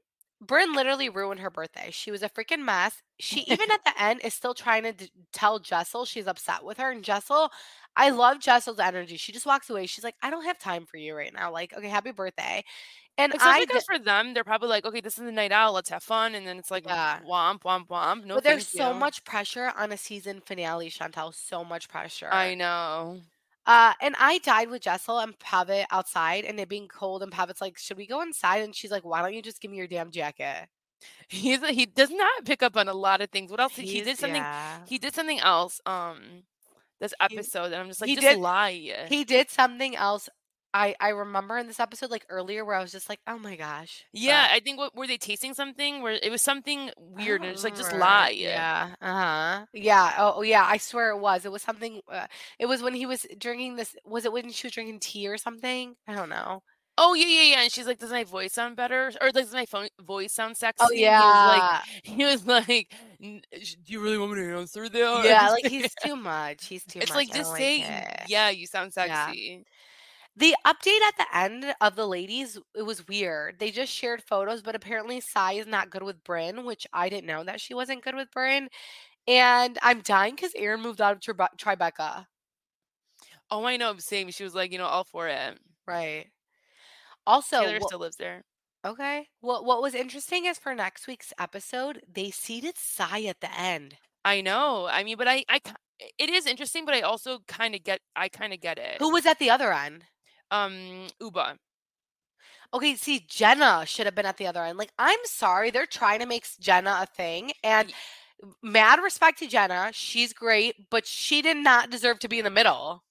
Brynn 0.44 0.74
literally 0.74 1.09
ruined 1.09 1.40
her 1.40 1.50
birthday. 1.50 1.88
She 1.90 2.11
was 2.11 2.22
a 2.22 2.28
freaking 2.28 2.62
mess. 2.64 3.02
She 3.18 3.40
even 3.42 3.70
at 3.70 3.80
the 3.85 4.02
end 4.02 4.20
is 4.22 4.35
still 4.35 4.52
trying 4.54 4.82
to 4.82 4.92
d- 4.92 5.11
tell 5.32 5.59
Jessel 5.59 6.04
she's 6.04 6.26
upset 6.26 6.62
with 6.62 6.76
her. 6.78 6.90
And 6.90 7.02
Jessel, 7.02 7.50
I 7.96 8.11
love 8.11 8.38
Jessel's 8.40 8.78
energy. 8.78 9.16
She 9.16 9.32
just 9.32 9.46
walks 9.46 9.70
away. 9.70 9.87
She's 9.87 10.04
like, 10.04 10.16
I 10.22 10.28
don't 10.30 10.44
have 10.44 10.59
time 10.59 10.85
for 10.85 10.98
you 10.98 11.14
right 11.16 11.32
now. 11.32 11.50
Like, 11.50 11.72
okay, 11.72 11.88
happy 11.88 12.11
birthday. 12.12 12.62
And 13.18 13.35
Especially 13.35 13.62
I, 13.62 13.66
because 13.66 13.85
d- 13.85 13.87
for 13.87 13.98
them, 13.98 14.35
they're 14.35 14.44
probably 14.44 14.68
like, 14.68 14.85
okay, 14.85 15.00
this 15.00 15.18
is 15.18 15.24
the 15.24 15.32
night 15.32 15.52
out, 15.52 15.72
let's 15.74 15.88
have 15.90 16.02
fun, 16.02 16.35
and 16.35 16.46
then 16.46 16.59
it's 16.59 16.70
like 16.70 16.85
Yeah. 16.87 17.20
womp 17.20 17.62
womp 17.62 17.88
womp. 17.88 18.24
No, 18.24 18.35
but 18.35 18.44
there's 18.44 18.66
so 18.68 18.92
you. 18.92 19.00
much 19.00 19.24
pressure 19.24 19.72
on 19.76 19.90
a 19.92 19.96
season 19.96 20.40
finale, 20.42 20.90
Chantel. 20.90 21.35
So 21.35 21.64
much 21.64 21.88
pressure. 21.88 22.28
I 22.30 22.54
know. 22.54 23.20
Uh, 23.66 23.94
and 24.00 24.14
I 24.18 24.38
died 24.38 24.70
with 24.70 24.83
Jessel 24.83 25.18
and 25.18 25.38
Pavit 25.38 25.87
outside, 25.90 26.44
and 26.44 26.61
it 26.61 26.68
being 26.68 26.88
cold. 26.88 27.22
And 27.22 27.33
Pavit's 27.33 27.61
like, 27.61 27.76
"Should 27.79 27.96
we 27.96 28.07
go 28.07 28.22
inside?" 28.22 28.62
And 28.62 28.74
she's 28.74 28.90
like, 28.90 29.05
"Why 29.05 29.22
don't 29.22 29.35
you 29.35 29.42
just 29.42 29.61
give 29.61 29.70
me 29.70 29.76
your 29.76 29.88
damn 29.88 30.11
jacket?" 30.11 30.68
He's 31.29 31.64
he 31.68 31.85
does 31.87 32.11
not 32.11 32.44
pick 32.44 32.62
up 32.62 32.76
on 32.76 32.88
a 32.88 32.94
lot 32.94 33.20
of 33.20 33.31
things. 33.31 33.50
What 33.50 33.61
else? 33.61 33.76
he 33.76 34.00
did 34.02 34.18
something. 34.18 34.37
yeah. 34.42 34.79
He 34.87 34.98
did 34.98 35.14
something 35.14 35.40
else. 35.40 35.81
Um, 35.85 36.44
this 37.00 37.12
episode, 37.20 37.66
and 37.66 37.74
I'm 37.74 37.88
just 37.88 38.00
like, 38.00 38.09
he 38.09 38.14
just 38.14 38.26
did- 38.26 38.38
lie. 38.38 39.07
He 39.09 39.24
did 39.24 39.50
something 39.50 39.94
else. 39.96 40.29
I 40.77 40.95
I 41.01 41.09
remember 41.09 41.57
in 41.57 41.67
this 41.67 41.81
episode, 41.81 42.11
like 42.11 42.27
earlier, 42.29 42.65
where 42.65 42.77
I 42.77 42.83
was 42.83 42.93
just 42.93 43.09
like, 43.09 43.21
"Oh 43.27 43.39
my 43.39 43.57
gosh." 43.57 44.05
yeah, 44.12 44.49
but 44.49 44.57
I 44.57 44.61
think 44.61 44.79
what 44.79 44.95
were 44.95 45.07
they 45.07 45.17
tasting 45.17 45.55
something? 45.55 46.03
Where 46.03 46.19
it 46.23 46.31
was 46.31 46.43
something 46.43 46.91
weird, 46.99 47.43
and 47.43 47.51
it's 47.51 47.65
like 47.65 47.75
just 47.77 47.95
lie. 47.95 48.31
Yeah. 48.31 48.95
Uh 49.01 49.12
huh. 49.12 49.67
Yeah. 49.73 50.12
Oh, 50.19 50.35
oh, 50.37 50.43
yeah. 50.43 50.65
I 50.65 50.77
swear 50.77 51.11
it 51.11 51.19
was. 51.19 51.47
It 51.47 51.53
was 51.53 51.62
something. 51.62 52.01
Uh, 52.11 52.27
it 52.59 52.67
was 52.67 52.83
when 52.83 52.95
he 52.95 53.07
was 53.07 53.27
drinking 53.39 53.77
this. 53.77 53.97
Was 54.05 54.27
it 54.27 54.33
when 54.33 54.51
she 54.51 54.67
was 54.67 54.75
drinking 54.75 55.01
tea 55.01 55.29
or 55.29 55.39
something? 55.39 55.97
I 56.07 56.15
don't 56.15 56.29
know. 56.29 56.62
Oh 56.99 57.15
yeah, 57.15 57.27
yeah, 57.27 57.43
yeah. 57.43 57.62
And 57.62 57.73
she's 57.73 57.87
like, 57.87 57.99
"Does 57.99 58.11
my 58.11 58.25
voice 58.25 58.55
sound 58.55 58.77
better, 58.77 59.12
or 59.21 59.31
does 59.31 59.53
my 59.53 59.67
phone 59.67 59.89
voice 60.01 60.33
sound 60.33 60.57
sexy?" 60.57 60.85
Oh 60.87 60.93
yeah, 60.93 61.21
He 61.21 61.27
was 61.27 61.59
like, 61.59 61.85
he 62.05 62.24
was 62.24 62.47
like, 62.47 62.95
"Do 63.20 63.93
you 63.93 64.01
really 64.03 64.16
want 64.16 64.33
me 64.33 64.39
to 64.41 64.57
answer 64.57 64.89
that?" 64.89 65.24
yeah. 65.24 65.51
Like 65.51 65.66
he's 65.66 65.95
too 66.03 66.16
much. 66.16 66.66
He's 66.66 66.85
too 66.89 66.99
much. 66.99 67.03
it's 67.05 67.11
much. 67.11 67.29
like 67.29 67.35
just 67.35 67.51
like 67.51 67.61
say. 67.61 68.24
"Yeah, 68.29 68.49
you 68.49 68.66
sound 68.66 68.93
Yeah. 68.97 69.33
Sexy." 70.39 70.55
The 70.55 70.57
update 70.66 71.01
at 71.09 71.16
the 71.18 71.37
end 71.37 71.74
of 71.80 71.97
the 71.97 72.07
ladies, 72.07 72.59
it 72.74 72.82
was 72.82 73.07
weird. 73.09 73.59
They 73.59 73.70
just 73.70 73.93
shared 73.93 74.22
photos, 74.22 74.62
but 74.62 74.74
apparently 74.74 75.20
Sai 75.20 75.53
is 75.55 75.66
not 75.66 75.91
good 75.91 76.03
with 76.03 76.22
Brynn, 76.24 76.64
which 76.64 76.87
I 76.93 77.09
didn't 77.09 77.26
know 77.26 77.45
that 77.45 77.61
she 77.61 77.74
wasn't 77.74 78.03
good 78.05 78.14
with 78.14 78.30
Brynn. 78.30 78.68
And 79.26 79.78
I'm 79.82 80.01
dying 80.03 80.34
because 80.37 80.53
Erin 80.57 80.80
moved 80.82 81.01
out 81.01 81.12
of 81.14 81.20
Tribe- 81.20 81.57
Tribeca. 81.59 82.26
Oh, 83.51 83.64
I 83.64 83.76
know. 83.76 83.97
Same. 83.99 84.30
She 84.30 84.45
was 84.45 84.55
like, 84.55 84.72
you 84.72 84.78
know, 84.78 84.87
all 84.87 85.05
for 85.05 85.28
it. 85.28 85.59
Right. 85.87 86.26
Also, 87.26 87.61
Taylor 87.62 87.80
still 87.80 87.99
lives 87.99 88.16
there. 88.16 88.45
okay. 88.84 89.28
What 89.41 89.64
what 89.64 89.82
was 89.82 89.95
interesting 89.95 90.45
is 90.47 90.59
for 90.59 90.74
next 90.74 91.07
week's 91.07 91.32
episode, 91.39 92.03
they 92.09 92.30
seated 92.30 92.76
Sai 92.78 93.22
at 93.24 93.41
the 93.41 93.53
end. 93.59 93.97
I 94.24 94.41
know. 94.41 94.87
I 94.91 95.05
mean, 95.05 95.16
but 95.16 95.28
I, 95.28 95.45
I, 95.49 95.61
it 96.18 96.30
is 96.30 96.47
interesting, 96.47 96.84
but 96.84 96.95
I 96.95 97.01
also 97.03 97.41
kind 97.49 97.74
of 97.74 97.84
get, 97.84 98.01
I 98.16 98.28
kind 98.28 98.53
of 98.53 98.61
get 98.61 98.78
it. 98.78 98.97
Who 98.99 99.12
was 99.12 99.26
at 99.26 99.39
the 99.39 99.51
other 99.51 99.72
end? 99.72 100.05
Um, 100.51 101.09
Ubah. 101.20 101.57
Okay, 102.74 102.97
see, 102.97 103.24
Jenna 103.28 103.84
should 103.86 104.07
have 104.07 104.14
been 104.14 104.26
at 104.26 104.36
the 104.36 104.47
other 104.47 104.62
end. 104.64 104.78
Like, 104.78 104.92
I'm 104.99 105.18
sorry, 105.24 105.70
they're 105.70 105.86
trying 105.86 106.20
to 106.20 106.26
make 106.26 106.47
Jenna 106.61 106.99
a 107.03 107.07
thing, 107.07 107.53
and 107.62 107.92
mad 108.62 109.01
respect 109.03 109.38
to 109.38 109.47
Jenna. 109.47 109.90
She's 109.92 110.32
great, 110.32 110.90
but 110.90 111.07
she 111.07 111.42
did 111.42 111.57
not 111.57 111.90
deserve 111.90 112.18
to 112.20 112.28
be 112.28 112.38
in 112.38 112.44
the 112.44 112.51
middle. 112.51 113.03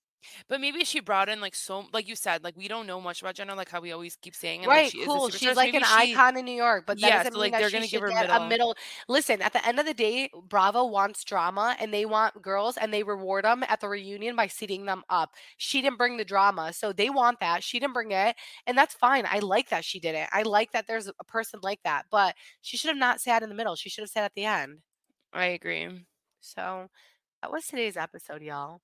But 0.48 0.62
maybe 0.62 0.84
she 0.84 1.00
brought 1.00 1.30
in 1.30 1.42
like 1.42 1.56
so, 1.56 1.86
like 1.94 2.08
you 2.08 2.16
said, 2.16 2.44
like 2.44 2.56
we 2.58 2.68
don't 2.68 2.88
know 2.88 3.02
much 3.02 3.22
about 3.22 3.36
Jenna, 3.36 3.56
like 3.56 3.70
how 3.70 3.82
we 3.82 3.92
always 3.92 4.16
keep 4.16 4.36
saying. 4.36 4.62
And, 4.62 4.68
Right, 4.70 4.84
like, 4.86 4.92
she 4.92 5.06
cool. 5.06 5.30
She's 5.30 5.56
like 5.56 5.74
an 5.74 5.84
she- 5.84 6.14
icon 6.14 6.38
in 6.38 6.46
New 6.46 6.56
York, 6.56 6.86
but 6.88 7.00
that 7.02 7.08
Yeah, 7.08 7.18
doesn't 7.18 7.34
so, 7.34 7.40
mean 7.40 7.52
like, 7.52 7.52
that 7.54 7.60
they're 7.62 7.72
gonna 7.72 7.88
give 7.88 8.02
her 8.02 8.10
get 8.10 8.26
a 8.30 8.34
middle. 8.34 8.48
middle. 8.48 8.76
Listen, 9.08 9.42
at 9.42 9.54
the 9.54 9.66
end 9.68 9.80
of 9.80 9.86
the 9.86 9.94
day, 9.94 10.30
Bravo 10.48 10.86
wants 10.86 11.24
drama, 11.24 11.76
and 11.80 11.94
they 11.94 12.06
want 12.06 12.42
girls, 12.42 12.78
and 12.78 12.94
they 12.94 13.04
reward 13.04 13.46
them 13.46 13.64
at 13.68 13.80
the 13.82 13.90
reunion 13.90 14.36
by 14.36 14.48
seating 14.48 14.86
them 14.86 15.04
up. 15.10 15.32
She 15.58 15.82
didn't 15.82 15.98
bring 15.98 16.18
the 16.18 16.26
drama, 16.26 16.74
so 16.74 16.92
they 16.94 17.10
want 17.10 17.40
that. 17.40 17.64
She 17.64 17.80
didn't 17.80 17.94
bring 17.94 18.12
it, 18.12 18.36
and 18.66 18.78
that's 18.78 18.94
fine. 18.96 19.26
I 19.30 19.40
like 19.40 19.70
that 19.70 19.86
she 19.86 20.00
did 20.00 20.16
it. 20.16 20.30
I 20.32 20.44
like 20.44 20.72
that 20.72 20.88
there's 20.88 21.08
a 21.08 21.24
person 21.26 21.60
like 21.64 21.80
that, 21.84 22.06
but 22.12 22.36
she 22.62 22.78
should 22.78 22.90
have 22.90 22.98
not 22.98 23.22
sat 23.22 23.44
in 23.44 23.50
the 23.50 23.56
middle. 23.56 23.76
She 23.76 23.90
should 23.90 24.04
have 24.04 24.10
sat 24.10 24.24
at 24.24 24.34
the 24.36 24.46
end. 24.46 24.80
I 25.34 25.46
agree. 25.48 26.06
So 26.40 26.88
that 27.42 27.52
was 27.52 27.66
today's 27.68 27.98
episode, 27.98 28.42
y'all. 28.42 28.82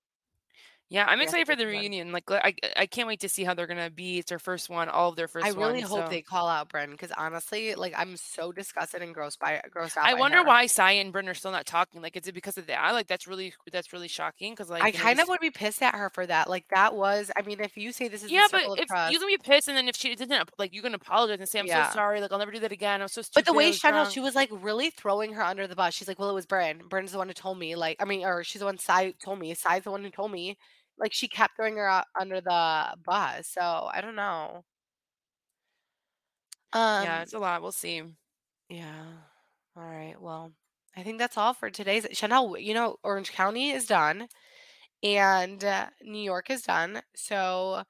Yeah, 0.92 1.06
I'm 1.08 1.22
excited 1.22 1.48
for 1.48 1.56
the 1.56 1.66
reunion. 1.66 2.12
Like, 2.12 2.30
I, 2.30 2.54
I 2.76 2.86
can't 2.86 3.08
wait 3.08 3.22
to 3.22 3.30
see 3.30 3.46
how 3.46 3.54
they're 3.54 3.66
gonna 3.66 3.90
be. 3.90 4.20
It's 4.20 4.28
their 4.28 4.40
first 4.40 4.70
one, 4.70 4.90
all 4.90 5.08
of 5.08 5.16
their 5.16 5.30
first. 5.30 5.46
I 5.46 5.52
really 5.52 5.80
hope 5.80 6.04
so. 6.04 6.10
they 6.10 6.22
call 6.22 6.50
out 6.50 6.68
Brynn 6.68 6.92
because 6.92 7.14
honestly, 7.16 7.76
like 7.76 7.94
I'm 7.96 8.18
so 8.18 8.52
disgusted 8.52 9.02
and 9.02 9.16
grossed 9.16 9.40
by 9.40 9.62
grossed 9.74 9.96
out. 9.96 10.06
I 10.06 10.16
wonder 10.16 10.40
her. 10.40 10.44
why 10.44 10.66
Sai 10.66 10.92
and 10.92 11.14
Brynn 11.14 11.30
are 11.30 11.34
still 11.34 11.54
not 11.54 11.66
talking. 11.66 12.02
Like, 12.02 12.18
is 12.18 12.28
it 12.28 12.34
because 12.34 12.58
of 12.58 12.68
that? 12.68 12.78
I 12.78 12.92
like, 12.92 13.08
that's 13.08 13.26
really 13.26 13.54
that's 13.72 13.94
really 13.94 14.10
shocking. 14.10 14.52
Because 14.52 14.70
like, 14.70 14.84
I 14.84 14.88
you 14.88 14.94
know, 14.94 15.00
kind 15.00 15.22
of 15.22 15.30
would 15.30 15.40
be 15.40 15.50
pissed 15.50 15.82
at 15.82 15.96
her 15.96 16.10
for 16.10 16.26
that. 16.26 16.50
Like 16.50 16.66
that 16.72 16.94
was, 16.94 17.32
I 17.38 17.42
mean, 17.44 17.62
if 17.62 17.78
you 17.78 17.94
say 17.94 18.10
this 18.10 18.22
is 18.22 18.30
Yeah, 18.30 18.48
the 18.52 18.60
but 18.68 18.80
if 18.82 18.88
trust, 18.88 19.14
you 19.14 19.20
can 19.20 19.30
be 19.30 19.38
pissed, 19.38 19.70
and 19.70 19.78
then 19.78 19.88
if 19.88 19.96
she 19.96 20.14
didn't, 20.14 20.50
like, 20.60 20.74
you 20.74 20.82
can 20.82 20.94
apologize 20.94 21.40
and 21.40 21.48
say, 21.48 21.60
"I'm 21.60 21.68
Yeah. 21.68 21.88
so 21.88 21.94
sorry. 21.96 22.20
Like, 22.20 22.34
I'll 22.34 22.40
never 22.40 22.52
do 22.52 22.60
that 22.60 22.74
again. 22.74 23.02
I'm 23.02 23.08
so 23.08 23.22
stupid." 23.22 23.46
but 23.46 23.50
the 23.50 23.58
way 23.58 23.72
Chanel, 23.72 24.10
she 24.10 24.20
was 24.20 24.36
like 24.36 24.50
really 24.52 24.90
throwing 24.90 25.32
her 25.36 25.42
under 25.44 25.68
the 25.68 25.76
bus. 25.78 25.94
She's 25.94 26.10
like, 26.10 26.20
"Well, 26.20 26.30
it 26.30 26.34
was 26.34 26.46
Brynn. 26.46 26.82
Brynn's 26.90 27.14
the 27.14 27.18
one 27.18 27.30
who 27.30 27.34
told 27.34 27.58
me." 27.58 27.76
Like, 27.76 27.96
I 28.02 28.06
mean, 28.06 28.26
or 28.26 28.44
she's 28.44 28.60
the 28.60 28.66
one 28.66 28.78
Sai 28.78 29.14
told 29.24 29.40
me. 29.40 29.54
Sai's 29.54 29.84
the 29.84 29.92
one 29.92 30.04
who 30.04 30.10
told 30.10 30.32
me. 30.34 30.58
Like, 31.02 31.14
she 31.14 31.28
kept 31.28 31.58
throwing 31.58 31.76
her 31.76 31.90
out 31.90 32.06
under 32.20 32.40
the 32.40 32.96
bus. 33.06 33.50
So 33.50 33.62
I 33.62 34.00
don't 34.02 34.16
know. 34.16 34.64
Um, 36.74 37.04
yeah, 37.04 37.22
it's 37.22 37.34
a 37.34 37.40
lot. 37.40 37.62
We'll 37.62 37.74
see. 37.74 38.02
Yeah. 38.70 39.04
All 39.76 39.84
right. 39.84 40.16
Well, 40.20 40.54
I 40.96 41.04
think 41.04 41.18
that's 41.18 41.38
all 41.38 41.54
for 41.54 41.70
today's. 41.70 42.08
Chanel, 42.14 42.58
you 42.58 42.74
know, 42.74 42.98
Orange 43.04 43.34
County 43.34 43.72
is 43.72 43.86
done 43.86 44.28
and 45.04 45.64
uh, 45.64 45.88
New 46.02 46.22
York 46.22 46.50
is 46.50 46.62
done. 46.62 47.02
So 47.16 47.84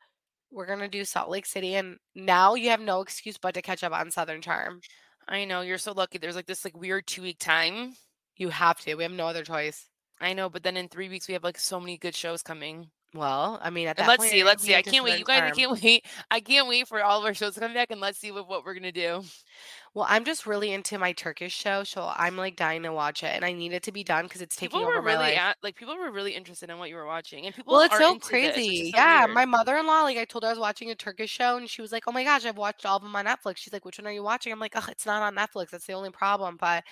we're 0.51 0.65
going 0.65 0.79
to 0.79 0.87
do 0.87 1.05
Salt 1.05 1.29
Lake 1.29 1.45
City. 1.45 1.75
And 1.75 1.97
now 2.15 2.55
you 2.55 2.69
have 2.69 2.81
no 2.81 3.01
excuse 3.01 3.37
but 3.37 3.53
to 3.53 3.61
catch 3.61 3.83
up 3.83 3.93
on 3.93 4.11
Southern 4.11 4.41
Charm. 4.41 4.81
I 5.27 5.45
know 5.45 5.61
you're 5.61 5.77
so 5.77 5.93
lucky. 5.93 6.17
There's 6.17 6.35
like 6.35 6.47
this 6.47 6.65
like 6.65 6.77
weird 6.77 7.07
two 7.07 7.21
week 7.21 7.39
time. 7.39 7.93
You 8.35 8.49
have 8.49 8.79
to. 8.81 8.95
We 8.95 9.03
have 9.03 9.11
no 9.11 9.27
other 9.27 9.43
choice. 9.43 9.87
I 10.19 10.33
know, 10.33 10.49
but 10.49 10.63
then 10.63 10.77
in 10.77 10.87
three 10.87 11.09
weeks 11.09 11.27
we 11.27 11.33
have 11.33 11.43
like 11.43 11.59
so 11.59 11.79
many 11.79 11.97
good 11.97 12.15
shows 12.15 12.43
coming. 12.43 12.89
Well, 13.13 13.59
I 13.61 13.69
mean, 13.71 13.87
at 13.87 13.97
that 13.97 14.03
And 14.03 14.07
let's 14.07 14.21
point, 14.21 14.31
see, 14.31 14.43
let's 14.43 14.63
see. 14.63 14.75
I 14.75 14.83
can't 14.83 15.03
wait. 15.03 15.17
You 15.19 15.25
guys, 15.25 15.43
I 15.43 15.51
can't 15.51 15.71
wait. 15.81 16.05
I 16.31 16.39
can't 16.39 16.67
wait 16.67 16.87
for 16.87 17.03
all 17.03 17.19
of 17.19 17.25
our 17.25 17.33
shows 17.33 17.55
to 17.55 17.59
come 17.59 17.73
back 17.73 17.91
and 17.91 17.99
let's 17.99 18.17
see 18.19 18.31
what, 18.31 18.47
what 18.47 18.63
we're 18.65 18.73
gonna 18.73 18.91
do. 18.91 19.23
Well, 19.93 20.05
I'm 20.09 20.23
just 20.25 20.45
really 20.45 20.71
into 20.71 20.97
my 20.97 21.11
Turkish 21.13 21.53
show, 21.53 21.83
so 21.83 22.11
I'm 22.15 22.37
like 22.37 22.55
dying 22.55 22.83
to 22.83 22.93
watch 22.93 23.23
it, 23.23 23.27
and 23.35 23.43
I 23.45 23.53
need 23.53 23.73
it 23.73 23.83
to 23.83 23.91
be 23.91 24.03
done 24.03 24.25
because 24.25 24.41
it's 24.41 24.55
taking 24.55 24.79
People 24.79 24.81
over 24.81 24.95
were 24.95 25.01
my 25.01 25.13
really 25.13 25.31
life. 25.31 25.37
at, 25.37 25.57
like 25.63 25.75
people 25.75 25.97
were 25.97 26.11
really 26.11 26.33
interested 26.35 26.69
in 26.69 26.77
what 26.77 26.89
you 26.89 26.95
were 26.95 27.05
watching, 27.05 27.45
and 27.45 27.53
people 27.55 27.75
Well, 27.75 27.81
it's 27.81 27.97
so 27.97 28.15
into 28.15 28.37
this, 28.41 28.65
crazy. 28.65 28.91
so 28.91 28.97
yeah, 28.97 29.25
weird. 29.25 29.35
my 29.35 29.45
mother-in-law, 29.45 30.03
like 30.03 30.17
I 30.17 30.25
told 30.25 30.43
her 30.43 30.49
I 30.49 30.51
was 30.51 30.59
watching 30.59 30.91
a 30.91 30.95
Turkish 30.95 31.31
show, 31.31 31.57
and 31.57 31.69
she 31.69 31.81
was 31.81 31.91
like, 31.91 32.03
"Oh 32.07 32.11
my 32.11 32.23
gosh, 32.23 32.45
I've 32.45 32.57
watched 32.57 32.85
all 32.85 32.97
of 32.97 33.03
them 33.03 33.15
on 33.15 33.25
Netflix." 33.25 33.57
She's 33.57 33.73
like, 33.73 33.85
"Which 33.85 33.97
one 33.99 34.07
are 34.07 34.11
you 34.11 34.23
watching?" 34.23 34.51
I'm 34.53 34.59
like, 34.59 34.73
"Oh, 34.75 34.85
it's 34.89 35.05
not 35.05 35.21
on 35.23 35.35
Netflix. 35.35 35.69
That's 35.71 35.85
the 35.87 35.93
only 35.93 36.11
problem." 36.11 36.57
But 36.59 36.83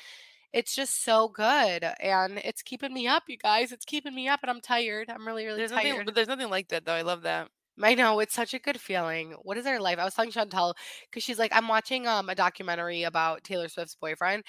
it's 0.53 0.75
just 0.75 1.03
so 1.03 1.27
good, 1.27 1.83
and 1.99 2.39
it's 2.43 2.61
keeping 2.61 2.93
me 2.93 3.07
up, 3.07 3.23
you 3.27 3.37
guys. 3.37 3.71
It's 3.71 3.85
keeping 3.85 4.15
me 4.15 4.27
up, 4.27 4.39
and 4.43 4.49
I'm 4.49 4.61
tired. 4.61 5.09
I'm 5.09 5.25
really, 5.27 5.45
really 5.45 5.57
There's 5.59 5.71
nothing, 5.71 5.93
tired. 5.93 6.05
but 6.05 6.15
there's 6.15 6.27
nothing 6.27 6.49
like 6.49 6.69
that 6.69 6.85
though. 6.85 6.93
I 6.93 7.01
love 7.03 7.21
that. 7.23 7.49
I 7.81 7.95
know 7.95 8.19
it's 8.19 8.33
such 8.33 8.53
a 8.53 8.59
good 8.59 8.79
feeling. 8.79 9.35
What 9.43 9.57
is 9.57 9.65
our 9.65 9.79
life? 9.79 9.99
I 9.99 10.03
was 10.03 10.13
telling 10.13 10.31
Chantel 10.31 10.73
because 11.09 11.23
she's 11.23 11.39
like, 11.39 11.51
I'm 11.55 11.67
watching 11.69 12.07
um 12.07 12.29
a 12.29 12.35
documentary 12.35 13.03
about 13.03 13.43
Taylor 13.43 13.69
Swift's 13.69 13.95
boyfriend, 13.95 14.43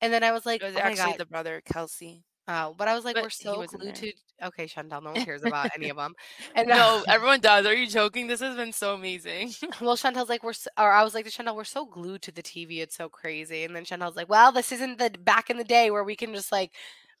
and 0.00 0.12
then 0.12 0.22
I 0.22 0.32
was 0.32 0.44
like, 0.44 0.60
It 0.60 0.66
was 0.66 0.76
"Oh 0.76 0.80
my 0.80 0.84
actually 0.90 1.12
god." 1.12 1.18
the 1.18 1.26
brother 1.26 1.62
Kelsey. 1.64 2.24
Oh, 2.48 2.74
but 2.76 2.88
I 2.88 2.94
was 2.94 3.04
like, 3.04 3.16
But 3.16 3.22
we're 3.22 3.30
he 3.38 3.52
so 3.52 3.54
wasn't 3.56 3.82
glued 3.82 3.94
there. 3.94 3.96
to. 3.96 4.12
Okay, 4.42 4.66
Chantel, 4.66 5.02
no 5.02 5.10
one 5.12 5.20
cares 5.20 5.42
about 5.42 5.70
any 5.74 5.88
of 5.88 5.96
them. 5.96 6.14
And 6.54 6.68
No, 6.68 7.04
everyone 7.08 7.40
does. 7.40 7.66
Are 7.66 7.74
you 7.74 7.86
joking? 7.86 8.26
This 8.26 8.40
has 8.40 8.56
been 8.56 8.72
so 8.72 8.94
amazing. 8.94 9.52
Well, 9.80 9.96
Chantel's 9.96 10.28
like, 10.28 10.42
we're, 10.44 10.50
s 10.50 10.68
or 10.78 10.92
I 10.92 11.02
was 11.02 11.14
like 11.14 11.24
to 11.26 11.30
Chantel, 11.30 11.56
we're 11.56 11.64
so 11.64 11.84
glued 11.86 12.22
to 12.22 12.32
the 12.32 12.42
TV, 12.42 12.80
it's 12.80 12.96
so 12.96 13.08
crazy. 13.08 13.64
And 13.64 13.74
then 13.74 13.84
Chantel's 13.84 14.16
like, 14.16 14.28
well, 14.28 14.52
this 14.52 14.72
isn't 14.72 14.98
the 14.98 15.10
back 15.20 15.50
in 15.50 15.56
the 15.56 15.64
day 15.64 15.90
where 15.90 16.04
we 16.04 16.16
can 16.16 16.32
just 16.34 16.52
like, 16.52 16.72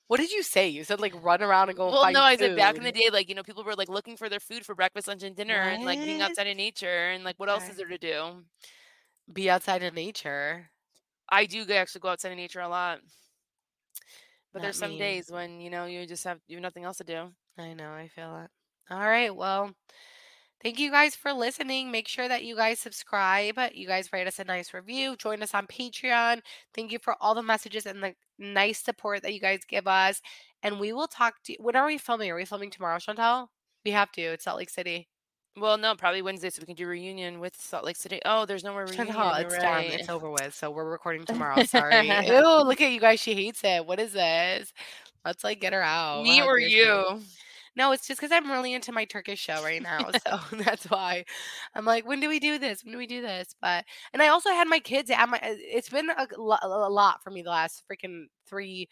what 0.08 0.18
did 0.20 0.30
you 0.32 0.42
say? 0.42 0.68
You 0.68 0.84
said 0.84 1.00
like 1.00 1.14
run 1.22 1.42
around 1.42 1.68
and 1.70 1.76
go 1.78 1.92
well, 1.92 2.06
find 2.06 2.22
no, 2.22 2.22
I 2.22 2.36
said 2.36 2.54
back 2.54 2.78
in 2.78 2.84
the 2.84 2.92
food. 2.92 2.92
day, 2.92 3.10
like 3.12 3.28
you 3.28 3.34
know, 3.34 3.42
people 3.42 3.64
were 3.64 3.74
like 3.74 3.88
looking 3.88 4.16
for 4.16 4.28
their 4.28 4.40
food 4.40 4.64
for 4.66 4.74
breakfast, 4.74 5.08
lunch, 5.08 5.22
and 5.22 5.36
dinner, 5.36 5.68
and 5.68 5.84
like 5.84 6.02
being 6.04 6.20
What? 6.20 6.22
outside 6.22 6.46
in 6.46 6.56
nature, 6.56 7.10
and 7.10 7.24
like 7.24 7.38
what 7.38 7.48
else 7.50 7.68
Okay. 7.68 7.70
is 7.70 7.76
there 7.76 7.88
to 7.88 7.98
do? 7.98 8.44
Be 9.32 9.50
outside 9.50 9.82
in 9.82 9.94
nature. 9.94 10.70
I 11.28 11.46
do 11.46 11.64
go- 11.66 11.74
actually 11.74 12.00
go 12.00 12.08
outside 12.08 12.32
in 12.32 12.38
nature 12.38 12.60
a 12.60 12.68
lot, 12.68 13.00
but 14.54 14.62
there's 14.62 14.78
some 14.78 14.92
me. 14.92 14.98
days 14.98 15.30
when 15.30 15.60
you 15.60 15.68
know 15.68 15.84
you 15.84 16.06
just 16.06 16.24
have 16.24 16.38
you 16.48 16.56
have 16.56 16.62
nothing 16.62 16.84
else 16.84 16.96
to 16.98 17.04
do. 17.04 17.26
I 17.58 17.74
know, 17.74 17.90
I 17.90 18.08
feel 18.08 18.36
it. 18.42 18.50
All 18.90 19.00
right, 19.00 19.34
well, 19.34 19.72
thank 20.62 20.78
you 20.78 20.90
guys 20.90 21.14
for 21.14 21.32
listening. 21.32 21.90
Make 21.90 22.08
sure 22.08 22.28
that 22.28 22.44
you 22.44 22.56
guys 22.56 22.78
subscribe. 22.78 23.58
You 23.74 23.86
guys 23.86 24.10
write 24.12 24.26
us 24.26 24.38
a 24.38 24.44
nice 24.44 24.72
review. 24.72 25.16
Join 25.16 25.42
us 25.42 25.54
on 25.54 25.66
Patreon. 25.66 26.40
Thank 26.74 26.92
you 26.92 26.98
for 26.98 27.16
all 27.20 27.34
the 27.34 27.42
messages 27.42 27.84
and 27.84 28.02
the 28.02 28.14
nice 28.38 28.82
support 28.82 29.22
that 29.22 29.34
you 29.34 29.40
guys 29.40 29.60
give 29.68 29.86
us. 29.86 30.20
And 30.62 30.80
we 30.80 30.92
will 30.92 31.08
talk 31.08 31.34
to 31.44 31.52
you. 31.52 31.58
When 31.60 31.76
are 31.76 31.86
we 31.86 31.98
filming? 31.98 32.30
Are 32.30 32.36
we 32.36 32.44
filming 32.44 32.70
tomorrow, 32.70 32.98
Chantel? 32.98 33.48
We 33.84 33.90
have 33.90 34.12
to. 34.12 34.22
It's 34.22 34.44
Salt 34.44 34.58
Lake 34.58 34.70
City. 34.70 35.08
Well, 35.56 35.78
no, 35.78 35.94
probably 35.94 36.20
Wednesday, 36.20 36.50
so 36.50 36.60
we 36.60 36.66
can 36.66 36.74
do 36.74 36.86
reunion 36.86 37.38
with 37.38 37.54
Salt 37.60 37.84
Lake 37.84 37.96
City. 37.96 38.20
Oh, 38.24 38.44
there's 38.44 38.64
no 38.64 38.72
more 38.72 38.86
reunion. 38.86 39.06
You're 39.06 39.46
it's 39.46 39.58
done. 39.58 39.84
It's 39.84 40.08
over 40.08 40.28
with. 40.28 40.52
So 40.52 40.70
we're 40.70 40.90
recording 40.90 41.24
tomorrow. 41.26 41.62
Sorry. 41.62 42.08
Ew, 42.26 42.62
look 42.64 42.80
at 42.80 42.90
you 42.90 43.00
guys. 43.00 43.20
She 43.20 43.34
hates 43.34 43.60
it. 43.62 43.86
What 43.86 44.00
is 44.00 44.12
this? 44.12 44.72
Let's 45.24 45.44
like 45.44 45.60
get 45.60 45.72
her 45.72 45.82
out. 45.82 46.24
Me 46.24 46.42
or 46.42 46.58
you? 46.58 47.20
No, 47.76 47.92
it's 47.92 48.06
just 48.06 48.20
because 48.20 48.32
I'm 48.32 48.50
really 48.50 48.72
into 48.72 48.92
my 48.92 49.04
Turkish 49.04 49.40
show 49.40 49.62
right 49.62 49.82
now. 49.82 50.10
So 50.26 50.38
that's 50.56 50.84
why 50.86 51.24
I'm 51.74 51.84
like, 51.84 52.06
when 52.06 52.20
do 52.20 52.28
we 52.28 52.40
do 52.40 52.58
this? 52.58 52.84
When 52.84 52.92
do 52.92 52.98
we 52.98 53.06
do 53.06 53.22
this? 53.22 53.54
But, 53.60 53.84
and 54.12 54.22
I 54.22 54.28
also 54.28 54.50
had 54.50 54.68
my 54.68 54.78
kids 54.80 55.10
at 55.10 55.28
my, 55.28 55.38
uh, 55.38 55.54
it's 55.58 55.88
been 55.88 56.10
a, 56.10 56.26
a 56.36 56.90
lot 56.90 57.22
for 57.22 57.30
me 57.30 57.42
the 57.42 57.50
last 57.50 57.82
freaking 57.90 58.26
three 58.46 58.88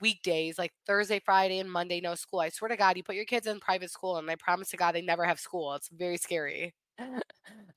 weekdays, 0.00 0.58
like 0.58 0.72
Thursday, 0.86 1.20
Friday, 1.24 1.58
and 1.58 1.70
Monday, 1.70 2.00
no 2.00 2.14
school. 2.14 2.40
I 2.40 2.48
swear 2.48 2.68
to 2.68 2.76
God, 2.76 2.96
you 2.96 3.02
put 3.02 3.16
your 3.16 3.24
kids 3.24 3.46
in 3.46 3.60
private 3.60 3.90
school 3.90 4.16
and 4.16 4.30
I 4.30 4.36
promise 4.36 4.70
to 4.70 4.76
God 4.76 4.94
they 4.94 5.02
never 5.02 5.24
have 5.24 5.40
school. 5.40 5.74
It's 5.74 5.88
very 5.88 6.16
scary. 6.16 6.74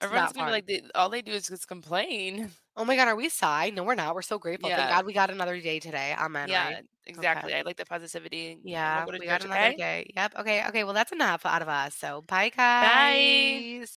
Everyone's 0.02 0.34
gonna 0.34 0.48
be 0.48 0.52
like, 0.52 0.68
they, 0.68 0.82
all 0.96 1.10
they 1.10 1.22
do 1.22 1.32
is 1.32 1.48
just 1.48 1.68
complain. 1.68 2.50
Oh 2.76 2.86
my 2.86 2.96
God, 2.96 3.08
are 3.08 3.16
we 3.16 3.30
sigh? 3.30 3.70
No, 3.70 3.84
we're 3.84 3.94
not. 3.94 4.16
We're 4.16 4.24
so 4.24 4.40
grateful. 4.40 4.68
Thank 4.68 4.90
God 4.90 5.06
we 5.06 5.14
got 5.14 5.30
another 5.30 5.62
day 5.62 5.80
today. 5.80 6.16
Amen. 6.18 6.50
yeah, 6.50 6.74
right? 6.74 6.86
exactly. 7.06 7.54
I 7.54 7.62
like 7.62 7.78
the 7.78 7.86
positivity. 7.86 8.58
Yeah, 8.64 9.06
we 9.06 9.28
got 9.28 9.46
another 9.46 9.68
okay? 9.68 9.76
day. 9.76 10.12
Yep. 10.16 10.34
Okay. 10.40 10.68
Okay. 10.70 10.84
Well, 10.84 10.96
that's 10.96 11.12
enough 11.12 11.46
out 11.46 11.62
of 11.62 11.70
us. 11.70 11.94
So 11.94 12.24
bye, 12.28 12.50
guys. 12.50 14.00